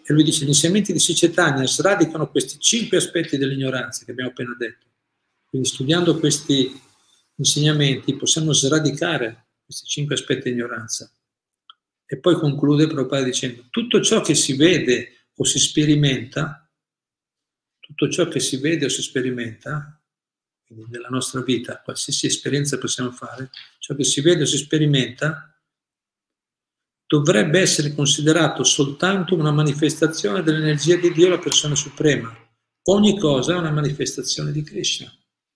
E 0.04 0.14
lui 0.14 0.22
dice, 0.22 0.46
gli 0.46 0.50
insegnamenti 0.50 0.94
di 0.94 1.00
Sicetania 1.00 1.66
sradicano 1.66 2.30
questi 2.30 2.60
cinque 2.60 2.98
aspetti 2.98 3.38
dell'ignoranza 3.38 4.06
che 4.06 4.12
abbiamo 4.12 4.30
appena 4.30 4.56
detto. 4.56 4.86
Quindi 5.50 5.68
studiando 5.68 6.20
questi 6.20 6.80
insegnamenti 7.38 8.16
possiamo 8.16 8.54
sradicare 8.54 9.48
questi 9.66 9.88
cinque 9.88 10.14
aspetti 10.14 10.52
di 10.52 10.58
ignoranza. 10.58 11.12
E 12.12 12.18
poi 12.18 12.36
conclude 12.36 12.88
Prabhupada 12.88 13.24
dicendo, 13.24 13.68
tutto 13.70 14.02
ciò 14.02 14.20
che 14.20 14.36
si 14.36 14.58
vede 14.58 15.28
o 15.34 15.46
si 15.46 15.60
sperimenta, 15.60 16.70
tutto 17.80 18.10
ciò 18.10 18.28
che 18.28 18.42
si 18.42 18.58
vede 18.58 18.84
o 18.84 18.90
si 18.90 19.02
sperimenta, 19.02 19.98
quindi 20.66 20.88
nella 20.90 21.08
nostra 21.08 21.42
vita, 21.42 21.80
qualsiasi 21.82 22.26
esperienza 22.26 22.78
possiamo 22.78 23.12
fare, 23.12 23.50
ciò 23.80 23.96
che 23.96 24.04
si 24.04 24.20
vede 24.20 24.42
o 24.42 24.46
si 24.46 24.58
sperimenta 24.58 25.58
dovrebbe 27.08 27.62
essere 27.62 27.96
considerato 27.96 28.66
soltanto 28.66 29.34
una 29.36 29.52
manifestazione 29.52 30.44
dell'energia 30.44 30.98
di 30.98 31.14
Dio, 31.14 31.30
la 31.30 31.40
persona 31.40 31.76
suprema. 31.76 32.30
Ogni 32.90 33.18
cosa 33.18 33.54
è 33.54 33.58
una 33.58 33.72
manifestazione 33.72 34.52
di 34.52 34.64
Krishna. 34.64 35.10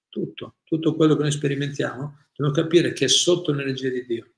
Tutto, 0.08 0.60
tutto 0.63 0.96
quello 0.96 1.18
che 1.18 1.24
noi 1.24 1.32
sperimentiamo, 1.34 2.28
dobbiamo 2.34 2.58
capire 2.58 2.94
che 2.94 3.06
è 3.06 3.10
sotto 3.10 3.52
l'energia 3.52 3.89
di 3.89 4.06
Dio. 4.06 4.35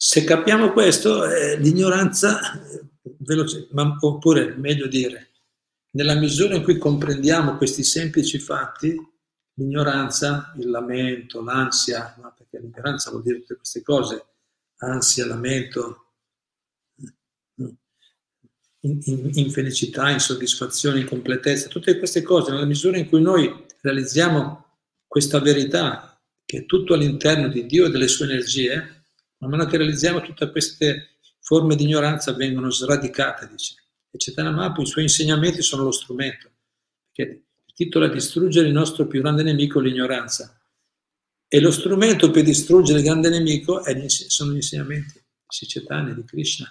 Se 0.00 0.22
capiamo 0.22 0.72
questo, 0.72 1.28
eh, 1.28 1.56
l'ignoranza, 1.58 2.38
veloce, 3.18 3.66
ma, 3.72 3.96
oppure 3.98 4.54
meglio 4.54 4.86
dire, 4.86 5.30
nella 5.94 6.14
misura 6.14 6.54
in 6.54 6.62
cui 6.62 6.78
comprendiamo 6.78 7.56
questi 7.56 7.82
semplici 7.82 8.38
fatti, 8.38 8.94
l'ignoranza, 9.54 10.54
il 10.56 10.70
lamento, 10.70 11.42
l'ansia, 11.42 12.14
no? 12.22 12.32
perché 12.36 12.60
l'ignoranza 12.60 13.10
vuol 13.10 13.24
dire 13.24 13.40
tutte 13.40 13.56
queste 13.56 13.82
cose, 13.82 14.24
ansia, 14.76 15.26
lamento, 15.26 16.12
infelicità, 18.82 20.10
insoddisfazione, 20.10 21.00
incompletezza, 21.00 21.66
tutte 21.66 21.98
queste 21.98 22.22
cose, 22.22 22.52
nella 22.52 22.66
misura 22.66 22.98
in 22.98 23.08
cui 23.08 23.20
noi 23.20 23.66
realizziamo 23.80 24.76
questa 25.08 25.40
verità, 25.40 26.16
che 26.44 26.58
è 26.58 26.66
tutto 26.66 26.94
all'interno 26.94 27.48
di 27.48 27.66
Dio 27.66 27.86
e 27.86 27.90
delle 27.90 28.06
sue 28.06 28.26
energie, 28.26 28.97
man 29.38 29.50
mano 29.50 29.66
che 29.66 29.76
realizziamo 29.76 30.20
tutte 30.20 30.50
queste 30.50 31.18
forme 31.40 31.76
di 31.76 31.84
ignoranza 31.84 32.32
vengono 32.34 32.70
sradicate, 32.70 33.48
dice. 33.48 33.74
E 34.10 34.18
Cetana 34.18 34.50
Mapu, 34.50 34.82
i 34.82 34.86
suoi 34.86 35.04
insegnamenti 35.04 35.62
sono 35.62 35.84
lo 35.84 35.92
strumento, 35.92 36.50
perché 37.12 37.44
il 37.64 37.74
titolo 37.74 38.06
è 38.06 38.10
distruggere 38.10 38.66
il 38.66 38.72
nostro 38.72 39.06
più 39.06 39.20
grande 39.20 39.42
nemico, 39.42 39.80
l'ignoranza. 39.80 40.58
E 41.46 41.60
lo 41.60 41.70
strumento 41.70 42.30
per 42.30 42.42
distruggere 42.42 42.98
il 42.98 43.04
grande 43.04 43.30
nemico 43.30 43.82
sono 44.08 44.52
gli 44.52 44.56
insegnamenti 44.56 45.12
di 45.14 45.24
Sicetane, 45.46 46.14
di 46.14 46.24
Krishna. 46.24 46.70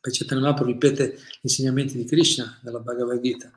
Poi 0.00 0.40
Mahaprabhu 0.40 0.70
ripete 0.70 1.14
gli 1.14 1.38
insegnamenti 1.42 1.96
di 1.96 2.04
Krishna 2.04 2.60
nella 2.62 2.78
Bhagavad 2.78 3.20
Gita. 3.20 3.50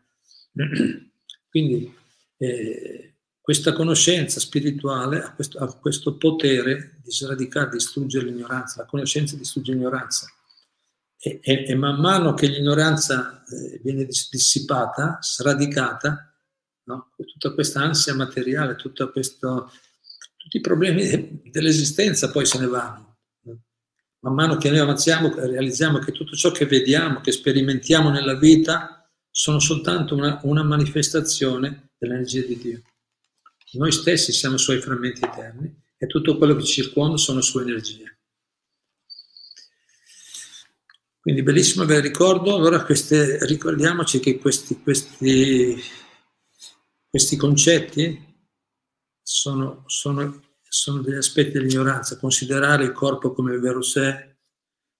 Quindi 1.50 1.94
eh, 2.38 3.11
questa 3.42 3.74
conoscenza 3.74 4.40
spirituale 4.40 5.22
ha 5.22 5.34
questo, 5.34 5.58
ha 5.58 5.74
questo, 5.78 6.16
potere 6.18 7.00
di 7.04 7.12
sradicare, 7.12 7.72
distruggere 7.72 8.26
l'ignoranza, 8.26 8.82
la 8.82 8.88
conoscenza 8.88 9.36
distrugge 9.36 9.74
l'ignoranza. 9.74 10.28
E, 11.18 11.40
e, 11.42 11.66
e 11.68 11.76
man 11.76 12.00
mano 12.00 12.34
che 12.34 12.48
l'ignoranza 12.48 13.44
eh, 13.44 13.80
viene 13.84 14.06
dissipata, 14.06 15.18
sradicata, 15.22 16.34
no? 16.84 17.12
tutta 17.16 17.54
questa 17.54 17.82
ansia 17.82 18.16
materiale, 18.16 18.76
questo, 19.12 19.72
tutti 20.38 20.58
i 20.58 20.62
problemi 20.62 21.42
dell'esistenza 21.52 22.32
poi 22.32 22.46
se 22.46 22.60
ne 22.60 22.68
vanno 22.68 23.12
man 24.22 24.34
mano 24.34 24.58
che 24.58 24.70
noi 24.70 24.80
avanziamo 24.80 25.34
realizziamo 25.34 26.00
che 26.00 26.12
tutto 26.12 26.36
ciò 26.36 26.52
che 26.52 26.66
vediamo, 26.66 27.22
che 27.22 27.32
sperimentiamo 27.32 28.10
nella 28.10 28.36
vita, 28.36 29.10
sono 29.30 29.60
soltanto 29.60 30.16
una, 30.16 30.40
una 30.44 30.64
manifestazione 30.64 31.92
dell'energia 31.98 32.46
di 32.46 32.58
Dio. 32.58 32.82
Noi 33.74 33.92
stessi 33.92 34.32
siamo 34.32 34.58
suoi 34.58 34.82
frammenti 34.82 35.24
eterni 35.24 35.74
e 35.98 36.08
tutto 36.08 36.38
quello 36.38 36.56
che 36.56 36.64
ci 36.64 36.82
circonda 36.82 37.18
sono 37.18 37.42
sue 37.42 37.62
energie. 37.62 38.20
Quindi 41.20 41.44
bellissimo 41.44 41.86
bel 41.86 42.02
ricordo, 42.02 42.56
allora 42.56 42.84
queste, 42.84 43.46
ricordiamoci 43.46 44.20
che 44.20 44.40
questi, 44.40 44.82
questi, 44.82 45.80
questi 47.08 47.36
concetti 47.38 48.30
sono, 49.22 49.84
sono 49.86 50.52
sono 50.74 51.02
degli 51.02 51.18
aspetti 51.18 51.52
dell'ignoranza, 51.52 52.18
considerare 52.18 52.86
il 52.86 52.94
corpo 52.94 53.34
come 53.34 53.54
il 53.54 53.60
vero 53.60 53.82
sé, 53.82 54.38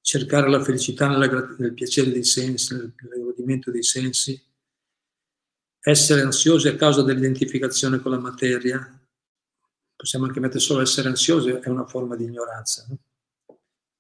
cercare 0.02 0.50
la 0.50 0.62
felicità 0.62 1.08
nella, 1.08 1.28
nel 1.58 1.74
piacere 1.74 2.12
dei 2.12 2.26
sensi, 2.26 2.74
nel, 2.74 2.94
nel 3.10 3.24
godimento 3.24 3.72
dei 3.72 3.82
sensi, 3.82 4.40
essere 5.82 6.22
ansiosi 6.22 6.68
a 6.68 6.76
causa 6.76 7.02
dell'identificazione 7.02 8.00
con 8.00 8.12
la 8.12 8.20
materia, 8.20 9.00
possiamo 9.96 10.26
anche 10.26 10.40
mettere 10.40 10.60
solo 10.60 10.82
essere 10.82 11.10
ansiosi, 11.10 11.50
è 11.50 11.70
una 11.70 11.86
forma 11.86 12.16
di 12.16 12.26
ignoranza, 12.26 12.86
no? 12.88 12.98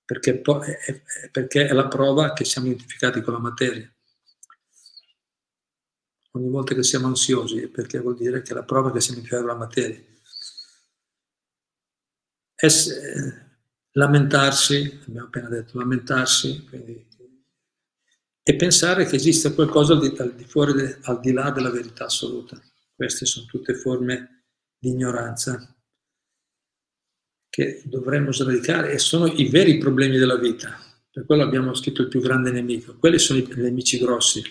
perché, 0.06 0.41
è, 0.41 1.02
perché 1.32 1.67
è 1.67 1.74
la 1.74 1.88
prova 1.88 2.34
che 2.34 2.46
siamo 2.46 2.67
identificati 2.67 3.22
con 3.22 3.34
la 3.34 3.39
materia. 3.39 3.91
Ogni 6.34 6.50
volta 6.50 6.74
che 6.74 6.84
siamo 6.84 7.08
ansiosi 7.08 7.67
perché 7.67 8.00
vuol 8.00 8.15
dire 8.15 8.41
che 8.41 8.52
è 8.52 8.54
la 8.56 8.63
prova 8.63 8.91
che 8.91 9.02
siamo 9.02 9.20
identificati 9.20 9.46
con 9.46 9.58
la 9.58 9.65
materia 9.65 10.10
essere, 12.62 13.60
lamentarsi, 13.94 15.00
abbiamo 15.08 15.28
appena 15.28 15.50
detto, 15.50 15.80
lamentarsi, 15.80 16.63
quindi, 16.65 17.08
e 18.44 18.56
pensare 18.56 19.06
che 19.06 19.18
esista 19.18 19.54
qualcosa 19.54 19.94
al 19.94 20.00
di, 20.00 20.16
al 20.18 20.34
di 20.34 20.44
fuori, 20.44 20.74
de, 20.74 20.98
al 21.04 21.20
di 21.20 21.32
là 21.32 21.52
della 21.52 21.70
verità 21.70 22.06
assoluta. 22.06 22.60
Queste 22.96 23.26
sono 23.26 23.46
tutte 23.46 23.76
forme 23.76 24.46
di 24.78 24.90
ignoranza 24.90 25.76
che 27.50 27.82
dovremmo 27.86 28.32
sradicare 28.32 28.92
e 28.94 28.98
sono 28.98 29.28
i 29.28 29.50
veri 29.50 29.78
problemi 29.78 30.18
della 30.18 30.38
vita. 30.38 30.80
Per 31.12 31.26
quello 31.26 31.44
abbiamo 31.44 31.74
scritto 31.74 32.02
il 32.02 32.08
più 32.08 32.22
grande 32.22 32.52
nemico. 32.52 32.96
Quelli 32.98 33.20
sono 33.20 33.40
i 33.40 33.48
nemici 33.56 33.98
grossi. 33.98 34.42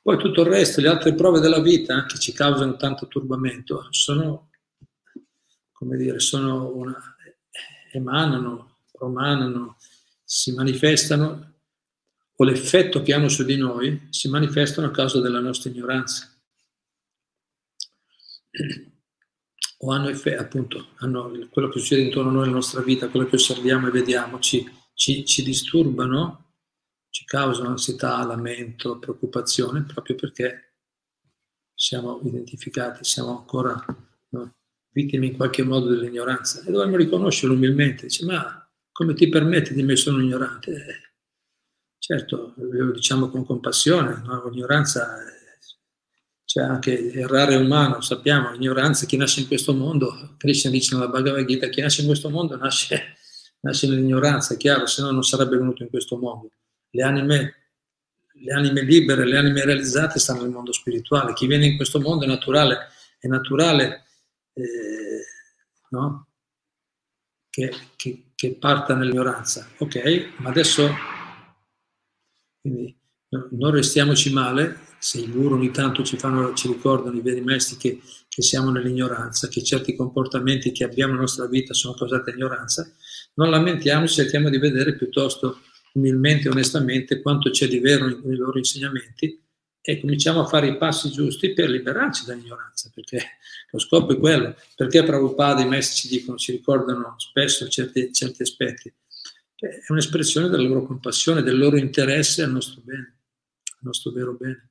Poi 0.00 0.16
tutto 0.18 0.42
il 0.42 0.48
resto, 0.48 0.80
le 0.80 0.88
altre 0.88 1.14
prove 1.14 1.40
della 1.40 1.60
vita 1.60 2.04
che 2.04 2.18
ci 2.18 2.32
causano 2.32 2.76
tanto 2.76 3.08
turbamento, 3.08 3.88
sono, 3.90 4.50
come 5.72 5.96
dire, 5.96 6.20
sono 6.20 6.74
una, 6.76 6.94
emanano, 7.90 8.80
promanano, 8.92 9.78
si 10.22 10.52
manifestano, 10.52 11.53
o 12.36 12.44
l'effetto 12.44 13.02
che 13.02 13.12
hanno 13.12 13.28
su 13.28 13.44
di 13.44 13.56
noi, 13.56 14.08
si 14.10 14.28
manifestano 14.28 14.88
a 14.88 14.90
causa 14.90 15.20
della 15.20 15.40
nostra 15.40 15.70
ignoranza. 15.70 16.28
O 19.78 19.92
hanno 19.92 20.08
effetto, 20.08 20.40
appunto, 20.40 20.88
hanno 20.96 21.30
quello 21.50 21.68
che 21.68 21.78
succede 21.78 22.02
intorno 22.02 22.30
a 22.30 22.32
noi 22.32 22.42
nella 22.42 22.54
nostra 22.54 22.80
vita, 22.80 23.08
quello 23.08 23.26
che 23.26 23.36
osserviamo 23.36 23.88
e 23.88 23.90
vediamo, 23.90 24.38
ci, 24.38 24.68
ci, 24.94 25.24
ci 25.24 25.42
disturbano, 25.42 26.52
ci 27.10 27.24
causano 27.24 27.68
ansietà, 27.68 28.24
lamento, 28.24 28.98
preoccupazione, 28.98 29.82
proprio 29.82 30.16
perché 30.16 30.74
siamo 31.74 32.20
identificati, 32.24 33.04
siamo 33.04 33.38
ancora 33.38 33.84
no, 34.30 34.54
vittime 34.90 35.26
in 35.26 35.36
qualche 35.36 35.62
modo 35.64 35.88
dell'ignoranza 35.88 36.62
e 36.62 36.70
dobbiamo 36.70 36.96
riconoscerlo 36.96 37.54
umilmente. 37.54 38.06
Dice, 38.06 38.24
ma 38.24 38.68
come 38.90 39.14
ti 39.14 39.28
permetti 39.28 39.74
di 39.74 39.82
me 39.82 39.96
sono 39.96 40.20
ignorante? 40.20 41.13
Certo, 42.06 42.52
lo 42.58 42.92
diciamo 42.92 43.30
con 43.30 43.46
compassione, 43.46 44.20
no? 44.26 44.46
l'ignoranza 44.50 45.16
c'è 46.44 46.60
anche 46.60 47.10
errare 47.14 47.56
umano, 47.56 48.02
sappiamo, 48.02 48.50
l'ignoranza, 48.50 49.06
chi 49.06 49.16
nasce 49.16 49.40
in 49.40 49.46
questo 49.46 49.72
mondo, 49.72 50.34
Krishna 50.36 50.70
dice 50.70 50.94
nella 50.94 51.08
Bhagavad 51.08 51.46
Gita, 51.46 51.68
chi 51.68 51.80
nasce 51.80 52.02
in 52.02 52.08
questo 52.08 52.28
mondo 52.28 52.58
nasce, 52.58 53.14
nasce 53.60 53.88
nell'ignoranza, 53.88 54.52
è 54.52 54.58
chiaro, 54.58 54.84
se 54.84 55.00
no 55.00 55.12
non 55.12 55.22
sarebbe 55.22 55.56
venuto 55.56 55.82
in 55.82 55.88
questo 55.88 56.18
mondo. 56.18 56.50
Le 56.90 57.02
anime, 57.02 57.54
le 58.34 58.52
anime 58.52 58.82
libere, 58.82 59.24
le 59.24 59.38
anime 59.38 59.64
realizzate 59.64 60.18
stanno 60.18 60.42
nel 60.42 60.50
mondo 60.50 60.72
spirituale, 60.72 61.32
chi 61.32 61.46
viene 61.46 61.64
in 61.64 61.76
questo 61.76 62.02
mondo 62.02 62.26
è 62.26 62.28
naturale, 62.28 62.88
è 63.18 63.28
naturale 63.28 64.04
eh, 64.52 65.24
no? 65.88 66.26
che, 67.48 67.72
che, 67.96 68.24
che, 68.34 68.56
parta 68.56 68.94
nell'ignoranza. 68.94 69.66
Ok, 69.78 70.34
ma 70.36 70.50
adesso 70.50 71.13
quindi, 72.64 72.96
no, 73.28 73.48
non 73.50 73.72
restiamoci 73.72 74.32
male 74.32 74.78
se 74.98 75.18
i 75.18 75.30
guru 75.30 75.56
ogni 75.56 75.70
tanto 75.70 76.02
ci, 76.02 76.16
fanno, 76.16 76.54
ci 76.54 76.66
ricordano 76.66 77.14
i 77.14 77.20
veri 77.20 77.42
maestri 77.42 77.76
che, 77.76 78.00
che 78.26 78.40
siamo 78.40 78.70
nell'ignoranza, 78.70 79.48
che 79.48 79.62
certi 79.62 79.94
comportamenti 79.94 80.72
che 80.72 80.84
abbiamo 80.84 81.10
nella 81.10 81.24
nostra 81.24 81.46
vita 81.46 81.74
sono 81.74 81.92
causati 81.92 82.30
da 82.30 82.36
ignoranza, 82.36 82.90
non 83.34 83.50
lamentiamoci, 83.50 84.14
cerchiamo 84.14 84.48
di 84.48 84.56
vedere 84.56 84.96
piuttosto 84.96 85.60
umilmente 85.92 86.48
e 86.48 86.52
onestamente 86.52 87.20
quanto 87.20 87.50
c'è 87.50 87.68
di 87.68 87.80
vero 87.80 88.06
nei 88.06 88.36
loro 88.36 88.56
insegnamenti 88.56 89.42
e 89.82 90.00
cominciamo 90.00 90.40
a 90.40 90.46
fare 90.46 90.68
i 90.68 90.78
passi 90.78 91.10
giusti 91.10 91.52
per 91.52 91.68
liberarci 91.68 92.24
dall'ignoranza, 92.24 92.90
perché 92.94 93.20
lo 93.70 93.78
scopo 93.78 94.14
è 94.14 94.18
quello. 94.18 94.56
Perché 94.74 95.04
Prabhupada 95.04 95.60
i 95.60 95.68
maestri 95.68 95.96
ci 95.96 96.16
dicono, 96.16 96.38
ci 96.38 96.52
ricordano 96.52 97.16
spesso 97.18 97.68
certi, 97.68 98.10
certi 98.10 98.40
aspetti? 98.40 98.90
È 99.56 99.92
un'espressione 99.92 100.48
della 100.48 100.62
loro 100.62 100.84
compassione, 100.84 101.42
del 101.42 101.58
loro 101.58 101.76
interesse 101.76 102.42
al 102.42 102.50
nostro 102.50 102.82
bene, 102.82 103.20
al 103.64 103.78
nostro 103.80 104.10
vero 104.10 104.34
bene. 104.34 104.70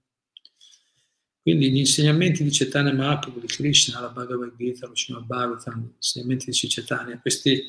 Quindi 1.41 1.71
gli 1.71 1.77
insegnamenti 1.77 2.43
di 2.43 2.51
Chaitanya 2.51 2.93
Mahaprabhu, 2.93 3.39
di 3.39 3.47
Krishna, 3.47 3.99
la 3.99 4.09
Bhagavad 4.09 4.55
Gita, 4.55 4.87
lo 4.87 4.95
Srimad 4.95 5.25
Bhagavatam, 5.25 5.81
gli 5.81 5.93
insegnamenti 5.95 6.51
di 6.51 6.57
Chaitanya, 6.57 7.19
questi 7.19 7.67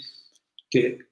che 0.69 1.11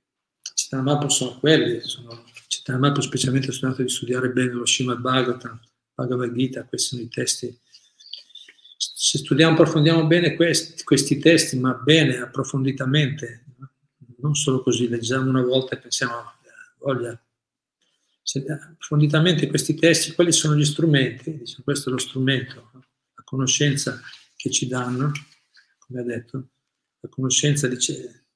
Chaitanya 0.54 0.84
Mahaprabhu 0.84 1.12
sono 1.12 1.38
quelli, 1.38 1.80
sono, 1.80 2.24
Chaitanya 2.46 2.78
Mahaprabhu 2.78 3.06
specialmente 3.06 3.48
ha 3.48 3.52
studiato 3.52 3.82
di 3.82 3.88
studiare 3.88 4.30
bene 4.30 4.52
lo 4.52 4.66
Srimad 4.66 4.98
Bhagavatam, 4.98 5.60
Bhagavad 5.94 6.32
Gita, 6.32 6.64
questi 6.64 6.88
sono 6.88 7.02
i 7.02 7.08
testi 7.08 7.58
se 9.04 9.18
studiamo, 9.18 9.52
approfondiamo 9.52 10.06
bene 10.06 10.34
questi, 10.34 10.82
questi 10.82 11.18
testi, 11.18 11.58
ma 11.58 11.74
bene, 11.74 12.18
approfonditamente, 12.18 13.44
non 14.22 14.34
solo 14.34 14.62
così, 14.62 14.88
leggiamo 14.88 15.28
una 15.28 15.42
volta 15.42 15.74
e 15.74 15.78
pensiamo, 15.78 16.14
voglia, 16.78 17.20
se, 18.22 18.44
approfonditamente 18.48 19.48
questi 19.48 19.74
testi, 19.74 20.12
quali 20.12 20.32
sono 20.32 20.56
gli 20.56 20.64
strumenti? 20.64 21.36
Dice, 21.38 21.62
questo 21.62 21.88
è 21.88 21.92
lo 21.92 21.98
strumento, 21.98 22.70
la 22.72 23.22
conoscenza 23.24 24.00
che 24.36 24.50
ci 24.50 24.68
danno, 24.68 25.10
come 25.78 26.00
ha 26.00 26.04
detto, 26.04 26.48
la 27.00 27.08
conoscenza 27.08 27.66
dice, 27.66 28.26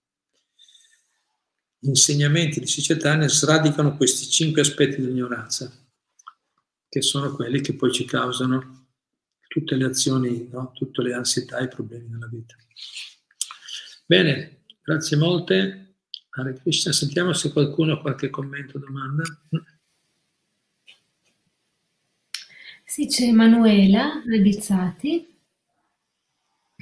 gli 1.79 1.89
insegnamenti 1.89 2.59
di 2.59 2.67
Cicetane 2.67 3.29
sradicano 3.29 3.97
questi 3.97 4.29
cinque 4.29 4.63
aspetti 4.63 5.01
dell'ignoranza, 5.01 5.73
che 6.89 7.01
sono 7.01 7.33
quelli 7.35 7.61
che 7.61 7.75
poi 7.75 7.93
ci 7.93 8.05
causano 8.05 8.89
tutte 9.47 9.77
le 9.77 9.85
azioni, 9.85 10.49
no? 10.51 10.73
tutte 10.73 11.03
le 11.03 11.15
ansietà 11.15 11.59
e 11.59 11.65
i 11.65 11.69
problemi 11.69 12.09
nella 12.09 12.27
vita. 12.27 12.57
Bene, 14.05 14.56
grazie 14.87 15.17
molte. 15.17 15.95
Hare 16.31 16.55
Krishna, 16.55 16.93
sentiamo 16.93 17.33
se 17.33 17.51
qualcuno 17.51 17.95
ha 17.95 18.01
qualche 18.01 18.31
commento 18.31 18.77
o 18.77 18.81
domanda. 18.81 19.25
Sì, 22.85 23.09
c'è 23.09 23.25
Emanuela 23.25 24.23
Rebizzati 24.25 25.35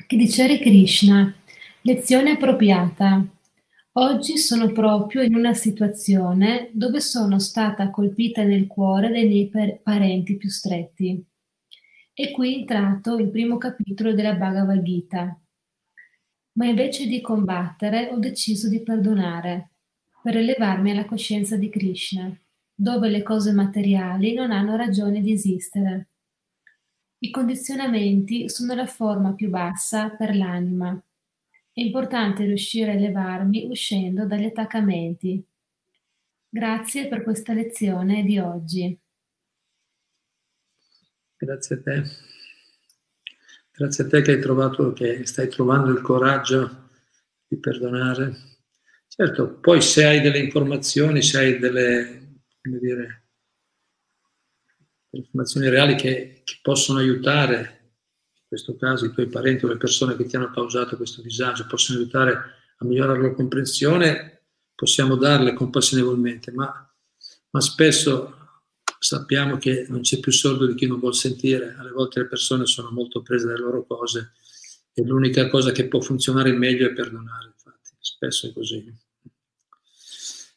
che 0.06 0.16
dice 0.16 0.42
Hare 0.42 0.58
Krishna, 0.58 1.34
lezione 1.80 2.32
appropriata. 2.32 3.26
Oggi 3.92 4.36
sono 4.36 4.70
proprio 4.72 5.22
in 5.22 5.34
una 5.34 5.54
situazione 5.54 6.68
dove 6.74 7.00
sono 7.00 7.38
stata 7.38 7.88
colpita 7.88 8.42
nel 8.42 8.66
cuore 8.66 9.08
dai 9.08 9.26
miei 9.26 9.80
parenti 9.82 10.36
più 10.36 10.50
stretti. 10.50 11.24
E 12.12 12.30
qui 12.32 12.54
è 12.54 12.58
entrato 12.58 13.16
il 13.16 13.30
primo 13.30 13.56
capitolo 13.56 14.12
della 14.12 14.34
Bhagavad 14.34 14.82
Gita. 14.82 15.38
Ma 16.54 16.66
invece 16.66 17.06
di 17.06 17.20
combattere 17.20 18.08
ho 18.10 18.18
deciso 18.18 18.68
di 18.68 18.82
perdonare 18.82 19.70
per 20.22 20.36
elevarmi 20.36 20.90
alla 20.90 21.04
coscienza 21.04 21.56
di 21.56 21.68
Krishna, 21.68 22.36
dove 22.74 23.08
le 23.08 23.22
cose 23.22 23.52
materiali 23.52 24.34
non 24.34 24.50
hanno 24.50 24.76
ragione 24.76 25.20
di 25.20 25.32
esistere. 25.32 26.08
I 27.18 27.30
condizionamenti 27.30 28.48
sono 28.48 28.74
la 28.74 28.86
forma 28.86 29.34
più 29.34 29.50
bassa 29.50 30.10
per 30.10 30.36
l'anima 30.36 31.00
è 31.76 31.80
importante 31.80 32.44
riuscire 32.44 32.92
a 32.92 32.94
elevarmi 32.94 33.66
uscendo 33.66 34.26
dagli 34.26 34.44
attaccamenti. 34.44 35.44
Grazie 36.48 37.08
per 37.08 37.24
questa 37.24 37.52
lezione 37.52 38.22
di 38.22 38.38
oggi. 38.38 38.96
Grazie 41.36 41.74
a 41.74 41.82
te. 41.82 42.02
Grazie 43.76 44.04
a 44.04 44.06
te 44.06 44.22
che 44.22 44.30
hai 44.30 44.40
trovato, 44.40 44.92
che 44.92 45.26
stai 45.26 45.48
trovando 45.48 45.90
il 45.90 46.00
coraggio 46.00 46.90
di 47.44 47.58
perdonare. 47.58 48.32
Certo, 49.08 49.58
poi 49.58 49.80
se 49.80 50.04
hai 50.04 50.20
delle 50.20 50.38
informazioni, 50.38 51.22
se 51.22 51.38
hai 51.38 51.58
delle, 51.58 52.36
dire, 52.60 52.78
delle 55.10 55.22
informazioni 55.24 55.68
reali 55.68 55.96
che, 55.96 56.42
che 56.44 56.58
possono 56.62 57.00
aiutare 57.00 57.96
questo 58.46 58.76
caso 58.76 59.06
i 59.06 59.12
tuoi 59.12 59.26
parenti 59.26 59.64
o 59.64 59.68
le 59.68 59.76
persone 59.76 60.14
che 60.14 60.26
ti 60.26 60.36
hanno 60.36 60.52
causato 60.52 60.96
questo 60.96 61.20
disagio 61.20 61.66
possono 61.66 61.98
aiutare 61.98 62.32
a 62.32 62.84
migliorare 62.84 63.22
la 63.22 63.32
comprensione, 63.32 64.42
possiamo 64.72 65.16
darle 65.16 65.52
compassionevolmente, 65.52 66.52
ma, 66.52 66.94
ma 67.50 67.60
spesso 67.60 68.43
sappiamo 69.04 69.58
che 69.58 69.84
non 69.90 70.00
c'è 70.00 70.18
più 70.18 70.32
sordo 70.32 70.66
di 70.66 70.74
chi 70.74 70.86
non 70.86 70.98
vuol 70.98 71.14
sentire, 71.14 71.74
alle 71.78 71.90
volte 71.90 72.20
le 72.20 72.26
persone 72.26 72.64
sono 72.64 72.90
molto 72.90 73.20
prese 73.20 73.44
dalle 73.44 73.58
loro 73.58 73.84
cose 73.84 74.32
e 74.94 75.02
l'unica 75.04 75.50
cosa 75.50 75.72
che 75.72 75.88
può 75.88 76.00
funzionare 76.00 76.52
meglio 76.52 76.86
è 76.86 76.92
perdonare, 76.94 77.52
infatti, 77.54 77.90
spesso 77.98 78.46
è 78.46 78.52
così. 78.54 78.90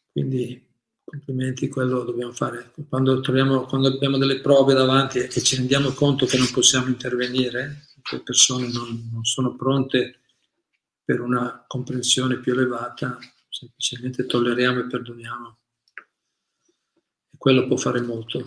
Quindi 0.09 0.65
complimenti, 1.03 1.67
quello 1.67 2.05
dobbiamo 2.05 2.31
fare. 2.31 2.71
Quando, 2.87 3.19
troviamo, 3.19 3.65
quando 3.65 3.89
abbiamo 3.89 4.17
delle 4.17 4.39
prove 4.39 4.73
davanti 4.73 5.19
e 5.19 5.29
ci 5.41 5.57
rendiamo 5.57 5.91
conto 5.91 6.25
che 6.25 6.37
non 6.37 6.49
possiamo 6.49 6.87
intervenire, 6.87 7.87
le 8.09 8.21
persone 8.21 8.71
non, 8.71 9.09
non 9.11 9.25
sono 9.25 9.57
pronte 9.57 10.19
per 11.03 11.19
una 11.19 11.65
comprensione 11.67 12.39
più 12.39 12.53
elevata, 12.53 13.19
semplicemente 13.49 14.25
tolleriamo 14.25 14.79
e 14.79 14.87
perdoniamo. 14.87 15.57
Quello 17.38 17.67
può 17.67 17.77
fare 17.77 18.01
molto. 18.01 18.45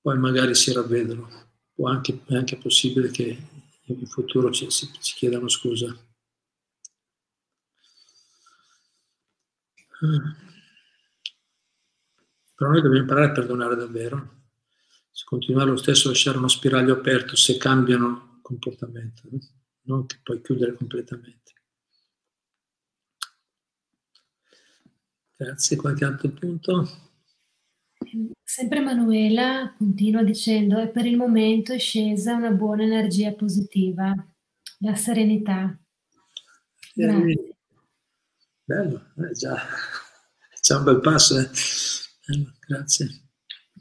Poi 0.00 0.18
magari 0.18 0.54
si 0.54 0.72
ravvedono. 0.72 1.28
Può 1.72 1.88
anche, 1.88 2.20
è 2.26 2.34
anche 2.34 2.56
possibile 2.56 3.10
che 3.10 3.38
in 3.84 4.06
futuro 4.06 4.50
ci, 4.50 4.68
ci, 4.68 4.90
ci 5.00 5.14
chiedano 5.14 5.48
scusa. 5.48 5.96
Però 12.54 12.70
noi 12.70 12.82
dobbiamo 12.82 13.02
imparare 13.02 13.26
a 13.26 13.32
perdonare 13.32 13.76
davvero. 13.76 14.40
Se 15.10 15.24
continuare 15.24 15.70
lo 15.70 15.76
stesso 15.76 16.08
lasciare 16.08 16.38
uno 16.38 16.48
spiraglio 16.48 16.94
aperto, 16.94 17.36
se 17.36 17.56
cambiano 17.56 18.40
comportamento, 18.42 19.22
no? 19.30 19.38
non 19.82 20.06
che 20.06 20.18
puoi 20.22 20.40
chiudere 20.40 20.74
completamente. 20.74 21.52
Grazie, 25.36 25.76
qualche 25.76 26.04
altro 26.04 26.28
punto? 26.30 27.10
Sempre 28.42 28.80
Manuela 28.80 29.74
continua 29.76 30.22
dicendo 30.22 30.78
e 30.78 30.88
per 30.88 31.06
il 31.06 31.16
momento 31.16 31.72
è 31.72 31.78
scesa 31.78 32.34
una 32.34 32.50
buona 32.50 32.82
energia 32.82 33.32
positiva, 33.32 34.14
la 34.78 34.94
serenità. 34.94 35.78
Grazie. 36.94 37.56
Bello, 38.64 39.12
eh, 39.18 39.32
già, 39.32 39.56
c'è 40.60 40.76
un 40.76 40.84
bel 40.84 41.00
passo. 41.00 41.38
Eh. 41.38 41.48
Bello, 42.26 42.52
grazie. 42.66 43.08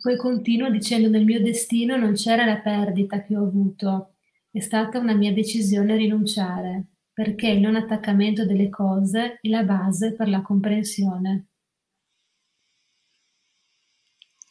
Poi 0.01 0.15
continua 0.15 0.69
dicendo 0.69 1.09
nel 1.09 1.25
mio 1.25 1.41
destino 1.41 1.97
non 1.97 2.13
c'era 2.13 2.45
la 2.45 2.59
perdita 2.59 3.23
che 3.23 3.35
ho 3.35 3.43
avuto, 3.43 4.15
è 4.49 4.59
stata 4.59 4.97
una 4.97 5.13
mia 5.13 5.33
decisione 5.33 5.95
rinunciare, 5.95 6.85
perché 7.13 7.49
il 7.49 7.59
non 7.59 7.75
attaccamento 7.75 8.45
delle 8.45 8.69
cose 8.69 9.39
è 9.39 9.47
la 9.49 9.63
base 9.63 10.13
per 10.13 10.27
la 10.27 10.41
comprensione. 10.41 11.50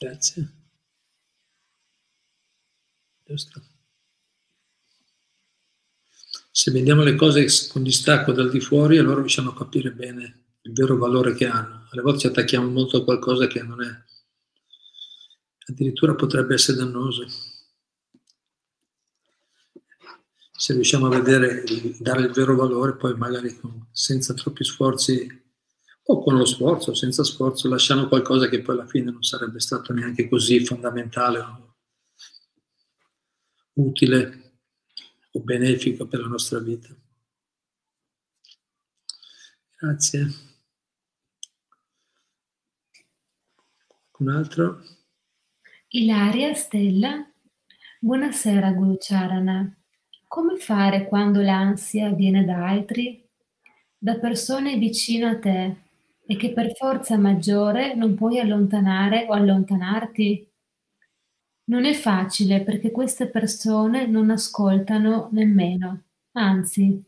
Grazie. 0.01 0.49
Giusto. 3.23 3.63
Se 6.51 6.71
vediamo 6.71 7.03
le 7.03 7.17
cose 7.17 7.47
con 7.69 7.83
distacco 7.83 8.33
dal 8.33 8.51
di 8.51 8.61
fuori, 8.61 8.97
allora 8.97 9.21
riusciamo 9.21 9.51
a 9.51 9.57
capire 9.57 9.93
bene 9.93 10.55
il 10.63 10.73
vero 10.73 10.97
valore 10.97 11.35
che 11.35 11.47
hanno. 11.47 11.87
Alle 11.91 12.01
volte 12.01 12.21
ci 12.21 12.27
attacchiamo 12.29 12.71
molto 12.71 12.97
a 12.97 13.05
qualcosa 13.05 13.47
che 13.47 13.63
non 13.63 13.83
è, 13.83 14.05
addirittura 15.67 16.15
potrebbe 16.15 16.55
essere 16.55 16.79
dannoso 16.79 17.27
se 20.61 20.75
riusciamo 20.75 21.07
a 21.07 21.09
vedere, 21.09 21.65
dare 22.01 22.21
il 22.21 22.33
vero 22.33 22.55
valore, 22.55 22.95
poi 22.95 23.17
magari 23.17 23.59
con, 23.59 23.87
senza 23.93 24.35
troppi 24.35 24.63
sforzi 24.63 25.27
o 26.03 26.23
con 26.23 26.37
lo 26.37 26.45
sforzo, 26.45 26.95
senza 26.95 27.23
sforzo, 27.23 27.69
lasciamo 27.69 28.09
qualcosa 28.09 28.49
che 28.49 28.63
poi 28.63 28.77
alla 28.77 28.87
fine 28.87 29.11
non 29.11 29.23
sarebbe 29.23 29.61
stato 29.61 29.93
neanche 29.93 30.29
così 30.29 30.65
fondamentale 30.65 31.39
o 31.39 31.75
utile 33.75 34.59
o 35.33 35.41
benefico 35.41 36.07
per 36.07 36.21
la 36.21 36.27
nostra 36.27 36.59
vita. 36.59 36.89
Grazie. 39.79 40.27
Un 44.19 44.29
altro? 44.29 44.83
Ilaria 45.89 46.53
Stella. 46.55 47.27
Buonasera 48.01 48.73
Guru 48.73 48.97
Charana. 48.99 49.75
Come 50.27 50.59
fare 50.59 51.09
quando 51.09 51.41
l'ansia 51.41 52.13
viene 52.13 52.45
da 52.45 52.67
altri? 52.69 53.27
Da 53.97 54.19
persone 54.19 54.77
vicino 54.77 55.29
a 55.29 55.39
te 55.39 55.90
e 56.31 56.37
che 56.37 56.53
per 56.53 56.77
forza 56.77 57.19
maggiore 57.19 57.95
non 57.97 58.15
puoi 58.15 58.39
allontanare 58.39 59.27
o 59.29 59.33
allontanarti? 59.33 60.49
Non 61.71 61.87
è 61.87 61.95
facile 61.95 62.63
perché 62.63 62.91
queste 62.91 63.29
persone 63.31 64.07
non 64.07 64.29
ascoltano 64.31 65.31
nemmeno, 65.33 66.03
anzi, 66.33 67.03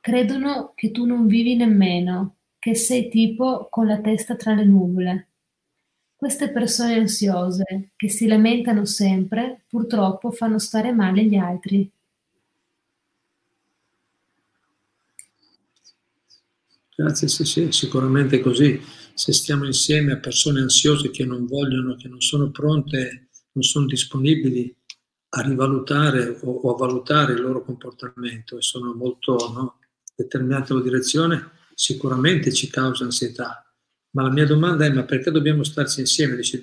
credono 0.00 0.72
che 0.74 0.90
tu 0.90 1.06
non 1.06 1.26
vivi 1.26 1.56
nemmeno, 1.56 2.36
che 2.58 2.74
sei 2.74 3.08
tipo 3.08 3.68
con 3.70 3.86
la 3.86 3.98
testa 4.00 4.36
tra 4.36 4.54
le 4.54 4.64
nuvole. 4.64 5.28
Queste 6.16 6.50
persone 6.50 6.94
ansiose, 6.96 7.92
che 7.96 8.08
si 8.10 8.26
lamentano 8.26 8.84
sempre, 8.84 9.64
purtroppo 9.68 10.30
fanno 10.32 10.58
stare 10.58 10.92
male 10.92 11.24
gli 11.24 11.36
altri. 11.36 11.90
Grazie, 17.00 17.28
sì, 17.28 17.44
sì, 17.44 17.70
sicuramente 17.70 18.40
così. 18.40 18.82
Se 19.14 19.32
stiamo 19.32 19.64
insieme 19.64 20.10
a 20.10 20.18
persone 20.18 20.60
ansiose 20.60 21.10
che 21.10 21.24
non 21.24 21.46
vogliono, 21.46 21.94
che 21.94 22.08
non 22.08 22.20
sono 22.20 22.50
pronte, 22.50 23.28
non 23.52 23.62
sono 23.62 23.86
disponibili 23.86 24.76
a 25.28 25.42
rivalutare 25.42 26.40
o, 26.42 26.50
o, 26.50 26.74
a 26.74 26.76
valutare 26.76 27.34
il 27.34 27.40
loro 27.40 27.62
comportamento 27.62 28.58
e 28.58 28.62
sono 28.62 28.94
molto 28.94 29.36
no, 29.52 29.78
determinate 30.16 30.74
la 30.74 30.80
direzione, 30.80 31.52
sicuramente 31.72 32.52
ci 32.52 32.68
causa 32.68 33.04
ansietà. 33.04 33.64
Ma 34.16 34.22
la 34.22 34.32
mia 34.32 34.46
domanda 34.46 34.84
è: 34.84 34.90
ma 34.92 35.04
perché 35.04 35.30
dobbiamo 35.30 35.62
starci 35.62 36.00
insieme? 36.00 36.34
Dice 36.34 36.60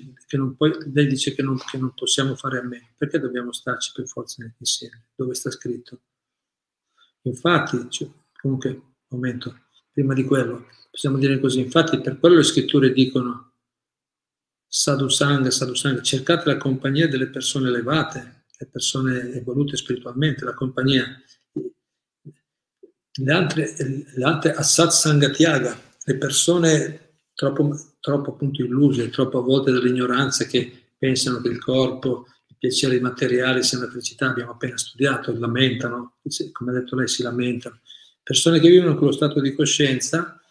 puoi, 0.54 0.76
lei 0.92 1.06
dice 1.06 1.32
che 1.32 1.40
non, 1.40 1.56
che 1.56 1.78
non, 1.78 1.94
possiamo 1.94 2.34
fare 2.34 2.58
a 2.58 2.62
me, 2.62 2.92
perché 2.98 3.18
dobbiamo 3.18 3.52
starci 3.52 3.90
per 3.94 4.06
forza 4.06 4.44
insieme? 4.58 5.08
Dove 5.14 5.32
sta 5.32 5.50
scritto? 5.50 5.98
Infatti, 7.22 7.86
cioè, 7.88 8.10
comunque, 8.38 8.96
momento, 9.08 9.65
prima 9.96 10.12
di 10.12 10.24
quello, 10.24 10.66
possiamo 10.90 11.16
dire 11.16 11.40
così, 11.40 11.60
infatti 11.60 11.98
per 12.02 12.18
quello 12.18 12.36
le 12.36 12.42
scritture 12.42 12.92
dicono 12.92 13.52
sadhusanga, 14.66 15.50
sadhusanga, 15.50 16.02
cercate 16.02 16.50
la 16.50 16.58
compagnia 16.58 17.08
delle 17.08 17.28
persone 17.28 17.68
elevate, 17.68 18.44
le 18.58 18.66
persone 18.66 19.32
evolute 19.32 19.74
spiritualmente, 19.78 20.44
la 20.44 20.52
compagnia. 20.52 21.06
Le 23.18 23.32
altre, 23.32 23.74
le 24.14 24.24
altre 24.24 24.52
assat 24.52 24.90
sangatiaga, 24.90 25.80
le 26.04 26.16
persone 26.18 27.20
troppo, 27.32 27.74
troppo 27.98 28.32
appunto 28.32 28.62
illuse, 28.62 29.08
troppo 29.08 29.38
a 29.38 29.42
volte 29.42 29.72
dall'ignoranza 29.72 30.44
che 30.44 30.90
pensano 30.98 31.40
che 31.40 31.48
il 31.48 31.58
corpo, 31.58 32.26
i 32.48 32.56
piaceri 32.58 33.00
materiali 33.00 33.62
siano 33.62 33.86
la 33.86 33.90
felicità, 33.90 34.28
abbiamo 34.28 34.50
appena 34.50 34.76
studiato, 34.76 35.32
lamentano, 35.38 36.18
come 36.52 36.72
ha 36.72 36.74
detto 36.74 36.96
lei, 36.96 37.08
si 37.08 37.22
lamentano. 37.22 37.80
Persone 38.26 38.58
che 38.58 38.68
vivono 38.68 38.90
in 38.90 38.96
quello 38.96 39.12
stato 39.12 39.40
di 39.40 39.52
coscienza, 39.52 40.42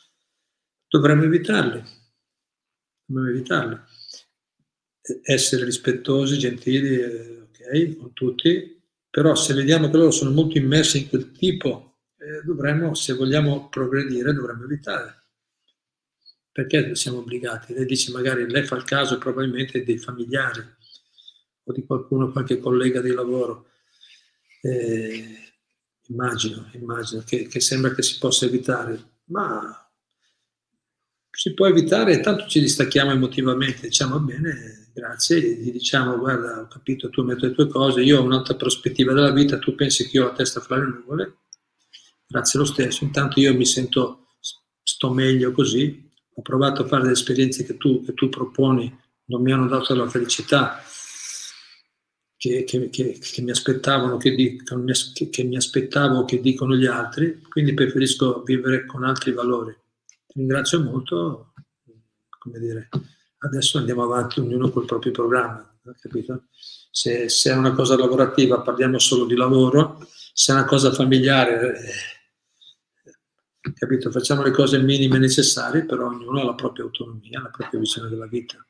dovremmo 0.87 1.23
evitarli. 1.23 1.83
Dobbiamo 3.03 3.29
evitarli. 3.29 3.77
Essere 5.23 5.65
rispettosi, 5.65 6.37
gentili, 6.37 6.95
ok, 7.01 7.97
con 7.97 8.13
tutti, 8.13 8.81
però 9.09 9.35
se 9.35 9.53
vediamo 9.53 9.89
che 9.89 9.97
loro 9.97 10.11
sono 10.11 10.31
molto 10.31 10.57
immersi 10.57 10.99
in 10.99 11.09
quel 11.09 11.33
tipo, 11.33 11.97
eh, 12.17 12.45
dovremmo, 12.45 12.93
se 12.93 13.11
vogliamo 13.11 13.67
progredire, 13.67 14.31
dovremmo 14.31 14.63
evitare. 14.63 15.23
Perché 16.53 16.95
siamo 16.95 17.17
obbligati? 17.17 17.73
Lei 17.73 17.85
dice 17.85 18.13
magari, 18.13 18.49
lei 18.49 18.63
fa 18.63 18.77
il 18.77 18.85
caso 18.85 19.17
probabilmente 19.17 19.83
dei 19.83 19.97
familiari 19.97 20.63
o 21.65 21.73
di 21.73 21.85
qualcuno, 21.85 22.31
qualche 22.31 22.57
collega 22.57 23.01
di 23.01 23.11
lavoro. 23.11 23.67
Eh, 24.61 25.44
immagino, 26.07 26.69
immagino 26.73 27.23
che, 27.25 27.47
che 27.47 27.59
sembra 27.59 27.93
che 27.93 28.01
si 28.01 28.17
possa 28.17 28.45
evitare, 28.45 29.19
ma 29.25 29.89
si 31.31 31.53
può 31.53 31.67
evitare, 31.67 32.19
tanto 32.21 32.47
ci 32.47 32.59
distacchiamo 32.59 33.11
emotivamente, 33.11 33.87
diciamo 33.87 34.19
bene, 34.19 34.89
grazie, 34.93 35.39
gli 35.41 35.71
diciamo 35.71 36.17
guarda 36.17 36.61
ho 36.61 36.67
capito, 36.67 37.09
tu 37.09 37.23
metti 37.23 37.47
le 37.47 37.53
tue 37.53 37.67
cose, 37.67 38.01
io 38.01 38.19
ho 38.19 38.23
un'altra 38.23 38.55
prospettiva 38.55 39.13
della 39.13 39.31
vita, 39.31 39.59
tu 39.59 39.75
pensi 39.75 40.07
che 40.07 40.17
io 40.17 40.23
ho 40.23 40.27
la 40.27 40.33
testa 40.33 40.61
fra 40.61 40.77
le 40.77 40.85
nuvole, 40.85 41.37
grazie 42.25 42.59
lo 42.59 42.65
stesso, 42.65 43.03
intanto 43.03 43.39
io 43.39 43.53
mi 43.53 43.65
sento, 43.65 44.27
sto 44.81 45.11
meglio 45.11 45.51
così, 45.51 46.09
ho 46.37 46.41
provato 46.41 46.83
a 46.83 46.87
fare 46.87 47.01
delle 47.01 47.13
esperienze 47.13 47.65
che 47.65 47.77
tu, 47.77 48.03
che 48.03 48.13
tu 48.13 48.29
proponi, 48.29 49.03
non 49.25 49.41
mi 49.41 49.51
hanno 49.51 49.67
dato 49.67 49.93
la 49.95 50.07
felicità 50.07 50.81
che, 52.47 52.63
che, 52.63 52.89
che, 52.89 53.19
che 53.19 53.41
mi 53.41 53.51
aspettavano, 53.51 54.17
che, 54.17 54.35
dicono, 54.35 54.83
che 55.29 55.43
mi 55.43 55.55
aspettavo 55.55 56.25
che 56.25 56.39
dicono 56.41 56.75
gli 56.75 56.85
altri, 56.85 57.41
quindi 57.49 57.73
preferisco 57.73 58.43
vivere 58.43 58.85
con 58.85 59.03
altri 59.03 59.31
valori 59.31 59.75
ringrazio 60.35 60.83
molto, 60.83 61.53
come 62.37 62.59
dire, 62.59 62.89
adesso 63.39 63.77
andiamo 63.77 64.03
avanti 64.03 64.39
ognuno 64.39 64.69
col 64.69 64.85
proprio 64.85 65.11
programma, 65.11 65.77
capito? 65.99 66.43
Se, 66.91 67.29
se, 67.29 67.51
è 67.51 67.55
una 67.55 67.73
cosa 67.73 67.97
lavorativa 67.97 68.61
parliamo 68.61 68.99
solo 68.99 69.25
di 69.25 69.35
lavoro, 69.35 70.05
se 70.33 70.51
è 70.51 70.55
una 70.55 70.65
cosa 70.65 70.91
familiare, 70.91 71.79
eh, 71.79 73.71
capito? 73.73 74.11
Facciamo 74.11 74.43
le 74.43 74.51
cose 74.51 74.77
minime 74.79 75.17
necessarie, 75.17 75.85
però 75.85 76.07
ognuno 76.07 76.41
ha 76.41 76.45
la 76.45 76.53
propria 76.53 76.83
autonomia, 76.83 77.41
la 77.41 77.49
propria 77.49 77.79
visione 77.79 78.09
della 78.09 78.27
vita. 78.27 78.65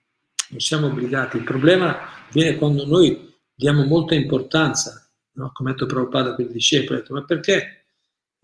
Non 0.48 0.60
siamo 0.60 0.88
obbligati. 0.88 1.38
Il 1.38 1.44
problema 1.44 1.98
viene 2.32 2.58
quando 2.58 2.86
noi 2.86 3.34
diamo 3.56 3.86
molta 3.86 4.14
importanza, 4.14 5.10
no? 5.34 5.52
come 5.54 5.70
ha 5.70 5.74
detto 5.74 5.86
Prabhupada 5.86 6.36
per 6.36 6.46
i 6.46 6.52
discepoli, 6.52 7.00
ha 7.00 7.02
detto, 7.02 7.14
ma 7.14 7.24
perché 7.24 7.86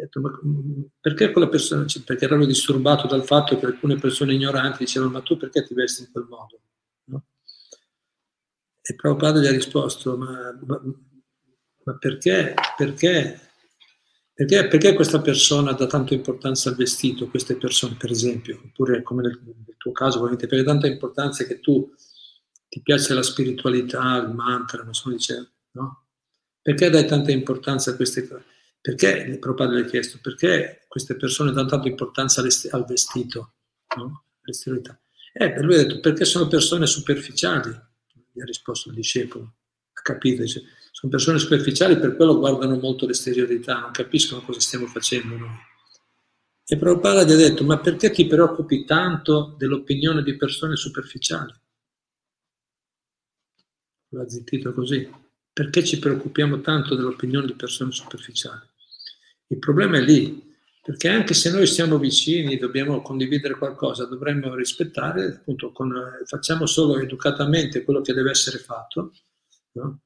detto, 0.03 0.19
ma 0.19 0.39
mm, 0.43 0.83
perché 0.99 1.31
quella 1.31 1.47
persona, 1.47 1.85
perché 2.05 2.25
ero 2.25 2.45
disturbato 2.45 3.07
dal 3.07 3.23
fatto 3.23 3.57
che 3.57 3.65
alcune 3.65 3.97
persone 3.97 4.33
ignoranti 4.33 4.79
dicevano, 4.79 5.11
ma 5.11 5.21
tu 5.21 5.37
perché 5.37 5.65
ti 5.65 5.73
vesti 5.73 6.03
in 6.03 6.11
quel 6.11 6.25
modo? 6.27 6.61
No? 7.05 7.25
E 8.81 8.95
Prabhupada 8.95 9.39
gli 9.39 9.47
ha 9.47 9.51
risposto, 9.51 10.17
ma, 10.17 10.57
ma, 10.65 10.81
ma 11.83 11.97
perché, 11.97 12.53
perché, 12.75 13.39
perché, 14.33 14.67
perché, 14.67 14.93
questa 14.93 15.21
persona 15.21 15.73
dà 15.73 15.85
tanta 15.85 16.13
importanza 16.13 16.69
al 16.69 16.75
vestito, 16.75 17.27
queste 17.29 17.55
persone 17.55 17.95
per 17.95 18.11
esempio, 18.11 18.59
oppure 18.65 19.03
come 19.03 19.21
nel, 19.21 19.39
nel 19.43 19.77
tuo 19.77 19.91
caso, 19.91 20.17
ovviamente, 20.17 20.47
perché 20.47 20.65
tanta 20.65 20.87
importanza 20.87 21.43
che 21.43 21.59
tu 21.59 21.93
ti 22.71 22.81
piace 22.81 23.13
la 23.13 23.21
spiritualità, 23.21 24.15
il 24.15 24.33
mantra, 24.33 24.81
non 24.81 24.93
so, 24.93 25.09
dice, 25.09 25.55
no? 25.71 26.05
Perché 26.61 26.89
dai 26.89 27.05
tanta 27.05 27.29
importanza 27.29 27.91
a 27.91 27.95
queste 27.97 28.25
cose? 28.25 28.45
Perché 28.79 29.25
il 29.27 29.39
Prabhupada 29.39 29.73
gli 29.73 29.81
ha 29.81 29.85
chiesto 29.85 30.19
perché 30.21 30.85
queste 30.87 31.17
persone 31.17 31.51
danno 31.51 31.67
tanta 31.67 31.89
importanza 31.89 32.39
al 32.39 32.85
vestito, 32.85 33.55
no? 33.97 34.23
all'esteriorità? 34.41 34.97
Eh, 35.33 35.61
lui 35.61 35.73
ha 35.75 35.77
detto 35.79 35.99
perché 35.99 36.23
sono 36.23 36.47
persone 36.47 36.85
superficiali, 36.85 37.77
gli 38.31 38.39
ha 38.39 38.45
risposto 38.45 38.87
il 38.87 38.95
discepolo, 38.95 39.55
ha 39.91 40.01
capito, 40.01 40.43
dice, 40.43 40.63
sono 40.91 41.11
persone 41.11 41.39
superficiali, 41.39 41.99
per 41.99 42.15
quello 42.15 42.39
guardano 42.39 42.79
molto 42.79 43.05
l'esteriorità, 43.05 43.81
non 43.81 43.91
capiscono 43.91 44.43
cosa 44.43 44.61
stiamo 44.61 44.85
facendo 44.85 45.35
noi. 45.35 45.57
E 46.65 46.77
Prabhupada 46.77 47.23
gli 47.23 47.33
ha 47.33 47.35
detto, 47.35 47.65
ma 47.65 47.79
perché 47.79 48.11
ti 48.11 48.27
preoccupi 48.27 48.85
tanto 48.85 49.55
dell'opinione 49.57 50.23
di 50.23 50.37
persone 50.37 50.77
superficiali? 50.77 51.51
L'ha 54.13 54.29
zittito 54.29 54.73
così. 54.73 55.09
Perché 55.53 55.83
ci 55.83 55.99
preoccupiamo 55.99 56.61
tanto 56.61 56.95
dell'opinione 56.95 57.45
di 57.45 57.53
persone 57.53 57.91
superficiali? 57.91 58.61
Il 59.47 59.59
problema 59.59 59.97
è 59.97 60.01
lì, 60.01 60.49
perché 60.81 61.09
anche 61.09 61.33
se 61.33 61.51
noi 61.51 61.67
siamo 61.67 61.99
vicini, 61.99 62.57
dobbiamo 62.57 63.01
condividere 63.01 63.55
qualcosa, 63.55 64.05
dovremmo 64.05 64.55
rispettare, 64.55 65.25
appunto, 65.25 65.71
con, 65.71 65.93
facciamo 66.25 66.65
solo 66.65 66.99
educatamente 66.99 67.83
quello 67.83 68.01
che 68.01 68.13
deve 68.13 68.31
essere 68.31 68.57
fatto, 68.59 69.13
no? 69.73 70.01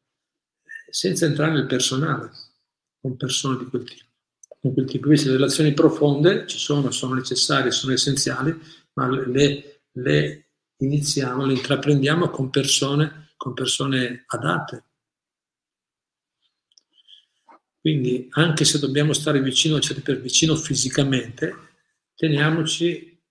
senza 0.89 1.26
entrare 1.26 1.53
nel 1.53 1.66
personale, 1.66 2.32
con 2.99 3.16
persone 3.18 3.58
di 3.58 3.66
quel 3.66 3.84
tipo. 3.84 4.06
Con 4.60 4.74
quel 4.74 4.86
tipo. 4.86 5.08
Queste 5.08 5.32
relazioni 5.32 5.74
profonde 5.74 6.47
ci 6.47 6.58
sono, 6.58 6.89
sono 6.91 7.14
necessarie, 7.14 7.72
sono 7.72 7.93
essenziali, 7.93 8.58
ma 8.93 9.08
le, 9.10 9.82
le 9.91 10.49
iniziamo, 10.78 11.45
le 11.45 11.53
intraprendiamo 11.53 12.30
con 12.30 12.49
persone, 12.49 13.24
con 13.36 13.53
persone 13.53 14.23
adatte, 14.27 14.86
quindi 17.86 18.27
anche 18.31 18.65
se 18.65 18.79
dobbiamo 18.79 19.13
stare 19.13 19.39
vicino, 19.41 19.79
cioè 19.79 20.01
per 20.01 20.19
vicino 20.19 20.55
fisicamente, 20.55 21.55
teniamoci 22.15 23.21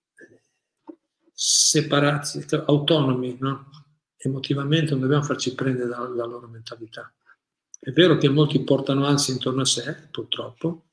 separati, 1.33 2.45
autonomi, 2.65 3.35
no? 3.37 3.69
emotivamente 4.15 4.91
non 4.91 5.01
dobbiamo 5.01 5.23
farci 5.23 5.53
prendere 5.53 5.89
dalla, 5.89 6.07
dalla 6.07 6.25
loro 6.25 6.47
mentalità. 6.47 7.13
È 7.77 7.91
vero 7.91 8.17
che 8.17 8.29
molti 8.29 8.63
portano 8.63 9.05
ansia 9.05 9.33
intorno 9.33 9.61
a 9.61 9.65
sé, 9.65 10.07
purtroppo, 10.09 10.85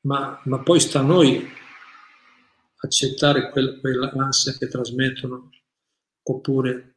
ma, 0.00 0.40
ma 0.46 0.60
poi 0.62 0.80
sta 0.80 0.98
a 0.98 1.02
noi 1.02 1.48
accettare 2.76 3.50
quel, 3.50 3.78
quell'ansia 3.80 4.54
che 4.54 4.66
trasmettono 4.66 5.50
oppure 6.24 6.91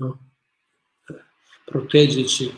no? 0.00 0.32
proteggerci 1.64 2.52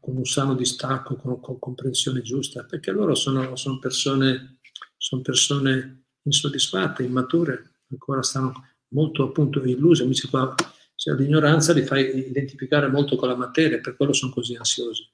con 0.00 0.16
un 0.16 0.24
sano 0.24 0.54
distacco, 0.54 1.16
con, 1.16 1.40
con 1.40 1.58
comprensione 1.58 2.22
giusta, 2.22 2.64
perché 2.64 2.90
loro 2.90 3.14
sono, 3.14 3.54
sono, 3.54 3.78
persone, 3.78 4.58
sono 4.96 5.20
persone 5.20 6.06
insoddisfatte, 6.22 7.02
immature, 7.02 7.82
ancora 7.90 8.22
stanno 8.22 8.52
molto 8.88 9.24
appunto 9.24 9.62
illuse, 9.62 10.02
amici 10.02 10.28
qua, 10.28 10.54
cioè, 10.94 11.14
l'ignoranza 11.14 11.72
li 11.72 11.82
fa 11.82 11.98
identificare 11.98 12.88
molto 12.88 13.16
con 13.16 13.28
la 13.28 13.36
materia, 13.36 13.78
per 13.78 13.94
quello 13.94 14.12
sono 14.12 14.32
così 14.32 14.56
ansiosi. 14.56 15.08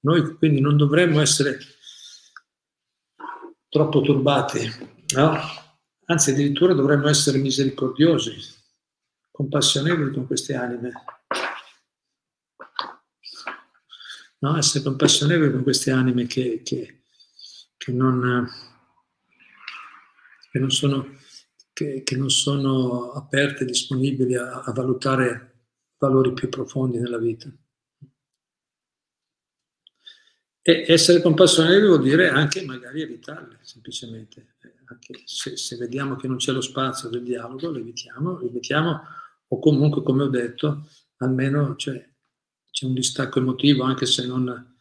Noi 0.00 0.34
quindi 0.36 0.60
non 0.60 0.76
dovremmo 0.76 1.20
essere 1.20 1.58
troppo 3.68 4.00
turbati, 4.00 4.68
no? 5.14 5.38
anzi 6.06 6.30
addirittura 6.30 6.72
dovremmo 6.72 7.08
essere 7.08 7.38
misericordiosi, 7.38 8.34
compassionevoli 9.40 10.12
con 10.12 10.26
queste 10.26 10.54
anime, 10.54 10.92
no? 14.40 14.56
essere 14.58 14.84
compassionevoli 14.84 15.50
con 15.50 15.62
queste 15.62 15.90
anime 15.90 16.26
che, 16.26 16.60
che, 16.62 17.04
che, 17.78 17.92
non, 17.92 18.46
che, 20.50 20.58
non, 20.58 20.70
sono, 20.70 21.06
non 22.16 22.30
sono 22.30 23.12
aperte, 23.12 23.64
disponibili 23.64 24.34
a, 24.34 24.60
a 24.60 24.72
valutare 24.72 25.68
valori 25.96 26.34
più 26.34 26.50
profondi 26.50 26.98
nella 26.98 27.18
vita. 27.18 27.50
E 30.62 30.84
essere 30.86 31.22
compassionevoli 31.22 31.86
vuol 31.86 32.02
dire 32.02 32.28
anche 32.28 32.62
magari 32.62 33.00
evitarle, 33.00 33.60
semplicemente. 33.62 34.56
Anche 34.84 35.22
se, 35.24 35.56
se, 35.56 35.76
vediamo 35.76 36.16
che 36.16 36.28
non 36.28 36.36
c'è 36.36 36.52
lo 36.52 36.60
spazio 36.60 37.08
del 37.08 37.22
dialogo, 37.22 37.70
lo 37.70 37.78
evitiamo, 37.78 38.40
evitiamo 38.42 39.00
o 39.52 39.58
comunque, 39.58 40.02
come 40.02 40.24
ho 40.24 40.28
detto, 40.28 40.86
almeno 41.18 41.76
cioè, 41.76 42.08
c'è 42.70 42.86
un 42.86 42.94
distacco 42.94 43.38
emotivo, 43.38 43.84
anche 43.84 44.06
se 44.06 44.26
non, 44.26 44.76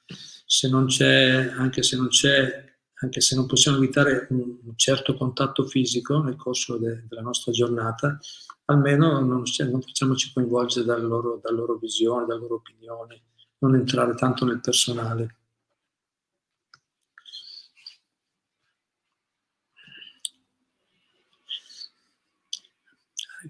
se 0.46 0.70
non 0.70 0.86
c'è, 0.86 1.52
anche 1.56 1.84
se 1.84 1.96
non 1.96 2.08
c'è 2.08 2.68
anche 3.02 3.22
se 3.22 3.36
non 3.36 3.46
possiamo 3.46 3.78
evitare 3.78 4.28
un, 4.32 4.58
certo 4.76 5.16
contatto 5.16 5.66
fisico 5.66 6.22
nel 6.22 6.36
corso 6.36 6.78
de, 6.78 7.06
della 7.08 7.22
nostra 7.22 7.52
giornata, 7.52 8.18
almeno 8.66 9.20
non, 9.20 9.44
non 9.44 9.82
facciamoci 9.82 10.32
coinvolgere 10.34 10.86
dalla 10.86 11.06
loro, 11.06 11.40
dalla 11.42 11.58
loro 11.58 11.78
visione, 11.78 12.26
dalle 12.26 12.42
loro 12.42 12.56
opinioni, 12.56 13.22
non 13.60 13.76
entrare 13.76 14.16
tanto 14.16 14.46
nel 14.46 14.60
personale. 14.60 15.39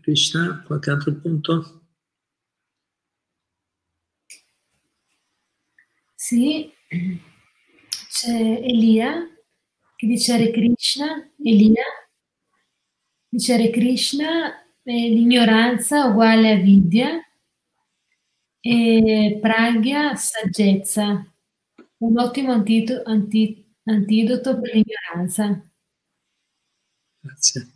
Krishna, 0.01 0.63
qualche 0.65 0.89
altro 0.91 1.13
punto? 1.15 1.81
Sì, 6.15 6.71
c'è 8.09 8.31
Elia 8.31 9.27
che 9.95 10.07
dice 10.07 10.33
Hare 10.33 10.51
Krishna, 10.51 11.29
Elia, 11.43 11.83
dice 13.27 13.53
Hare 13.53 13.69
Krishna, 13.69 14.63
l'ignoranza 14.83 16.05
uguale 16.05 16.51
a 16.51 16.55
vidya 16.55 17.21
e 18.61 19.39
pragya 19.41 20.15
saggezza, 20.15 21.25
un 21.97 22.17
ottimo 22.17 22.53
antidoto, 22.53 23.09
anti, 23.09 23.75
antidoto 23.83 24.59
per 24.61 24.73
l'ignoranza. 24.73 25.69
Grazie. 27.21 27.73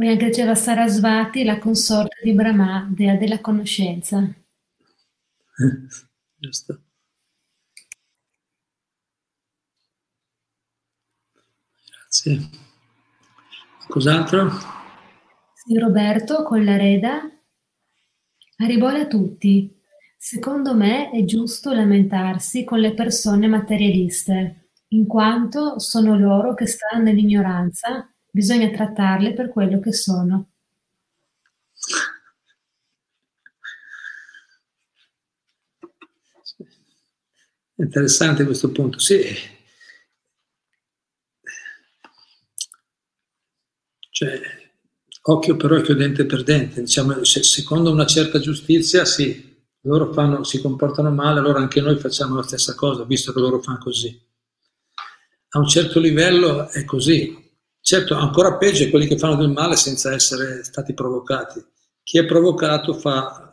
C'era 0.00 0.54
Sarasvati, 0.54 1.42
la 1.42 1.58
consorte 1.58 2.20
di 2.22 2.32
Brahma, 2.32 2.88
dea 2.88 3.16
della 3.16 3.40
conoscenza. 3.40 4.32
Giusto. 6.36 6.82
Grazie. 11.90 12.48
Cos'altro? 13.88 14.50
Sì, 15.54 15.76
Roberto 15.76 16.44
con 16.44 16.64
la 16.64 16.76
reda. 16.76 17.28
Arrivole 18.58 19.00
a 19.00 19.06
tutti. 19.08 19.76
Secondo 20.16 20.76
me 20.76 21.10
è 21.10 21.24
giusto 21.24 21.72
lamentarsi 21.72 22.62
con 22.62 22.78
le 22.78 22.94
persone 22.94 23.48
materialiste, 23.48 24.70
in 24.88 25.08
quanto 25.08 25.80
sono 25.80 26.16
loro 26.16 26.54
che 26.54 26.66
stanno 26.66 27.02
nell'ignoranza, 27.02 28.08
bisogna 28.38 28.70
trattarle 28.70 29.34
per 29.34 29.48
quello 29.48 29.80
che 29.80 29.92
sono. 29.92 30.50
Interessante 37.74 38.44
questo 38.44 38.70
punto, 38.70 39.00
sì. 39.00 39.24
Cioè, 44.08 44.40
occhio 45.22 45.56
per 45.56 45.72
occhio, 45.72 45.96
dente 45.96 46.24
per 46.24 46.44
dente. 46.44 46.80
Diciamo, 46.82 47.24
se, 47.24 47.42
secondo 47.42 47.90
una 47.90 48.06
certa 48.06 48.38
giustizia, 48.38 49.04
sì, 49.04 49.64
loro 49.80 50.12
fanno, 50.12 50.44
si 50.44 50.60
comportano 50.60 51.10
male, 51.10 51.40
allora 51.40 51.58
anche 51.58 51.80
noi 51.80 51.98
facciamo 51.98 52.36
la 52.36 52.44
stessa 52.44 52.76
cosa, 52.76 53.02
visto 53.02 53.32
che 53.32 53.40
loro 53.40 53.60
fanno 53.60 53.78
così. 53.78 54.16
A 55.50 55.58
un 55.58 55.66
certo 55.66 55.98
livello 55.98 56.68
è 56.68 56.84
così. 56.84 57.46
Certo, 57.88 58.16
ancora 58.16 58.58
peggio 58.58 58.84
è 58.84 58.90
quelli 58.90 59.06
che 59.06 59.16
fanno 59.16 59.36
del 59.36 59.48
male 59.48 59.74
senza 59.74 60.12
essere 60.12 60.62
stati 60.62 60.92
provocati. 60.92 61.64
Chi 62.02 62.18
è 62.18 62.26
provocato 62.26 62.92
fa 62.92 63.50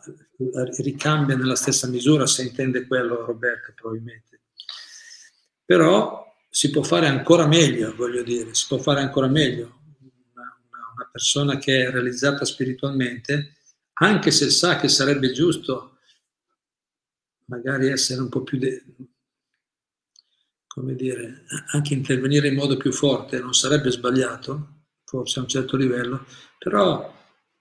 ricambia 0.76 1.34
nella 1.34 1.54
stessa 1.54 1.86
misura, 1.86 2.26
se 2.26 2.42
intende 2.42 2.86
quello 2.86 3.24
Roberto 3.24 3.72
probabilmente. 3.74 4.42
Però 5.64 6.22
si 6.50 6.68
può 6.68 6.82
fare 6.82 7.06
ancora 7.06 7.46
meglio, 7.46 7.94
voglio 7.96 8.22
dire, 8.22 8.54
si 8.54 8.66
può 8.68 8.76
fare 8.76 9.00
ancora 9.00 9.26
meglio. 9.26 9.80
Una, 10.34 10.60
una 10.96 11.08
persona 11.10 11.56
che 11.56 11.86
è 11.86 11.90
realizzata 11.90 12.44
spiritualmente, 12.44 13.54
anche 13.94 14.30
se 14.32 14.50
sa 14.50 14.76
che 14.76 14.88
sarebbe 14.88 15.32
giusto 15.32 15.96
magari 17.46 17.88
essere 17.88 18.20
un 18.20 18.28
po' 18.28 18.42
più, 18.42 18.58
de- 18.58 18.84
come 20.76 20.94
dire, 20.94 21.44
anche 21.72 21.94
intervenire 21.94 22.48
in 22.48 22.54
modo 22.54 22.76
più 22.76 22.92
forte, 22.92 23.40
non 23.40 23.54
sarebbe 23.54 23.90
sbagliato, 23.90 24.82
forse 25.04 25.38
a 25.38 25.42
un 25.42 25.48
certo 25.48 25.74
livello, 25.74 26.26
però 26.58 27.14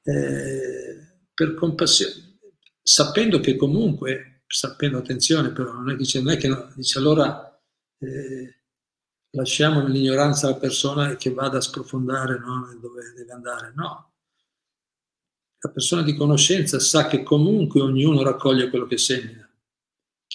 eh, 0.03 1.23
per 1.33 1.53
compassione 1.53 2.39
sapendo 2.81 3.39
che 3.39 3.55
comunque, 3.55 4.43
sapendo 4.45 4.97
attenzione 4.97 5.53
però, 5.53 5.71
non 5.71 5.91
è, 5.91 5.95
dice, 5.95 6.21
non 6.21 6.33
è 6.33 6.37
che 6.37 6.49
no, 6.49 6.73
dice 6.75 6.99
allora 6.99 7.57
eh, 7.99 8.63
lasciamo 9.31 9.81
nell'ignoranza 9.81 10.49
la 10.49 10.57
persona 10.57 11.15
che 11.15 11.31
vada 11.31 11.59
a 11.59 11.61
sprofondare 11.61 12.37
no, 12.37 12.77
dove 12.81 13.13
deve 13.15 13.31
andare, 13.31 13.71
no. 13.75 14.11
La 15.57 15.71
persona 15.71 16.03
di 16.03 16.15
conoscenza 16.17 16.79
sa 16.79 17.07
che 17.07 17.23
comunque 17.23 17.79
ognuno 17.79 18.21
raccoglie 18.21 18.69
quello 18.69 18.85
che 18.85 18.97
semina. 18.97 19.44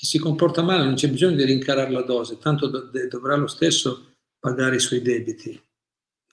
Chi 0.01 0.07
si 0.07 0.19
comporta 0.19 0.63
male 0.63 0.85
non 0.85 0.95
c'è 0.95 1.11
bisogno 1.11 1.37
di 1.37 1.45
rincarare 1.45 1.91
la 1.91 2.01
dose, 2.01 2.39
tanto 2.39 2.69
do- 2.69 2.91
dovrà 3.07 3.37
lo 3.37 3.47
stesso 3.47 4.15
pagare 4.39 4.77
i 4.77 4.81
suoi 4.81 5.03
debiti. 5.03 5.63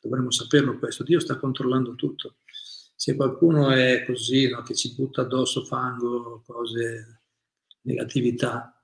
Dovremmo 0.01 0.31
saperlo 0.31 0.79
questo. 0.79 1.03
Dio 1.03 1.19
sta 1.19 1.35
controllando 1.35 1.93
tutto 1.95 2.37
se 2.95 3.15
qualcuno 3.15 3.69
è 3.69 4.03
così, 4.05 4.49
no, 4.49 4.63
che 4.63 4.73
ci 4.73 4.95
butta 4.95 5.21
addosso 5.21 5.63
fango, 5.63 6.41
cose, 6.47 7.21
negatività, 7.81 8.83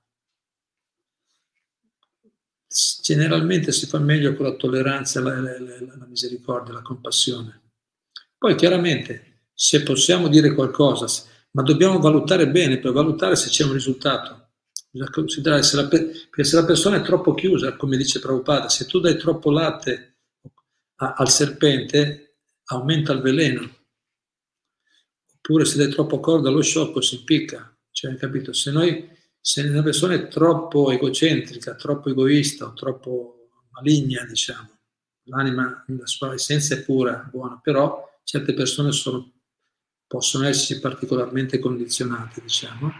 generalmente 3.02 3.72
si 3.72 3.86
fa 3.86 3.98
meglio 3.98 4.34
con 4.34 4.46
la 4.46 4.54
tolleranza, 4.54 5.20
la, 5.20 5.40
la, 5.40 5.58
la, 5.58 5.96
la 5.98 6.06
misericordia, 6.06 6.72
la 6.72 6.82
compassione. 6.82 7.72
Poi 8.38 8.54
chiaramente, 8.54 9.48
se 9.52 9.82
possiamo 9.82 10.28
dire 10.28 10.54
qualcosa, 10.54 11.06
ma 11.52 11.62
dobbiamo 11.62 11.98
valutare 11.98 12.48
bene 12.48 12.78
per 12.78 12.92
valutare 12.92 13.34
se 13.34 13.48
c'è 13.48 13.64
un 13.64 13.72
risultato. 13.72 14.43
Bisogna 14.94 15.10
considerare 15.10 15.64
se 15.64 15.74
la, 15.74 15.88
perché 15.88 16.44
se 16.44 16.54
la 16.54 16.64
persona 16.64 16.98
è 16.98 17.02
troppo 17.02 17.34
chiusa, 17.34 17.74
come 17.74 17.96
dice 17.96 18.20
Prabhupada, 18.20 18.68
se 18.68 18.86
tu 18.86 19.00
dai 19.00 19.16
troppo 19.16 19.50
latte 19.50 20.18
a, 20.98 21.14
al 21.14 21.28
serpente, 21.28 22.36
aumenta 22.66 23.12
il 23.12 23.20
veleno. 23.20 23.68
Oppure 25.34 25.64
se 25.64 25.78
dai 25.78 25.90
troppo 25.90 26.20
corda 26.20 26.48
allo 26.48 26.62
sciocco 26.62 27.00
si 27.00 27.16
impicca. 27.16 27.76
Cioè, 27.90 28.14
capito? 28.14 28.52
Se, 28.52 28.70
noi, 28.70 29.10
se 29.40 29.62
una 29.62 29.82
persona 29.82 30.14
è 30.14 30.28
troppo 30.28 30.92
egocentrica, 30.92 31.74
troppo 31.74 32.10
egoista 32.10 32.66
o 32.66 32.72
troppo 32.72 33.48
maligna, 33.70 34.24
diciamo, 34.24 34.78
l'anima, 35.24 35.84
la 35.88 36.06
sua 36.06 36.34
essenza 36.34 36.76
è 36.76 36.84
pura, 36.84 37.28
buona, 37.32 37.58
però 37.60 38.00
certe 38.22 38.54
persone 38.54 38.92
sono, 38.92 39.32
possono 40.06 40.46
essere 40.46 40.78
particolarmente 40.78 41.58
condizionate, 41.58 42.40
diciamo, 42.42 42.92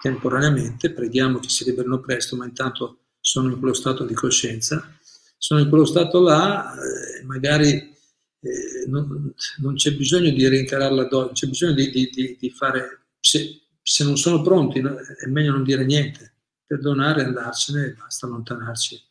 temporaneamente, 0.00 0.92
preghiamo 0.92 1.38
che 1.38 1.48
si 1.48 1.64
liberino 1.64 2.00
presto, 2.00 2.36
ma 2.36 2.44
intanto 2.44 2.98
sono 3.20 3.50
in 3.50 3.58
quello 3.58 3.74
stato 3.74 4.04
di 4.04 4.14
coscienza, 4.14 4.96
sono 5.36 5.60
in 5.60 5.68
quello 5.68 5.84
stato 5.84 6.20
là, 6.20 6.74
eh, 6.74 7.24
magari 7.24 7.70
eh, 7.72 8.86
non, 8.86 9.34
non, 9.58 9.74
c'è 9.74 9.94
bisogno 9.94 10.30
di 10.30 10.48
rincararla 10.48 11.02
addosso, 11.02 11.32
c'è 11.32 11.46
bisogno 11.48 11.72
di, 11.72 11.90
di, 11.90 12.36
di 12.38 12.50
fare, 12.50 13.06
se, 13.18 13.62
se, 13.82 14.04
non 14.04 14.16
sono 14.16 14.42
pronti 14.42 14.78
è 14.78 15.26
meglio 15.26 15.52
non 15.52 15.64
dire 15.64 15.84
niente, 15.84 16.34
perdonare, 16.66 17.24
andarsene 17.24 17.86
e 17.86 17.92
basta 17.94 18.26
allontanarci. 18.26 19.02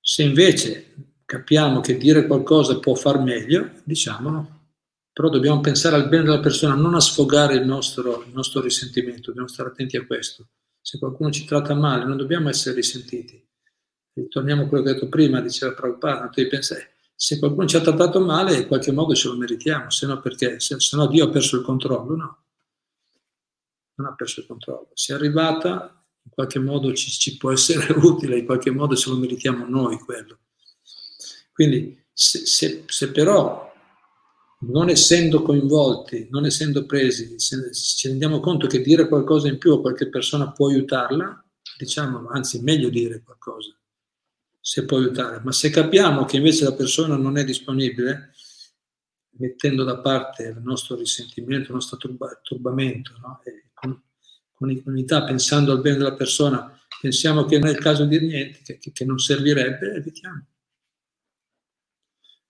Se 0.00 0.22
invece 0.22 0.94
capiamo 1.24 1.80
che 1.80 1.96
dire 1.96 2.26
qualcosa 2.26 2.78
può 2.78 2.94
far 2.94 3.20
meglio, 3.20 3.70
diciamolo, 3.84 4.61
però 5.12 5.28
dobbiamo 5.28 5.60
pensare 5.60 5.96
al 5.96 6.08
bene 6.08 6.24
della 6.24 6.40
persona, 6.40 6.74
non 6.74 6.94
a 6.94 7.00
sfogare 7.00 7.54
il 7.54 7.66
nostro, 7.66 8.22
il 8.22 8.32
nostro 8.32 8.60
risentimento, 8.60 9.26
dobbiamo 9.26 9.48
stare 9.48 9.68
attenti 9.68 9.96
a 9.96 10.06
questo. 10.06 10.48
Se 10.80 10.98
qualcuno 10.98 11.30
ci 11.30 11.44
tratta 11.44 11.74
male, 11.74 12.04
non 12.04 12.16
dobbiamo 12.16 12.48
essere 12.48 12.74
risentiti. 12.76 13.44
Ritorniamo 14.14 14.62
a 14.62 14.66
quello 14.66 14.84
che 14.84 14.90
ho 14.90 14.92
detto 14.94 15.08
prima, 15.08 15.40
diceva 15.40 15.72
Prabhupada, 15.72 16.30
se 17.14 17.38
qualcuno 17.38 17.66
ci 17.66 17.76
ha 17.76 17.80
trattato 17.80 18.20
male, 18.20 18.56
in 18.56 18.66
qualche 18.66 18.90
modo 18.90 19.14
ce 19.14 19.28
lo 19.28 19.36
meritiamo, 19.36 19.90
se 19.90 20.06
no 20.06 20.20
perché? 20.20 20.58
Se, 20.60 20.80
se 20.80 20.96
no 20.96 21.06
Dio 21.06 21.26
ha 21.26 21.30
perso 21.30 21.56
il 21.56 21.62
controllo, 21.62 22.16
no. 22.16 22.44
Non 23.94 24.08
ha 24.08 24.14
perso 24.14 24.40
il 24.40 24.46
controllo. 24.46 24.90
Se 24.94 25.12
è 25.12 25.16
arrivata, 25.16 26.04
in 26.24 26.30
qualche 26.30 26.58
modo 26.58 26.92
ci, 26.94 27.10
ci 27.10 27.36
può 27.36 27.52
essere 27.52 27.92
utile, 28.00 28.38
in 28.38 28.44
qualche 28.44 28.70
modo 28.70 28.96
se 28.96 29.10
lo 29.10 29.16
meritiamo 29.16 29.66
noi 29.66 29.98
quello. 29.98 30.38
Quindi 31.52 32.02
se, 32.12 32.44
se, 32.44 32.84
se 32.86 33.10
però 33.10 33.71
non 34.62 34.88
essendo 34.88 35.42
coinvolti, 35.42 36.28
non 36.30 36.44
essendo 36.46 36.86
presi, 36.86 37.38
se 37.38 37.72
ci 37.72 38.08
rendiamo 38.08 38.40
conto 38.40 38.66
che 38.66 38.80
dire 38.80 39.08
qualcosa 39.08 39.48
in 39.48 39.58
più 39.58 39.72
a 39.72 39.80
qualche 39.80 40.08
persona 40.08 40.52
può 40.52 40.68
aiutarla, 40.68 41.44
diciamo, 41.76 42.28
anzi, 42.28 42.60
meglio 42.60 42.88
dire 42.88 43.22
qualcosa, 43.22 43.76
se 44.60 44.84
può 44.84 44.98
aiutare. 44.98 45.40
Ma 45.42 45.52
se 45.52 45.70
capiamo 45.70 46.24
che 46.24 46.36
invece 46.36 46.64
la 46.64 46.74
persona 46.74 47.16
non 47.16 47.36
è 47.38 47.44
disponibile, 47.44 48.30
mettendo 49.38 49.82
da 49.82 49.98
parte 49.98 50.44
il 50.44 50.60
nostro 50.62 50.94
risentimento, 50.94 51.68
il 51.68 51.74
nostro 51.74 51.96
turba, 51.96 52.38
turbamento, 52.42 53.12
no? 53.20 53.40
con, 53.72 54.00
con 54.52 54.70
equanità, 54.70 55.24
pensando 55.24 55.72
al 55.72 55.80
bene 55.80 55.96
della 55.96 56.14
persona, 56.14 56.78
pensiamo 57.00 57.44
che 57.46 57.58
non 57.58 57.68
è 57.68 57.72
il 57.72 57.78
caso 57.78 58.04
di 58.04 58.20
niente, 58.20 58.78
che, 58.78 58.92
che 58.92 59.04
non 59.04 59.18
servirebbe, 59.18 59.94
evitiamo. 59.94 60.46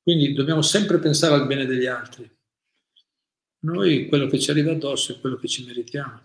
Quindi 0.02 0.32
dobbiamo 0.32 0.62
sempre 0.62 0.98
pensare 0.98 1.34
al 1.34 1.46
bene 1.46 1.64
degli 1.64 1.86
altri. 1.86 2.28
Noi 3.60 4.08
quello 4.08 4.26
che 4.26 4.40
ci 4.40 4.50
arriva 4.50 4.72
addosso 4.72 5.12
è 5.12 5.20
quello 5.20 5.36
che 5.36 5.46
ci 5.46 5.64
meritiamo. 5.64 6.20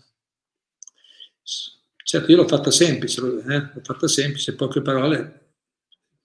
Certo, 2.03 2.31
io 2.31 2.37
l'ho 2.37 2.47
fatta 2.47 2.71
semplice, 2.71 3.21
eh? 3.21 3.59
l'ho 3.59 3.81
fatta 3.83 4.07
semplice, 4.07 4.55
poche 4.55 4.81
parole, 4.81 5.55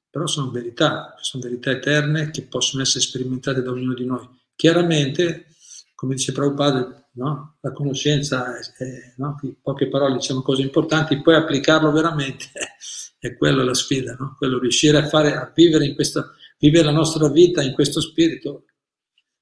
però 0.08 0.26
sono 0.26 0.50
verità, 0.50 1.16
sono 1.20 1.42
verità 1.42 1.70
eterne 1.70 2.30
che 2.30 2.42
possono 2.42 2.82
essere 2.82 3.00
sperimentate 3.00 3.62
da 3.62 3.70
ognuno 3.70 3.92
di 3.92 4.06
noi. 4.06 4.26
Chiaramente, 4.54 5.46
come 5.94 6.14
dice 6.14 6.32
Prabhupada, 6.32 7.10
no? 7.14 7.58
la 7.60 7.72
conoscenza, 7.72 8.56
è, 8.56 8.84
è, 8.84 9.14
no? 9.16 9.38
poche 9.60 9.88
parole 9.88 10.14
diciamo 10.14 10.40
cose 10.40 10.62
importanti, 10.62 11.20
poi 11.20 11.34
applicarlo 11.34 11.90
veramente 11.90 12.50
è 13.18 13.36
quello 13.36 13.64
la 13.64 13.74
sfida, 13.74 14.16
no? 14.18 14.36
quello 14.38 14.58
riuscire 14.58 14.96
a, 14.98 15.08
fare, 15.08 15.34
a 15.34 15.50
vivere 15.54 15.84
in 15.84 15.94
questa 15.94 16.32
vivere 16.62 16.84
la 16.84 16.92
nostra 16.92 17.28
vita 17.28 17.60
in 17.60 17.72
questo 17.72 18.00
spirito, 18.00 18.66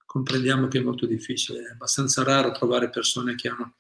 comprendiamo 0.07 0.69
che 0.69 0.79
è 0.79 0.83
molto 0.83 1.05
difficile, 1.05 1.61
è 1.61 1.73
abbastanza 1.73 2.23
raro 2.23 2.51
trovare 2.51 2.89
persone 2.89 3.35
che 3.35 3.49
hanno 3.49 3.75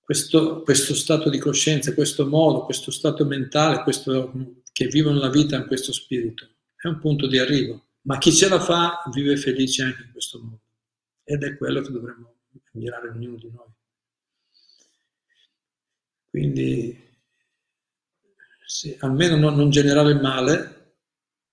questo, 0.00 0.62
questo 0.62 0.94
stato 0.94 1.28
di 1.28 1.38
coscienza, 1.38 1.92
questo 1.92 2.26
modo, 2.28 2.64
questo 2.64 2.92
stato 2.92 3.24
mentale, 3.24 3.82
questo, 3.82 4.32
che 4.72 4.86
vivono 4.86 5.18
la 5.18 5.30
vita 5.30 5.56
in 5.56 5.66
questo 5.66 5.92
spirito. 5.92 6.48
È 6.76 6.86
un 6.86 7.00
punto 7.00 7.26
di 7.26 7.38
arrivo, 7.38 7.88
ma 8.02 8.18
chi 8.18 8.32
ce 8.32 8.48
la 8.48 8.60
fa 8.60 9.02
vive 9.12 9.36
felice 9.36 9.82
anche 9.82 10.02
in 10.02 10.12
questo 10.12 10.40
modo. 10.40 10.60
Ed 11.24 11.42
è 11.42 11.56
quello 11.56 11.80
che 11.80 11.90
dovremmo 11.90 12.34
ammirare 12.72 13.08
ognuno 13.08 13.36
di 13.36 13.50
noi. 13.50 13.68
Quindi, 16.28 17.08
sì, 18.64 18.96
almeno 19.00 19.36
non, 19.36 19.56
non 19.56 19.70
generare 19.70 20.14
male, 20.14 20.79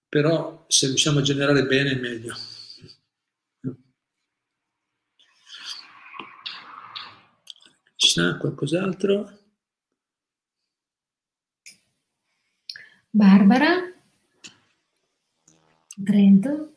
però 0.09 0.65
se 0.67 0.87
riusciamo 0.87 1.19
a 1.19 1.21
generare 1.21 1.65
bene 1.65 1.91
è 1.91 1.95
meglio. 1.95 2.35
C'è 7.95 8.37
qualcos'altro? 8.37 9.29
Barbara, 13.09 13.91
Trento. 16.03 16.73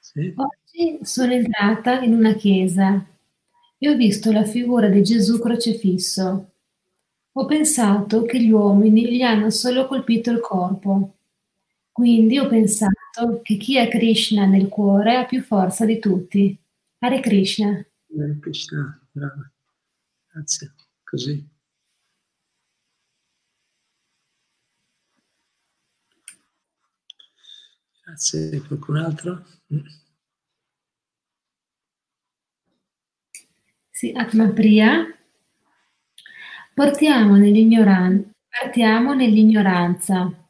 Sì. 0.00 0.34
Oggi 0.36 0.98
sono 1.02 1.32
entrata 1.32 2.00
in 2.00 2.12
una 2.14 2.34
chiesa 2.34 3.04
e 3.78 3.88
ho 3.88 3.96
visto 3.96 4.30
la 4.30 4.44
figura 4.44 4.88
di 4.88 5.02
Gesù 5.02 5.38
crocifisso. 5.40 6.50
Ho 7.32 7.46
pensato 7.46 8.22
che 8.24 8.40
gli 8.42 8.50
uomini 8.50 9.16
gli 9.16 9.22
hanno 9.22 9.50
solo 9.50 9.86
colpito 9.86 10.30
il 10.30 10.40
corpo 10.40 11.17
quindi 11.98 12.38
ho 12.38 12.46
pensato 12.46 13.40
che 13.42 13.56
chi 13.56 13.76
ha 13.76 13.88
Krishna 13.88 14.46
nel 14.46 14.68
cuore 14.68 15.16
ha 15.16 15.24
più 15.24 15.42
forza 15.42 15.84
di 15.84 15.98
tutti. 15.98 16.56
Hare 16.98 17.18
Krishna. 17.18 17.70
Hare 17.70 18.38
Krishna, 18.40 19.04
brava. 19.10 19.50
Grazie. 20.30 20.74
Così. 21.02 21.44
Grazie. 28.04 28.62
Qualcun 28.62 28.96
altro? 28.98 29.44
Sì, 33.90 34.12
Atma 34.14 34.48
Priya. 34.52 35.04
Portiamo 36.74 37.34
nell'ignoranza, 37.34 38.30
partiamo 38.48 39.14
nell'ignoranza 39.14 40.47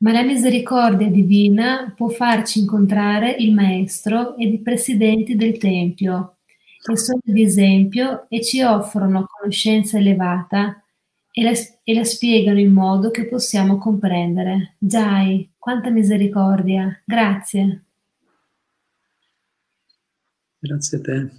ma 0.00 0.12
la 0.12 0.22
misericordia 0.22 1.08
divina 1.08 1.92
può 1.94 2.08
farci 2.08 2.60
incontrare 2.60 3.32
il 3.32 3.52
Maestro 3.52 4.36
ed 4.36 4.52
i 4.52 4.60
presidenti 4.60 5.36
del 5.36 5.58
Tempio, 5.58 6.36
che 6.82 6.96
sono 6.96 7.20
di 7.22 7.42
esempio 7.42 8.26
e 8.28 8.42
ci 8.42 8.62
offrono 8.62 9.26
conoscenza 9.26 9.98
elevata 9.98 10.82
e 11.30 11.42
la, 11.42 11.52
e 11.84 11.94
la 11.94 12.04
spiegano 12.04 12.58
in 12.58 12.72
modo 12.72 13.10
che 13.10 13.26
possiamo 13.26 13.76
comprendere. 13.76 14.76
Jai, 14.78 15.50
quanta 15.58 15.90
misericordia! 15.90 17.02
Grazie. 17.04 17.84
Grazie 20.58 20.98
a 20.98 21.00
te. 21.00 21.30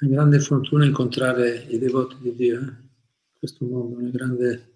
È 0.00 0.06
grande 0.06 0.40
fortuna 0.40 0.86
incontrare 0.86 1.66
i 1.68 1.78
devoti 1.78 2.16
di 2.20 2.34
Dio, 2.34 2.60
eh? 2.60 2.72
questo 3.38 3.66
mondo, 3.66 3.98
una 3.98 4.08
grande 4.08 4.71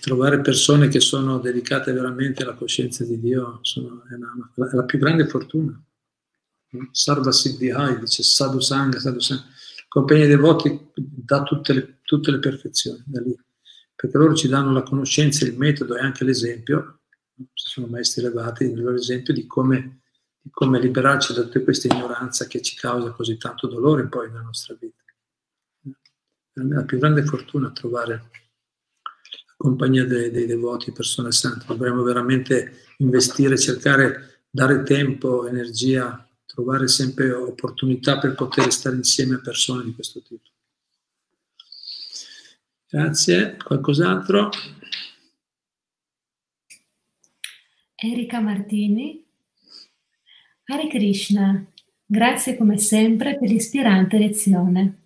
trovare 0.00 0.40
persone 0.42 0.88
che 0.88 1.00
sono 1.00 1.38
dedicate 1.38 1.92
veramente 1.92 2.42
alla 2.42 2.54
coscienza 2.54 3.04
di 3.04 3.18
Dio 3.18 3.60
sono, 3.62 4.04
è, 4.10 4.14
una, 4.14 4.52
è, 4.54 4.74
la 4.74 4.84
più 4.84 4.98
grande 4.98 5.26
fortuna. 5.26 5.82
Sarva 6.92 7.32
Siddhihai 7.32 7.98
dice 7.98 8.22
Sadhu 8.22 8.60
Sangha, 8.60 9.00
Sadhu 9.00 9.18
Sangha. 9.18 9.44
Compagnia 9.88 10.26
dei 10.26 10.36
devoti 10.36 10.90
dà 10.94 11.42
tutte 11.42 11.72
le, 11.72 11.98
tutte 12.02 12.30
le 12.30 12.38
perfezioni 12.38 13.02
da 13.06 13.20
lì, 13.20 13.36
perché 13.94 14.16
loro 14.18 14.34
ci 14.34 14.46
danno 14.46 14.72
la 14.72 14.82
conoscenza, 14.82 15.44
il 15.44 15.56
metodo 15.56 15.96
e 15.96 16.00
anche 16.00 16.22
l'esempio, 16.22 17.00
sono 17.54 17.86
maestri 17.86 18.22
elevati, 18.22 18.64
il 18.64 18.80
loro 18.80 18.94
esempio 18.94 19.32
di 19.32 19.46
come, 19.46 20.02
di 20.40 20.50
come 20.50 20.78
liberarci 20.78 21.32
da 21.32 21.42
tutta 21.42 21.62
questa 21.62 21.92
ignoranza 21.92 22.46
che 22.46 22.60
ci 22.60 22.76
causa 22.76 23.10
così 23.10 23.36
tanto 23.36 23.66
dolore 23.66 24.06
poi 24.06 24.28
nella 24.28 24.42
nostra 24.42 24.76
vita. 24.78 25.02
È 26.52 26.60
la 26.60 26.84
più 26.84 26.98
grande 26.98 27.24
fortuna 27.24 27.72
trovare 27.72 28.30
compagnia 29.60 30.06
dei, 30.06 30.30
dei 30.30 30.46
devoti, 30.46 30.90
persone 30.90 31.32
sante. 31.32 31.66
Dovremmo 31.66 32.02
veramente 32.02 32.86
investire, 32.96 33.58
cercare, 33.58 34.44
dare 34.48 34.82
tempo, 34.84 35.46
energia, 35.46 36.26
trovare 36.46 36.88
sempre 36.88 37.30
opportunità 37.30 38.18
per 38.18 38.34
poter 38.34 38.72
stare 38.72 38.96
insieme 38.96 39.34
a 39.34 39.40
persone 39.40 39.84
di 39.84 39.92
questo 39.92 40.22
tipo. 40.22 40.48
Grazie. 42.88 43.58
Qualcos'altro? 43.62 44.48
Erika 47.96 48.40
Martini. 48.40 49.22
Hare 50.64 50.88
Krishna, 50.88 51.66
grazie 52.06 52.56
come 52.56 52.78
sempre 52.78 53.36
per 53.38 53.50
l'ispirante 53.50 54.16
lezione. 54.16 54.99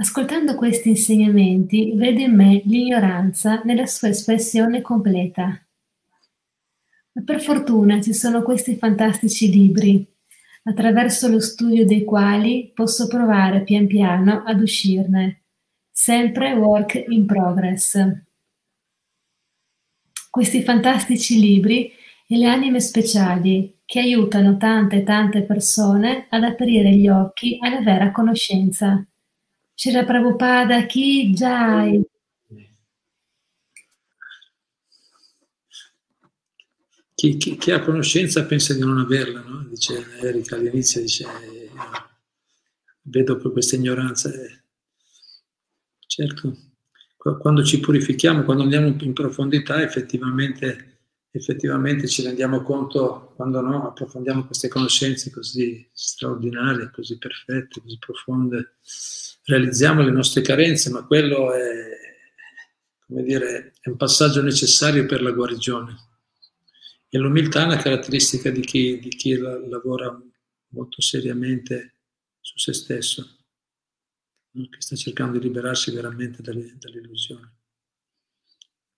Ascoltando 0.00 0.54
questi 0.54 0.88
insegnamenti 0.88 1.92
vedo 1.94 2.20
in 2.20 2.34
me 2.34 2.62
l'ignoranza 2.64 3.60
nella 3.64 3.84
sua 3.84 4.08
espressione 4.08 4.80
completa. 4.80 5.62
Ma 7.12 7.22
per 7.22 7.42
fortuna 7.42 8.00
ci 8.00 8.14
sono 8.14 8.42
questi 8.42 8.76
fantastici 8.76 9.50
libri, 9.50 10.10
attraverso 10.62 11.28
lo 11.28 11.38
studio 11.38 11.84
dei 11.84 12.04
quali 12.04 12.72
posso 12.74 13.08
provare 13.08 13.62
pian 13.62 13.86
piano 13.86 14.42
ad 14.42 14.62
uscirne, 14.62 15.42
sempre 15.90 16.54
work 16.54 17.04
in 17.08 17.26
progress. 17.26 18.02
Questi 20.30 20.62
fantastici 20.62 21.38
libri 21.38 21.92
e 22.26 22.38
le 22.38 22.46
anime 22.46 22.80
speciali 22.80 23.80
che 23.84 23.98
aiutano 23.98 24.56
tante 24.56 25.02
tante 25.02 25.42
persone 25.42 26.26
ad 26.30 26.42
aprire 26.42 26.90
gli 26.94 27.08
occhi 27.08 27.58
alla 27.60 27.82
vera 27.82 28.10
conoscenza 28.12 29.04
C'era 29.80 30.04
Prabhupada, 30.04 30.84
chi 30.84 31.32
Jai. 31.32 32.02
Chi, 37.14 37.36
chi, 37.38 37.56
chi, 37.56 37.70
ha 37.70 37.80
conoscenza 37.80 38.44
pensa 38.44 38.74
di 38.74 38.80
non 38.80 38.98
averla, 38.98 39.40
no? 39.40 39.64
dice 39.70 40.04
Erika 40.20 40.56
all'inizio, 40.56 41.00
dice 41.00 41.24
vedo 43.04 43.38
questa 43.38 43.76
ignoranza. 43.76 44.30
Certo, 46.06 46.58
quando 47.16 47.64
ci 47.64 47.80
purifichiamo, 47.80 48.42
quando 48.42 48.64
andiamo 48.64 48.94
in 49.00 49.14
profondità, 49.14 49.82
effettivamente, 49.82 50.89
effettivamente 51.32 52.08
ci 52.08 52.22
rendiamo 52.22 52.62
conto, 52.62 53.32
quando 53.36 53.60
no, 53.60 53.86
approfondiamo 53.88 54.46
queste 54.46 54.68
conoscenze 54.68 55.30
così 55.30 55.88
straordinarie, 55.92 56.90
così 56.90 57.18
perfette, 57.18 57.80
così 57.80 57.98
profonde, 57.98 58.78
realizziamo 59.44 60.02
le 60.02 60.10
nostre 60.10 60.42
carenze, 60.42 60.90
ma 60.90 61.04
quello 61.04 61.52
è, 61.52 61.88
come 63.06 63.22
dire, 63.22 63.72
è 63.80 63.88
un 63.88 63.96
passaggio 63.96 64.42
necessario 64.42 65.06
per 65.06 65.22
la 65.22 65.30
guarigione. 65.30 66.08
E 67.08 67.18
l'umiltà 67.18 67.62
è 67.62 67.66
una 67.66 67.76
caratteristica 67.76 68.50
di 68.50 68.60
chi, 68.60 68.98
di 68.98 69.08
chi 69.08 69.36
lavora 69.36 70.16
molto 70.68 71.00
seriamente 71.00 71.96
su 72.40 72.58
se 72.58 72.72
stesso, 72.72 73.38
che 74.52 74.80
sta 74.80 74.96
cercando 74.96 75.38
di 75.38 75.46
liberarsi 75.46 75.92
veramente 75.92 76.42
dalle, 76.42 76.76
dall'illusione. 76.78 77.54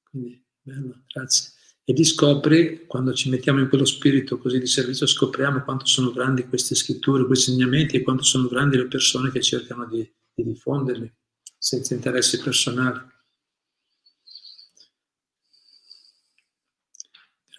Quindi, 0.02 0.44
bello, 0.60 1.04
grazie. 1.08 1.52
E 1.84 1.94
ti 1.94 2.04
scopri, 2.04 2.86
quando 2.86 3.12
ci 3.12 3.28
mettiamo 3.28 3.58
in 3.58 3.68
quello 3.68 3.84
spirito 3.84 4.38
così 4.38 4.60
di 4.60 4.66
servizio, 4.66 5.06
scopriamo 5.06 5.62
quanto 5.62 5.84
sono 5.86 6.12
grandi 6.12 6.46
queste 6.46 6.76
scritture, 6.76 7.26
questi 7.26 7.50
insegnamenti 7.50 7.96
e 7.96 8.02
quanto 8.02 8.22
sono 8.22 8.46
grandi 8.46 8.76
le 8.76 8.86
persone 8.86 9.32
che 9.32 9.40
cercano 9.40 9.86
di, 9.86 10.08
di 10.32 10.44
diffonderli 10.44 11.12
senza 11.58 11.94
interessi 11.94 12.40
personali. 12.40 13.00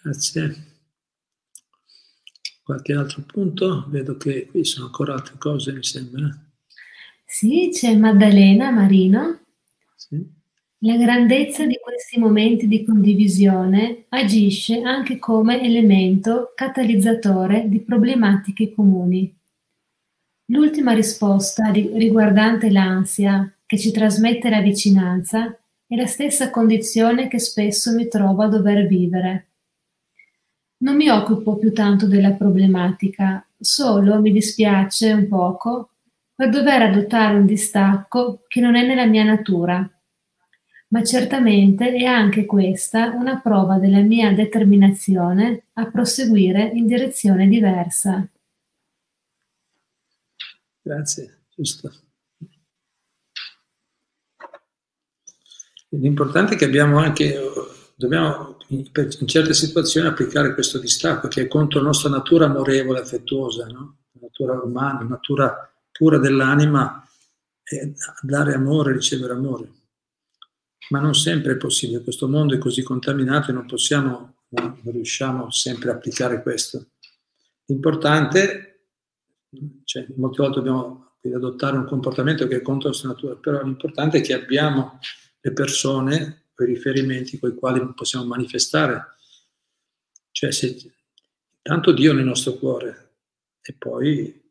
Grazie. 0.02 0.72
Qualche 2.62 2.92
altro 2.94 3.22
punto? 3.22 3.84
Vedo 3.88 4.16
che 4.16 4.46
qui 4.46 4.64
sono 4.64 4.86
ancora 4.86 5.14
altre 5.14 5.36
cose, 5.36 5.72
mi 5.72 5.84
sembra. 5.84 6.28
Sì, 7.26 7.70
c'è 7.70 7.94
Maddalena 7.94 8.70
Marino. 8.70 9.40
Sì. 9.96 10.42
La 10.86 10.98
grandezza 10.98 11.64
di 11.64 11.78
questi 11.82 12.18
momenti 12.18 12.68
di 12.68 12.84
condivisione 12.84 14.04
agisce 14.10 14.82
anche 14.82 15.18
come 15.18 15.62
elemento 15.62 16.52
catalizzatore 16.54 17.70
di 17.70 17.80
problematiche 17.80 18.70
comuni. 18.70 19.34
L'ultima 20.48 20.92
risposta 20.92 21.70
riguardante 21.70 22.70
l'ansia 22.70 23.50
che 23.64 23.78
ci 23.78 23.92
trasmette 23.92 24.50
la 24.50 24.60
vicinanza 24.60 25.58
è 25.86 25.96
la 25.96 26.04
stessa 26.04 26.50
condizione 26.50 27.28
che 27.28 27.38
spesso 27.38 27.94
mi 27.94 28.06
trovo 28.06 28.42
a 28.42 28.48
dover 28.48 28.86
vivere. 28.86 29.46
Non 30.82 30.96
mi 30.96 31.08
occupo 31.08 31.56
più 31.56 31.72
tanto 31.72 32.06
della 32.06 32.32
problematica, 32.32 33.42
solo 33.58 34.20
mi 34.20 34.32
dispiace 34.32 35.12
un 35.14 35.28
poco 35.28 35.92
per 36.34 36.50
dover 36.50 36.82
adottare 36.82 37.38
un 37.38 37.46
distacco 37.46 38.42
che 38.46 38.60
non 38.60 38.76
è 38.76 38.86
nella 38.86 39.06
mia 39.06 39.24
natura. 39.24 39.88
Ma 40.94 41.02
certamente 41.02 41.92
è 41.92 42.04
anche 42.04 42.46
questa 42.46 43.10
una 43.16 43.40
prova 43.40 43.78
della 43.78 43.98
mia 43.98 44.32
determinazione 44.32 45.64
a 45.72 45.90
proseguire 45.90 46.70
in 46.72 46.86
direzione 46.86 47.48
diversa. 47.48 48.24
Grazie, 50.80 51.46
giusto. 51.52 51.92
L'importante 55.88 56.54
è 56.54 56.56
che 56.56 56.64
abbiamo 56.64 56.98
anche, 56.98 57.40
dobbiamo 57.96 58.58
in 58.68 59.26
certe 59.26 59.52
situazioni 59.52 60.06
applicare 60.06 60.54
questo 60.54 60.78
distacco 60.78 61.26
che 61.26 61.42
è 61.42 61.48
contro 61.48 61.80
la 61.80 61.86
nostra 61.86 62.08
natura 62.08 62.44
amorevole, 62.44 63.00
affettuosa, 63.00 63.66
no? 63.66 63.96
natura 64.20 64.60
umana, 64.62 65.00
natura 65.00 65.68
pura 65.90 66.18
dell'anima, 66.18 67.04
è 67.64 67.90
dare 68.22 68.54
amore, 68.54 68.92
ricevere 68.92 69.32
amore. 69.32 69.82
Ma 70.90 71.00
non 71.00 71.14
sempre 71.14 71.52
è 71.52 71.56
possibile, 71.56 72.02
questo 72.02 72.28
mondo 72.28 72.54
è 72.54 72.58
così 72.58 72.82
contaminato 72.82 73.50
e 73.50 73.54
non 73.54 73.66
possiamo, 73.66 74.36
non 74.50 74.80
riusciamo 74.84 75.50
sempre 75.50 75.90
a 75.90 75.94
applicare 75.94 76.42
questo. 76.42 76.90
L'importante, 77.66 78.88
cioè, 79.84 80.06
molte 80.16 80.42
volte 80.42 80.60
dobbiamo 80.60 81.16
adottare 81.22 81.78
un 81.78 81.86
comportamento 81.86 82.46
che 82.46 82.56
è 82.56 82.62
contro 82.62 82.88
la 82.88 82.94
nostra 82.94 83.08
natura, 83.08 83.36
però 83.36 83.62
l'importante 83.62 84.18
è 84.18 84.20
che 84.20 84.34
abbiamo 84.34 84.98
le 85.40 85.52
persone, 85.52 86.48
quei 86.54 86.68
riferimenti 86.68 87.38
con 87.38 87.50
i 87.50 87.54
quali 87.54 87.80
possiamo 87.94 88.26
manifestare. 88.26 89.16
Cioè, 90.30 90.52
se, 90.52 90.76
tanto 91.62 91.92
Dio 91.92 92.12
nel 92.12 92.24
nostro 92.24 92.54
cuore 92.54 93.14
e 93.62 93.72
poi 93.72 94.42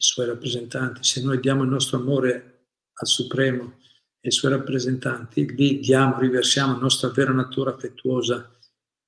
i 0.00 0.02
suoi 0.02 0.26
rappresentanti. 0.26 1.04
Se 1.04 1.22
noi 1.22 1.38
diamo 1.38 1.62
il 1.62 1.68
nostro 1.68 1.98
amore 1.98 2.68
al 2.94 3.06
Supremo 3.06 3.78
e 4.20 4.28
ai 4.28 4.30
suoi 4.30 4.52
rappresentanti, 4.52 5.54
lì 5.54 5.80
diamo, 5.80 6.18
riversiamo 6.18 6.74
la 6.74 6.78
nostra 6.78 7.08
vera 7.08 7.32
natura 7.32 7.74
affettuosa, 7.74 8.50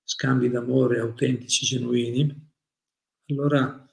scambi 0.02 0.48
d'amore 0.48 0.98
autentici, 1.00 1.66
genuini, 1.66 2.50
allora 3.28 3.86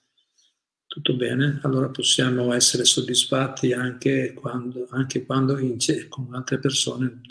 tutto 0.89 1.15
bene, 1.15 1.59
allora 1.63 1.89
possiamo 1.89 2.51
essere 2.53 2.83
soddisfatti 2.83 3.73
anche 3.73 4.33
quando, 4.33 4.87
anche 4.89 5.25
quando 5.25 5.59
in, 5.59 5.77
con 6.07 6.33
altre 6.33 6.57
persone. 6.57 7.21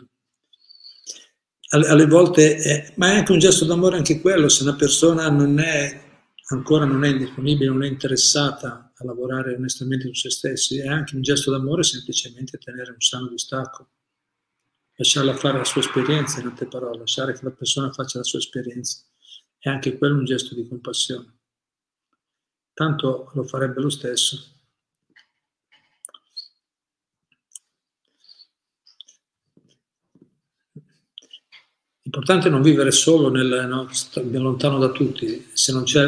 Alle 1.70 2.07
volte, 2.07 2.57
è, 2.57 2.93
ma 2.97 3.11
è 3.12 3.16
anche 3.16 3.32
un 3.32 3.41
gesto 3.41 3.64
d'amore 3.64 3.97
anche 3.97 4.20
quello, 4.20 4.49
se 4.49 4.62
una 4.62 4.76
persona 4.76 5.28
non 5.28 5.59
è, 5.59 6.07
ancora 6.51 6.84
non 6.84 7.05
è 7.05 7.16
disponibile, 7.16 7.70
non 7.70 7.82
è 7.82 7.88
interessata 7.88 8.92
a 8.94 9.05
lavorare 9.05 9.55
onestamente 9.55 10.07
su 10.07 10.14
se 10.14 10.30
stessi, 10.30 10.78
è 10.78 10.86
anche 10.86 11.14
un 11.14 11.22
gesto 11.22 11.51
d'amore 11.51 11.82
semplicemente 11.82 12.59
tenere 12.59 12.92
un 12.92 13.01
sano 13.01 13.28
distacco, 13.28 13.90
lasciarla 14.94 15.34
fare 15.34 15.59
la 15.59 15.64
sua 15.64 15.80
esperienza, 15.80 16.40
in 16.40 16.46
altre 16.46 16.66
parole, 16.66 16.99
lasciare 16.99 17.34
che 17.34 17.44
la 17.44 17.51
persona 17.51 17.92
faccia 17.92 18.18
la 18.18 18.24
sua 18.24 18.38
esperienza. 18.38 19.03
È 19.59 19.68
anche 19.68 19.99
quello 19.99 20.16
un 20.16 20.24
gesto 20.24 20.55
di 20.55 20.66
compassione. 20.66 21.36
Tanto 22.72 23.30
lo 23.34 23.44
farebbe 23.44 23.80
lo 23.80 23.90
stesso. 23.90 24.57
L'importante 32.09 32.48
è 32.48 32.50
non 32.50 32.62
vivere 32.62 32.90
solo 32.90 33.28
nel, 33.28 33.66
no, 33.68 33.86
lontano 34.40 34.78
da 34.78 34.88
tutti. 34.88 35.46
Se 35.52 35.72
non, 35.72 35.86
se, 35.86 36.06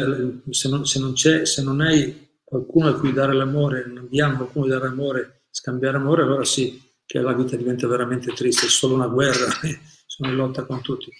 non, 0.67 0.83
se, 0.83 0.99
non 0.99 1.15
se 1.15 1.61
non 1.61 1.79
hai 1.79 2.39
qualcuno 2.43 2.87
a 2.87 2.99
cui 2.99 3.13
dare 3.13 3.33
l'amore, 3.33 3.85
non 3.85 4.05
abbiamo 4.05 4.37
qualcuno 4.37 4.65
a 4.65 4.67
cui 4.67 4.79
dare 4.79 4.91
amore, 4.91 5.43
scambiare 5.51 5.97
amore, 5.97 6.23
allora 6.23 6.43
sì, 6.43 6.81
che 7.05 7.19
la 7.19 7.33
vita 7.33 7.55
diventa 7.55 7.85
veramente 7.85 8.33
triste, 8.33 8.65
è 8.65 8.69
solo 8.69 8.95
una 8.95 9.09
guerra, 9.09 9.45
sono 10.07 10.31
in 10.31 10.37
lotta 10.37 10.65
con 10.65 10.81
tutti. 10.81 11.11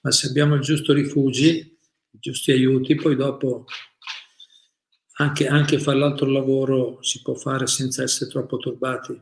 Ma 0.00 0.10
se 0.10 0.28
abbiamo 0.28 0.54
il 0.54 0.62
giusto 0.62 0.94
rifugi, 0.94 1.56
i 2.12 2.18
giusti 2.18 2.50
aiuti, 2.50 2.94
poi 2.94 3.16
dopo 3.16 3.66
anche, 5.18 5.48
anche 5.48 5.78
fare 5.78 5.98
l'altro 5.98 6.24
lavoro 6.24 6.96
si 7.02 7.20
può 7.20 7.34
fare 7.34 7.66
senza 7.66 8.02
essere 8.02 8.30
troppo 8.30 8.56
turbati. 8.56 9.20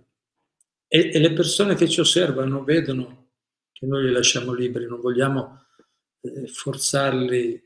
E, 0.87 1.11
e 1.12 1.19
le 1.19 1.33
persone 1.33 1.75
che 1.75 1.89
ci 1.89 1.99
osservano 1.99 2.62
vedono 2.62 3.28
che 3.79 3.87
noi 3.87 4.07
li 4.07 4.12
lasciamo 4.12 4.53
liberi, 4.53 4.87
non 4.87 5.01
vogliamo 5.01 5.66
eh, 6.20 6.49
forzarli, 6.49 7.62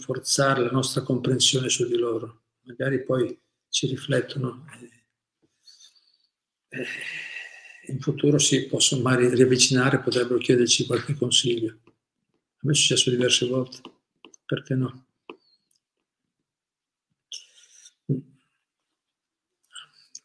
forzare 0.00 0.62
la 0.62 0.70
nostra 0.70 1.02
comprensione 1.02 1.68
su 1.70 1.86
di 1.86 1.96
loro 1.96 2.42
magari 2.64 3.02
poi 3.02 3.38
ci 3.68 3.86
riflettono. 3.86 4.64
E, 6.68 6.86
in 7.88 8.00
futuro 8.00 8.38
si 8.38 8.66
possono 8.66 9.02
magari 9.02 9.34
riavvicinare, 9.34 10.00
potrebbero 10.00 10.38
chiederci 10.38 10.86
qualche 10.86 11.14
consiglio. 11.14 11.80
A 11.84 12.60
me 12.62 12.72
è 12.72 12.74
successo 12.74 13.10
diverse 13.10 13.46
volte, 13.46 13.80
perché 14.46 14.74
no? 14.74 15.06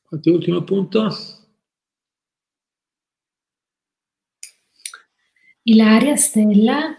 Qualche 0.04 0.30
ultimo 0.30 0.64
punto? 0.64 1.10
Ilaria 5.70 6.16
Stella 6.16 6.98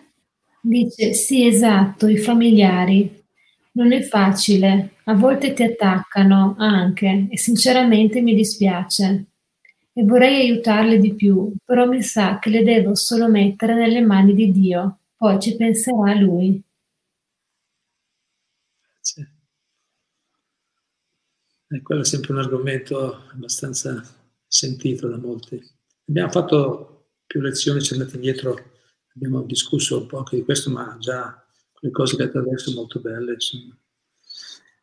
dice 0.60 1.14
sì 1.14 1.46
esatto, 1.46 2.06
i 2.06 2.18
familiari 2.18 3.24
non 3.72 3.92
è 3.92 4.02
facile, 4.02 4.96
a 5.04 5.14
volte 5.14 5.54
ti 5.54 5.62
attaccano 5.62 6.54
anche 6.58 7.28
e 7.30 7.38
sinceramente 7.38 8.20
mi 8.20 8.34
dispiace. 8.34 9.24
E 9.90 10.04
vorrei 10.04 10.42
aiutarle 10.42 10.98
di 10.98 11.14
più, 11.14 11.50
però 11.64 11.86
mi 11.86 12.02
sa 12.02 12.38
che 12.38 12.50
le 12.50 12.62
devo 12.62 12.94
solo 12.94 13.28
mettere 13.28 13.74
nelle 13.74 14.02
mani 14.02 14.34
di 14.34 14.52
Dio, 14.52 14.98
poi 15.16 15.40
ci 15.40 15.56
penserà 15.56 16.14
Lui. 16.14 16.62
Grazie. 18.82 19.32
E 21.68 21.82
quello 21.82 22.02
è 22.02 22.04
sempre 22.04 22.32
un 22.34 22.40
argomento 22.40 23.28
abbastanza 23.32 24.02
sentito 24.46 25.08
da 25.08 25.16
molti. 25.16 25.58
Abbiamo 26.06 26.30
fatto 26.30 26.97
più 27.28 27.40
lezioni, 27.42 27.82
ci 27.82 27.92
andate 27.92 28.16
indietro, 28.16 28.58
abbiamo 29.14 29.42
discusso 29.42 29.98
un 29.98 30.06
po' 30.06 30.18
anche 30.18 30.36
di 30.36 30.42
questo, 30.42 30.70
ma 30.70 30.96
già 30.98 31.46
le 31.80 31.90
cose 31.90 32.16
che 32.16 32.24
attraverso 32.24 32.72
molto 32.72 32.98
belle, 32.98 33.34
insomma. 33.34 33.78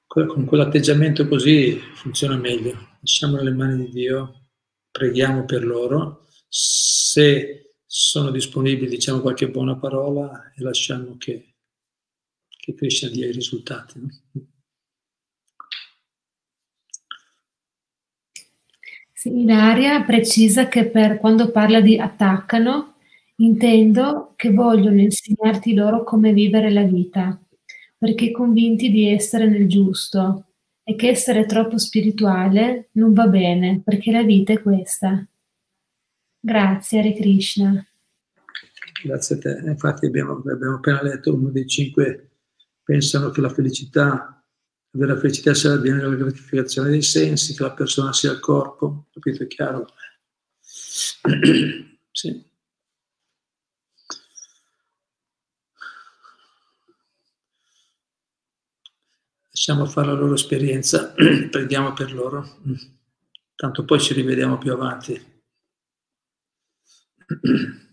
Con 0.07 0.45
quell'atteggiamento 0.45 1.27
così 1.27 1.77
funziona 1.95 2.37
meglio. 2.37 2.97
Lasciamo 3.01 3.35
nelle 3.35 3.51
mani 3.51 3.85
di 3.85 3.91
Dio, 3.91 4.47
preghiamo 4.89 5.43
per 5.43 5.65
loro. 5.65 6.27
Se 6.47 7.73
sono 7.85 8.29
disponibili, 8.29 8.87
diciamo 8.87 9.19
qualche 9.19 9.49
buona 9.49 9.75
parola 9.75 10.53
e 10.55 10.61
lasciamo 10.61 11.17
che, 11.17 11.55
che 12.47 12.75
dia 13.11 13.27
i 13.27 13.31
risultati. 13.31 13.99
No? 13.99 14.09
Ilaria 19.25 20.03
precisa 20.03 20.67
che 20.67 20.85
per 20.85 21.17
quando 21.17 21.51
parla 21.51 21.81
di 21.81 21.97
attaccano, 21.97 22.95
Intendo 23.37 24.33
che 24.37 24.51
vogliono 24.51 25.01
insegnarti 25.01 25.73
loro 25.73 26.05
come 26.05 26.31
vivere 26.31 26.71
la 26.71 26.83
vita, 26.83 27.37
perché 27.97 28.31
convinti 28.31 28.89
di 28.89 29.09
essere 29.09 29.49
nel 29.49 29.67
giusto 29.67 30.45
e 30.83 30.95
che 30.95 31.09
essere 31.09 31.45
troppo 31.45 31.77
spirituale 31.77 32.89
non 32.93 33.11
va 33.11 33.27
bene, 33.27 33.81
perché 33.83 34.11
la 34.11 34.23
vita 34.23 34.53
è 34.53 34.61
questa. 34.61 35.25
Grazie, 36.39 36.99
Hare 36.99 37.13
Krishna. 37.13 37.85
Grazie 39.03 39.35
a 39.35 39.39
te. 39.39 39.61
Infatti 39.65 40.05
abbiamo, 40.05 40.41
abbiamo 40.47 40.75
appena 40.75 41.03
letto 41.03 41.33
uno 41.33 41.49
dei 41.49 41.67
cinque 41.67 42.29
pensano 42.83 43.31
che 43.31 43.41
la 43.41 43.49
felicità, 43.49 44.34
la 44.95 45.05
vera 45.05 45.19
felicità 45.19 45.53
sia 45.53 45.73
avviene 45.73 45.97
nella 45.97 46.15
gratificazione 46.15 46.89
dei 46.89 47.01
sensi, 47.01 47.53
che 47.53 47.63
la 47.63 47.73
persona 47.73 48.13
sia 48.13 48.31
il 48.31 48.39
corpo. 48.39 49.07
Capito? 49.11 49.43
È 49.43 49.47
chiaro? 49.47 49.87
sì. 52.11 52.53
Lasciamo 59.49 59.85
fare 59.85 60.07
la 60.07 60.13
loro 60.13 60.33
esperienza, 60.33 61.13
preghiamo 61.49 61.93
per 61.93 62.13
loro, 62.13 62.59
tanto 63.55 63.83
poi 63.83 63.99
ci 63.99 64.13
rivediamo 64.13 64.57
più 64.57 64.71
avanti. 64.71 65.33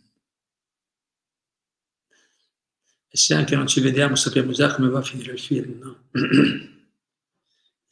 E 3.15 3.19
se 3.19 3.35
anche 3.35 3.55
non 3.55 3.67
ci 3.67 3.83
vediamo 3.83 4.15
sappiamo 4.17 4.53
già 4.53 4.75
come 4.75 4.89
va 4.89 5.01
a 5.01 5.03
finire 5.03 5.33
il 5.33 5.39
film, 5.39 5.79
no? 5.81 5.99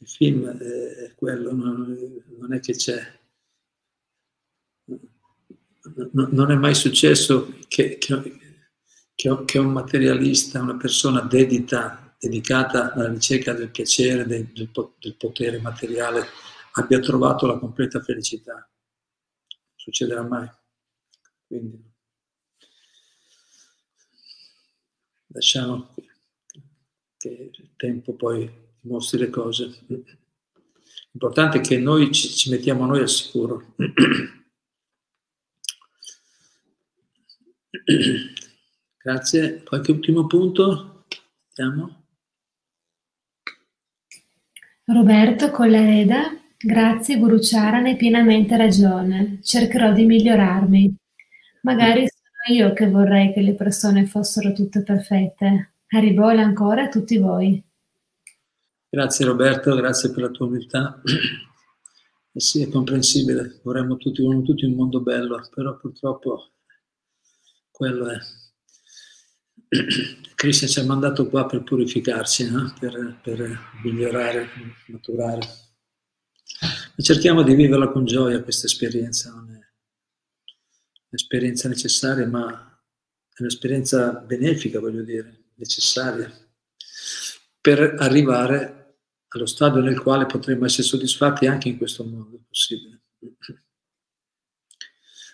Il 0.01 0.07
film 0.07 0.47
è 0.49 1.13
quello, 1.15 1.53
non 1.53 2.53
è 2.53 2.59
che 2.59 2.73
c'è 2.73 3.19
non 6.13 6.51
è 6.51 6.55
mai 6.55 6.75
successo 6.75 7.53
che, 7.67 7.97
che, 7.97 8.39
che, 9.15 9.57
un 9.59 9.71
materialista, 9.71 10.61
una 10.61 10.77
persona 10.77 11.21
dedita 11.21 12.15
dedicata 12.19 12.93
alla 12.93 13.09
ricerca 13.09 13.53
del 13.53 13.71
piacere, 13.71 14.25
del, 14.25 14.51
del, 14.51 15.15
potere 15.17 15.59
materiale, 15.59 16.27
abbia 16.73 16.99
trovato 16.99 17.47
la 17.47 17.57
completa 17.57 17.99
felicità. 17.99 18.53
Non 18.53 19.75
succederà 19.75 20.21
mai. 20.21 20.47
Quindi 21.47 21.83
lasciamo 25.27 25.95
che 27.17 27.51
il 27.51 27.71
tempo 27.75 28.13
poi 28.13 28.60
mostri 28.81 29.19
le 29.19 29.29
cose. 29.29 29.69
L'importante 31.11 31.57
è 31.57 31.61
che 31.61 31.77
noi 31.77 32.11
ci, 32.11 32.29
ci 32.29 32.49
mettiamo 32.49 32.85
noi 32.85 32.99
al 32.99 33.09
sicuro. 33.09 33.73
Grazie. 39.03 39.63
Qualche 39.63 39.91
ultimo 39.91 40.27
punto? 40.27 41.05
Vediamo. 41.53 42.05
Roberto 44.85 45.51
Collareda, 45.51 46.37
grazie 46.57 47.17
Guru 47.17 47.37
Charan 47.39 47.85
hai 47.85 47.95
pienamente 47.95 48.57
ragione, 48.57 49.39
cercherò 49.41 49.93
di 49.93 50.05
migliorarmi. 50.05 50.95
Magari 51.61 52.07
sono 52.07 52.57
io 52.57 52.73
che 52.73 52.89
vorrei 52.89 53.31
che 53.31 53.41
le 53.41 53.53
persone 53.55 54.05
fossero 54.05 54.51
tutte 54.51 54.83
perfette. 54.83 55.75
Arrivola 55.89 56.41
ancora 56.41 56.83
a 56.83 56.89
tutti 56.89 57.17
voi. 57.17 57.63
Grazie 58.93 59.23
Roberto, 59.23 59.73
grazie 59.73 60.11
per 60.11 60.23
la 60.23 60.29
tua 60.29 60.47
umiltà. 60.47 61.01
Eh 62.33 62.39
sì, 62.39 62.61
è 62.61 62.69
comprensibile, 62.69 63.59
vorremmo 63.61 63.97
tutti, 63.97 64.21
vorremmo 64.21 64.43
tutti 64.43 64.63
un 64.63 64.71
mondo 64.71 65.01
bello, 65.01 65.45
però 65.53 65.77
purtroppo 65.77 66.53
quello 67.69 68.07
è. 68.07 68.17
Krishna 70.35 70.67
ci 70.69 70.79
ha 70.79 70.85
mandato 70.85 71.27
qua 71.27 71.45
per 71.45 71.63
purificarci, 71.63 72.49
no? 72.49 72.73
per, 72.79 73.19
per, 73.21 73.59
migliorare, 73.83 74.47
maturare. 74.87 75.39
Ma 76.61 77.03
cerchiamo 77.03 77.43
di 77.43 77.53
viverla 77.53 77.89
con 77.91 78.05
gioia 78.05 78.41
questa 78.41 78.67
esperienza, 78.67 79.33
non 79.33 79.51
è 79.51 79.59
un'esperienza 81.09 81.67
necessaria, 81.67 82.25
ma 82.27 82.81
è 83.27 83.41
un'esperienza 83.41 84.13
benefica, 84.13 84.79
voglio 84.79 85.03
dire, 85.03 85.49
necessaria, 85.55 86.31
per 87.59 87.95
arrivare 87.99 88.80
allo 89.37 89.45
stadio 89.45 89.81
nel 89.81 89.99
quale 89.99 90.25
potremo 90.25 90.65
essere 90.65 90.83
soddisfatti 90.83 91.47
anche 91.47 91.69
in 91.69 91.77
questo 91.77 92.03
modo 92.03 92.43
possibile. 92.47 93.01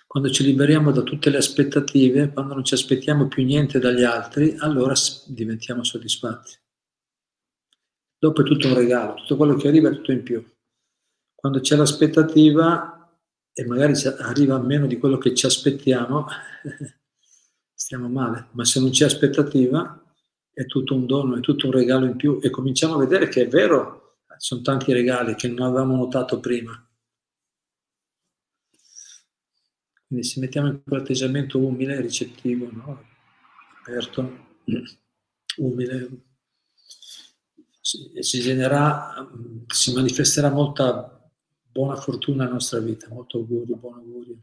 Quando 0.06 0.30
ci 0.30 0.43
liberiamo 0.43 0.91
da 0.91 1.02
tutte 1.02 1.30
le 1.30 1.38
aspettative, 1.38 2.32
quando 2.32 2.54
non 2.54 2.64
ci 2.64 2.74
aspettiamo 2.74 3.28
più 3.28 3.43
niente 3.43 3.80
dagli 3.80 4.04
altri, 4.04 4.56
allora 4.60 4.93
diventiamo 5.26 5.84
soddisfatti. 5.84 6.58
Dopo 8.18 8.41
è 8.41 8.45
tutto 8.45 8.68
un 8.68 8.74
regalo, 8.74 9.16
tutto 9.16 9.36
quello 9.36 9.56
che 9.56 9.68
arriva 9.68 9.89
è 9.89 9.93
tutto 9.93 10.12
in 10.12 10.24
più. 10.24 10.43
Quando 11.36 11.60
c'è 11.60 11.76
l'aspettativa 11.76 12.98
e 13.52 13.66
magari 13.66 13.93
arriva 14.20 14.60
meno 14.60 14.88
di 14.88 14.98
quello 14.98 15.18
che 15.18 15.36
ci 15.36 15.45
aspettiamo, 15.45 16.26
stiamo 17.74 18.08
male. 18.08 18.48
Ma 18.52 18.64
se 18.66 18.80
non 18.80 18.91
c'è 18.91 19.06
aspettativa, 19.06 20.02
è 20.58 20.66
tutto 20.66 20.95
un 20.95 21.05
dono, 21.05 21.38
è 21.38 21.39
tutto 21.39 21.68
un 21.68 21.74
regalo 21.74 22.08
in 22.08 22.16
più 22.16 22.39
e 22.41 22.49
cominciamo 22.49 22.95
a 22.95 22.97
vedere 22.97 23.28
che 23.28 23.43
è 23.43 23.47
vero, 23.47 24.16
sono 24.38 24.62
tanti 24.62 24.91
regali 24.91 25.36
che 25.36 25.47
non 25.47 25.68
avevamo 25.68 25.95
notato 25.95 26.39
prima 26.39 26.84
Quindi 30.08 30.26
se 30.26 30.39
mettiamo 30.39 30.70
in 30.70 30.82
quell'atteggiamento 30.84 31.60
umile, 31.60 32.01
ricettivo, 32.01 32.72
no? 32.72 33.03
aperto, 33.82 34.55
umile, 35.58 36.10
si, 37.82 38.39
genererà, 38.39 39.30
si 39.68 39.93
manifesterà 39.93 40.49
molta 40.49 41.30
buona 41.70 41.97
fortuna 41.97 42.43
nella 42.43 42.53
nostra 42.53 42.80
vita, 42.80 43.10
molto 43.10 43.38
augurio, 43.38 43.76
buon 43.76 43.95
augurio. 43.95 44.38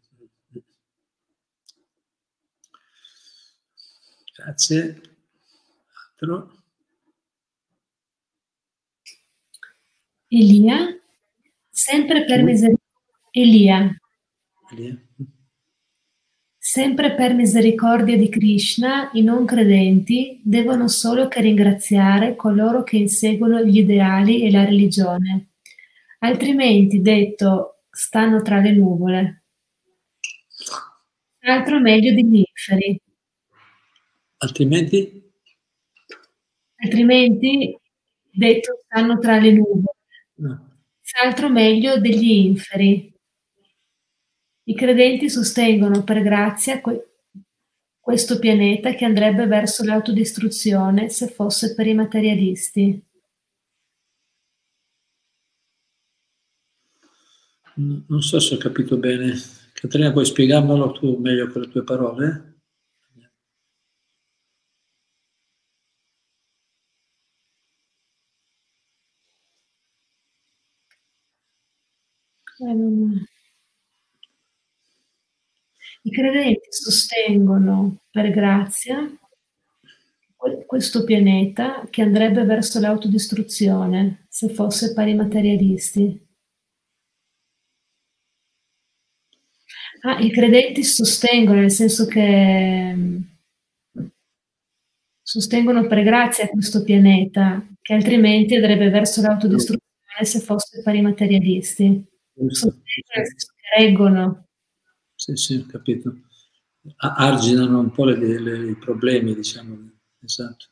Grazie. 4.36 5.13
Altro? 6.24 6.50
Elia, 10.28 10.98
sempre 11.70 12.24
per 12.24 12.42
misericordia. 12.42 12.82
Elia. 13.30 13.98
Elia. 14.72 14.98
Sempre 16.56 17.14
per 17.14 17.34
misericordia 17.34 18.16
di 18.16 18.30
Krishna, 18.30 19.10
i 19.12 19.22
non 19.22 19.44
credenti 19.44 20.40
devono 20.42 20.88
solo 20.88 21.28
che 21.28 21.42
ringraziare 21.42 22.36
coloro 22.36 22.82
che 22.82 22.96
inseguono 22.96 23.62
gli 23.62 23.78
ideali 23.78 24.42
e 24.42 24.50
la 24.50 24.64
religione, 24.64 25.50
altrimenti, 26.20 27.02
detto, 27.02 27.82
stanno 27.90 28.40
tra 28.40 28.60
le 28.60 28.72
nuvole. 28.72 29.42
Altro 31.40 31.78
meglio 31.80 32.14
degli 32.14 32.36
inferi. 32.36 32.98
Altrimenti? 34.38 35.23
Altrimenti, 36.84 37.74
detto, 38.30 38.78
stanno 38.84 39.18
tra 39.18 39.38
le 39.38 39.52
nuvole. 39.52 39.96
No. 40.34 40.72
Altro 41.22 41.48
meglio 41.48 41.98
degli 41.98 42.30
inferi. 42.30 43.12
I 44.64 44.74
credenti 44.74 45.30
sostengono 45.30 46.02
per 46.04 46.22
grazia 46.22 46.80
questo 48.00 48.38
pianeta 48.38 48.94
che 48.94 49.04
andrebbe 49.04 49.46
verso 49.46 49.84
l'autodistruzione 49.84 51.08
se 51.08 51.28
fosse 51.28 51.74
per 51.74 51.86
i 51.86 51.94
materialisti. 51.94 53.02
Non 57.76 58.22
so 58.22 58.38
se 58.40 58.54
ho 58.54 58.58
capito 58.58 58.96
bene. 58.98 59.34
Caterina, 59.72 60.12
puoi 60.12 60.24
spiegarmelo 60.24 60.92
tu 60.92 61.16
meglio 61.16 61.50
con 61.50 61.62
le 61.62 61.68
tue 61.68 61.82
parole? 61.82 62.54
Eh, 72.60 72.72
non... 72.72 73.26
I 76.06 76.10
credenti 76.10 76.68
sostengono 76.70 78.02
per 78.10 78.30
grazia 78.30 79.10
questo 80.66 81.02
pianeta 81.04 81.86
che 81.88 82.02
andrebbe 82.02 82.44
verso 82.44 82.78
l'autodistruzione 82.78 84.26
se 84.28 84.50
fosse 84.50 84.92
pari 84.92 85.14
materialisti. 85.14 86.26
Ah, 90.02 90.20
i 90.20 90.30
credenti 90.30 90.84
sostengono, 90.84 91.60
nel 91.60 91.70
senso 91.70 92.04
che 92.04 92.94
sostengono 95.22 95.86
per 95.86 96.02
grazia 96.02 96.48
questo 96.48 96.82
pianeta, 96.82 97.66
che 97.80 97.94
altrimenti 97.94 98.54
andrebbe 98.56 98.90
verso 98.90 99.22
l'autodistruzione 99.22 99.80
se 100.22 100.40
fosse 100.40 100.82
pari 100.82 101.00
materialisti. 101.00 102.04
Sostengono 102.48 102.82
nel 103.16 103.26
senso 103.26 103.52
che 103.56 103.82
reggono 103.82 104.43
sì, 105.24 105.36
sì, 105.36 105.66
capito. 105.66 106.14
arginano 106.98 107.78
un 107.78 107.90
po' 107.90 108.10
i 108.10 108.76
problemi, 108.76 109.34
diciamo. 109.34 109.90
Esatto. 110.20 110.66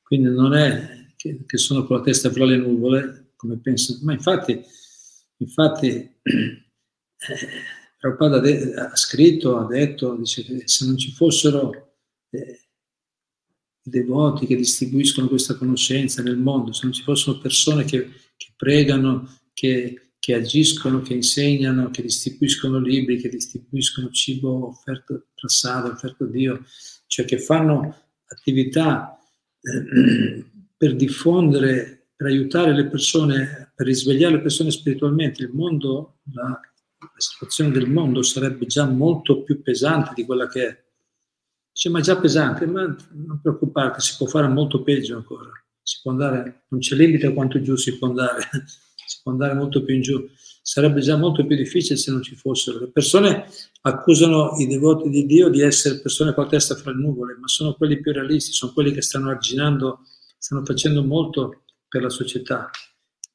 Quindi 0.00 0.28
non 0.28 0.54
è 0.54 1.12
che, 1.16 1.44
che, 1.44 1.56
sono 1.56 1.84
con 1.84 1.96
la 1.96 2.02
testa 2.02 2.30
fra 2.30 2.44
le 2.44 2.56
nuvole, 2.56 3.32
come 3.34 3.58
pensano, 3.58 3.98
ma 4.02 4.12
infatti, 4.12 4.60
infatti 5.38 5.86
eh, 6.22 6.68
Prabhupada 7.98 8.90
ha 8.90 8.94
scritto, 8.94 9.58
ha 9.58 9.66
detto, 9.66 10.14
dice 10.14 10.44
che 10.44 10.68
se 10.68 10.86
non 10.86 10.96
ci 10.96 11.10
fossero 11.10 11.96
eh, 12.30 12.68
devoti 13.82 14.46
che 14.46 14.54
distribuiscono 14.54 15.26
questa 15.26 15.56
conoscenza 15.56 16.22
nel 16.22 16.36
mondo, 16.36 16.72
se 16.72 16.84
non 16.84 16.92
ci 16.92 17.02
fossero 17.02 17.38
persone 17.38 17.84
che, 17.84 18.08
che 18.36 18.52
pregano, 18.56 19.36
che, 19.52 20.03
che, 20.24 20.32
agiscono, 20.32 21.02
che 21.02 21.12
insegnano, 21.12 21.90
che 21.90 22.00
distribuiscono 22.00 22.78
libri, 22.78 23.20
che 23.20 23.28
distribuiscono 23.28 24.08
cibo 24.08 24.68
offerto 24.68 25.26
prasada, 25.34 25.90
offerto 25.90 26.24
a 26.24 26.28
Dio, 26.28 26.64
cioè 27.06 27.26
che 27.26 27.38
fanno 27.38 27.94
attività 28.28 29.18
eh, 29.60 30.46
per 30.78 30.96
diffondere, 30.96 32.08
per 32.16 32.28
aiutare 32.28 32.72
le 32.72 32.86
persone, 32.86 33.72
per 33.76 33.84
risvegliare 33.84 34.36
le 34.36 34.40
persone 34.40 34.70
spiritualmente, 34.70 35.42
il 35.42 35.50
mondo, 35.52 36.20
la, 36.32 36.48
la 36.48 37.10
situazione 37.18 37.70
del 37.70 37.90
mondo 37.90 38.22
sarebbe 38.22 38.64
già 38.64 38.86
molto 38.86 39.42
più 39.42 39.60
pesante 39.60 40.12
di 40.14 40.24
quella 40.24 40.48
che 40.48 40.66
è. 40.66 40.84
Dice, 41.70 41.90
ma 41.90 42.00
già 42.00 42.16
pesante, 42.16 42.64
ma 42.64 42.96
non 43.12 43.40
preoccuparti, 43.42 44.00
si 44.00 44.16
può 44.16 44.24
fare 44.24 44.48
molto 44.48 44.82
peggio 44.82 45.16
ancora. 45.16 45.50
Si 45.82 45.98
può 46.00 46.12
andare, 46.12 46.64
non 46.68 46.80
c'è 46.80 46.96
limite 46.96 47.26
a 47.26 47.34
quanto 47.34 47.60
giù 47.60 47.76
si 47.76 47.98
può 47.98 48.08
andare, 48.08 48.48
può 49.24 49.32
andare 49.32 49.54
molto 49.54 49.82
più 49.82 49.96
in 49.96 50.02
giù. 50.02 50.28
Sarebbe 50.62 51.00
già 51.00 51.16
molto 51.16 51.44
più 51.44 51.56
difficile 51.56 51.96
se 51.96 52.12
non 52.12 52.22
ci 52.22 52.36
fossero. 52.36 52.78
Le 52.78 52.90
persone 52.90 53.46
accusano 53.80 54.52
i 54.58 54.68
devoti 54.68 55.08
di 55.08 55.26
Dio 55.26 55.48
di 55.48 55.62
essere 55.62 55.98
persone 55.98 56.32
con 56.32 56.44
la 56.44 56.50
testa 56.50 56.76
fra 56.76 56.92
le 56.92 56.98
nuvole, 56.98 57.36
ma 57.40 57.48
sono 57.48 57.74
quelli 57.74 58.00
più 58.00 58.12
realisti, 58.12 58.52
sono 58.52 58.72
quelli 58.72 58.92
che 58.92 59.02
stanno 59.02 59.30
arginando, 59.30 60.02
stanno 60.38 60.64
facendo 60.64 61.02
molto 61.02 61.64
per 61.88 62.02
la 62.02 62.08
società, 62.08 62.70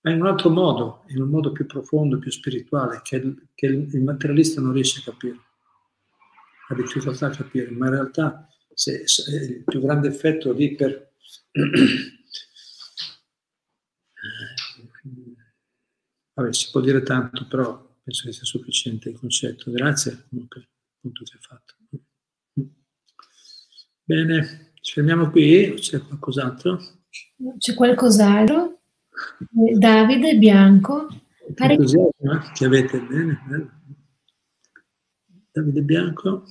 ma 0.01 0.11
in 0.11 0.21
un 0.21 0.27
altro 0.27 0.49
modo, 0.49 1.03
in 1.09 1.21
un 1.21 1.29
modo 1.29 1.51
più 1.51 1.65
profondo, 1.65 2.19
più 2.19 2.31
spirituale, 2.31 3.01
che, 3.03 3.21
che 3.53 3.65
il 3.65 4.01
materialista 4.01 4.61
non 4.61 4.71
riesce 4.71 5.01
a 5.01 5.11
capire 5.11 5.39
ha 6.69 6.75
difficoltà 6.75 7.27
a 7.27 7.31
capire, 7.31 7.71
ma 7.71 7.87
in 7.87 7.93
realtà 7.93 8.47
se, 8.73 9.07
se 9.07 9.35
il 9.35 9.63
più 9.65 9.81
grande 9.81 10.07
effetto 10.07 10.51
lì 10.53 10.75
per... 10.75 11.11
Vabbè, 16.39 16.53
si 16.53 16.69
può 16.71 16.79
dire 16.79 17.03
tanto, 17.03 17.45
però 17.47 17.85
penso 18.01 18.25
che 18.25 18.31
sia 18.31 18.45
sufficiente 18.45 19.09
il 19.09 19.19
concetto. 19.19 19.71
Grazie 19.71 20.25
comunque 20.29 20.69
punto 21.01 21.23
che 21.25 21.33
hai 21.33 21.41
fatto. 21.41 21.73
Bene, 24.05 24.71
ci 24.79 24.93
fermiamo 24.93 25.29
qui, 25.31 25.73
c'è 25.75 25.99
qualcos'altro? 25.99 26.79
C'è 27.57 27.73
qualcos'altro? 27.73 28.79
Davide 29.77 30.37
Bianco. 30.37 31.07
Entusiasmo 31.53 32.11
che 32.53 32.65
avete 32.65 33.01
bene, 33.01 33.41
bene. 33.45 33.81
Davide 35.51 35.81
Bianco. 35.81 36.45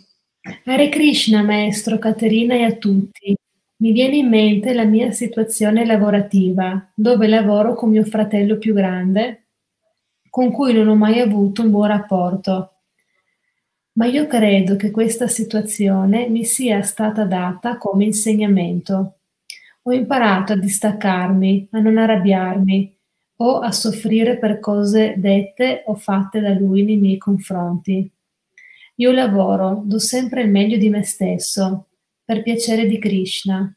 Hare 0.64 0.89
Krishna, 0.91 1.43
maestro, 1.43 1.99
Caterina 1.99 2.55
e 2.55 2.62
a 2.64 2.76
tutti. 2.76 3.34
Mi 3.76 3.93
viene 3.93 4.18
in 4.18 4.28
mente 4.28 4.74
la 4.74 4.84
mia 4.84 5.12
situazione 5.12 5.86
lavorativa, 5.86 6.93
dove 6.95 7.26
lavoro 7.26 7.72
con 7.74 7.89
mio 7.89 8.05
fratello 8.05 8.59
più 8.59 8.74
grande, 8.74 9.48
con 10.31 10.51
cui 10.51 10.72
non 10.72 10.89
ho 10.89 10.95
mai 10.95 11.20
avuto 11.20 11.62
un 11.62 11.70
buon 11.70 11.89
rapporto. 11.89 12.72
Ma 13.93 14.07
io 14.07 14.26
credo 14.26 14.76
che 14.76 14.91
questa 14.91 15.26
situazione 15.26 16.29
mi 16.29 16.45
sia 16.45 16.83
stata 16.83 17.24
data 17.24 17.79
come 17.79 18.05
insegnamento. 18.05 19.18
Ho 19.83 19.93
imparato 19.93 20.53
a 20.53 20.57
distaccarmi, 20.57 21.68
a 21.72 21.81
non 21.81 21.99
arrabbiarmi 21.99 22.97
o 23.37 23.59
a 23.59 23.72
soffrire 23.72 24.39
per 24.39 24.61
cose 24.61 25.14
dette 25.16 25.83
o 25.87 25.95
fatte 25.95 26.41
da 26.41 26.51
lui 26.51 26.85
nei 26.85 26.97
miei 26.97 27.18
confronti. 27.18 28.11
Io 28.97 29.12
lavoro, 29.12 29.83
do 29.85 29.99
sempre 29.99 30.43
il 30.43 30.51
meglio 30.51 30.76
di 30.76 30.89
me 30.89 31.05
stesso, 31.05 31.87
per 32.24 32.43
piacere 32.43 32.87
di 32.87 32.99
Krishna, 32.99 33.72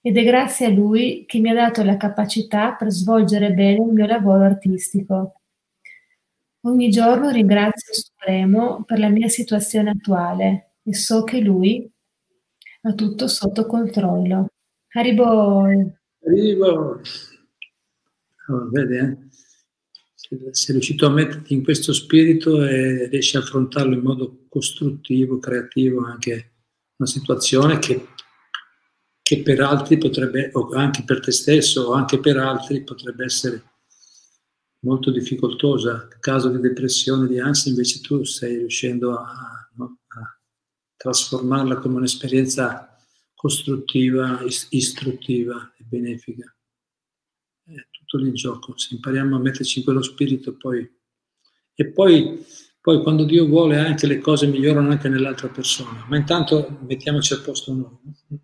ed 0.00 0.16
è 0.16 0.24
grazie 0.24 0.66
a 0.66 0.70
lui 0.70 1.24
che 1.26 1.38
mi 1.38 1.50
ha 1.50 1.54
dato 1.54 1.82
la 1.84 1.96
capacità 1.96 2.72
per 2.72 2.90
svolgere 2.90 3.52
bene 3.52 3.84
il 3.84 3.92
mio 3.92 4.06
lavoro 4.06 4.44
artistico. 4.44 5.41
Ogni 6.64 6.90
giorno 6.90 7.30
ringrazio 7.30 7.92
il 7.92 7.98
Supremo 7.98 8.84
per 8.84 9.00
la 9.00 9.08
mia 9.08 9.28
situazione 9.28 9.90
attuale 9.90 10.76
e 10.84 10.94
so 10.94 11.24
che 11.24 11.40
lui 11.40 11.90
ha 12.82 12.94
tutto 12.94 13.26
sotto 13.26 13.66
controllo. 13.66 14.46
Haribo! 14.92 15.66
Haribo! 16.20 17.00
Oh, 18.48 18.68
vedi, 18.70 18.96
eh? 18.96 19.16
sei 20.52 20.74
riuscito 20.74 21.06
a 21.06 21.10
metterti 21.10 21.52
in 21.52 21.64
questo 21.64 21.92
spirito 21.92 22.64
e 22.64 23.08
riesci 23.08 23.36
a 23.36 23.40
affrontarlo 23.40 23.94
in 23.94 24.00
modo 24.00 24.46
costruttivo, 24.48 25.38
creativo, 25.38 26.04
anche 26.04 26.52
una 26.96 27.08
situazione 27.08 27.78
che, 27.80 28.06
che 29.20 29.42
per 29.42 29.60
altri 29.60 29.98
potrebbe, 29.98 30.50
o 30.52 30.68
anche 30.70 31.02
per 31.04 31.20
te 31.20 31.32
stesso 31.32 31.82
o 31.82 31.92
anche 31.92 32.18
per 32.18 32.36
altri, 32.36 32.82
potrebbe 32.82 33.24
essere 33.24 33.62
molto 34.84 35.10
difficoltosa. 35.10 36.08
Caso 36.20 36.48
di 36.48 36.60
depressione, 36.60 37.26
di 37.26 37.38
ansia, 37.38 37.70
invece 37.70 38.00
tu 38.00 38.22
stai 38.24 38.56
riuscendo 38.56 39.16
a, 39.18 39.70
no, 39.76 39.98
a 40.08 40.38
trasformarla 40.96 41.78
come 41.78 41.96
un'esperienza 41.96 42.96
costruttiva, 43.34 44.40
istruttiva 44.70 45.72
e 45.76 45.84
benefica 45.84 46.54
tutto 48.12 48.18
lì 48.18 48.28
in 48.28 48.34
gioco. 48.34 48.76
Se 48.76 48.94
impariamo 48.94 49.36
a 49.36 49.40
metterci 49.40 49.78
in 49.78 49.84
quello 49.84 50.02
spirito, 50.02 50.56
poi... 50.56 51.00
E 51.74 51.90
poi, 51.90 52.44
poi 52.80 53.02
quando 53.02 53.24
Dio 53.24 53.46
vuole 53.46 53.78
anche 53.78 54.06
le 54.06 54.18
cose 54.18 54.46
migliorano 54.46 54.90
anche 54.90 55.08
nell'altra 55.08 55.48
persona. 55.48 56.04
Ma 56.06 56.16
intanto 56.16 56.78
mettiamoci 56.86 57.32
a 57.32 57.40
posto 57.40 57.72
noi. 57.72 58.40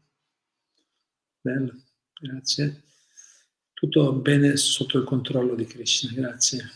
Bello, 1.43 1.74
grazie. 2.18 2.84
Tutto 3.79 4.12
bene 4.12 4.57
sotto 4.57 4.99
il 4.99 5.05
controllo 5.05 5.55
di 5.55 5.64
Krishna, 5.64 6.11
grazie. 6.12 6.68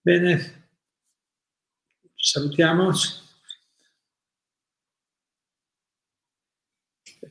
Bene, 0.00 0.70
ci 2.14 2.32
salutiamo. 2.32 2.92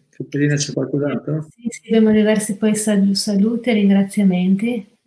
Caterina, 0.09 0.55
c'è 0.55 0.73
qualcos'altro? 0.73 1.47
Sì, 1.49 1.67
sì, 1.71 1.87
abbiamo 1.87 2.11
diversi 2.11 2.55
poi 2.55 2.75
saluti 2.75 3.69
e 3.71 3.73
ringraziamenti. 3.73 4.97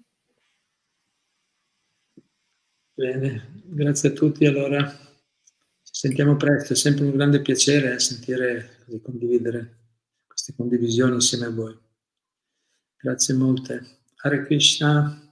Bene, 2.92 3.62
grazie 3.66 4.08
a 4.08 4.12
tutti 4.12 4.44
allora. 4.46 4.84
Ci 4.88 5.92
sentiamo 5.92 6.34
presto, 6.34 6.72
è 6.72 6.76
sempre 6.76 7.04
un 7.04 7.12
grande 7.12 7.40
piacere 7.40 8.00
sentire 8.00 8.84
e 8.88 9.00
condividere 9.00 9.76
queste 10.26 10.56
condivisioni 10.56 11.14
insieme 11.14 11.46
a 11.46 11.50
voi. 11.50 11.86
Grazie 13.00 13.34
molte. 13.34 13.86
Hare 14.16 14.42
Krishna. 14.44 15.27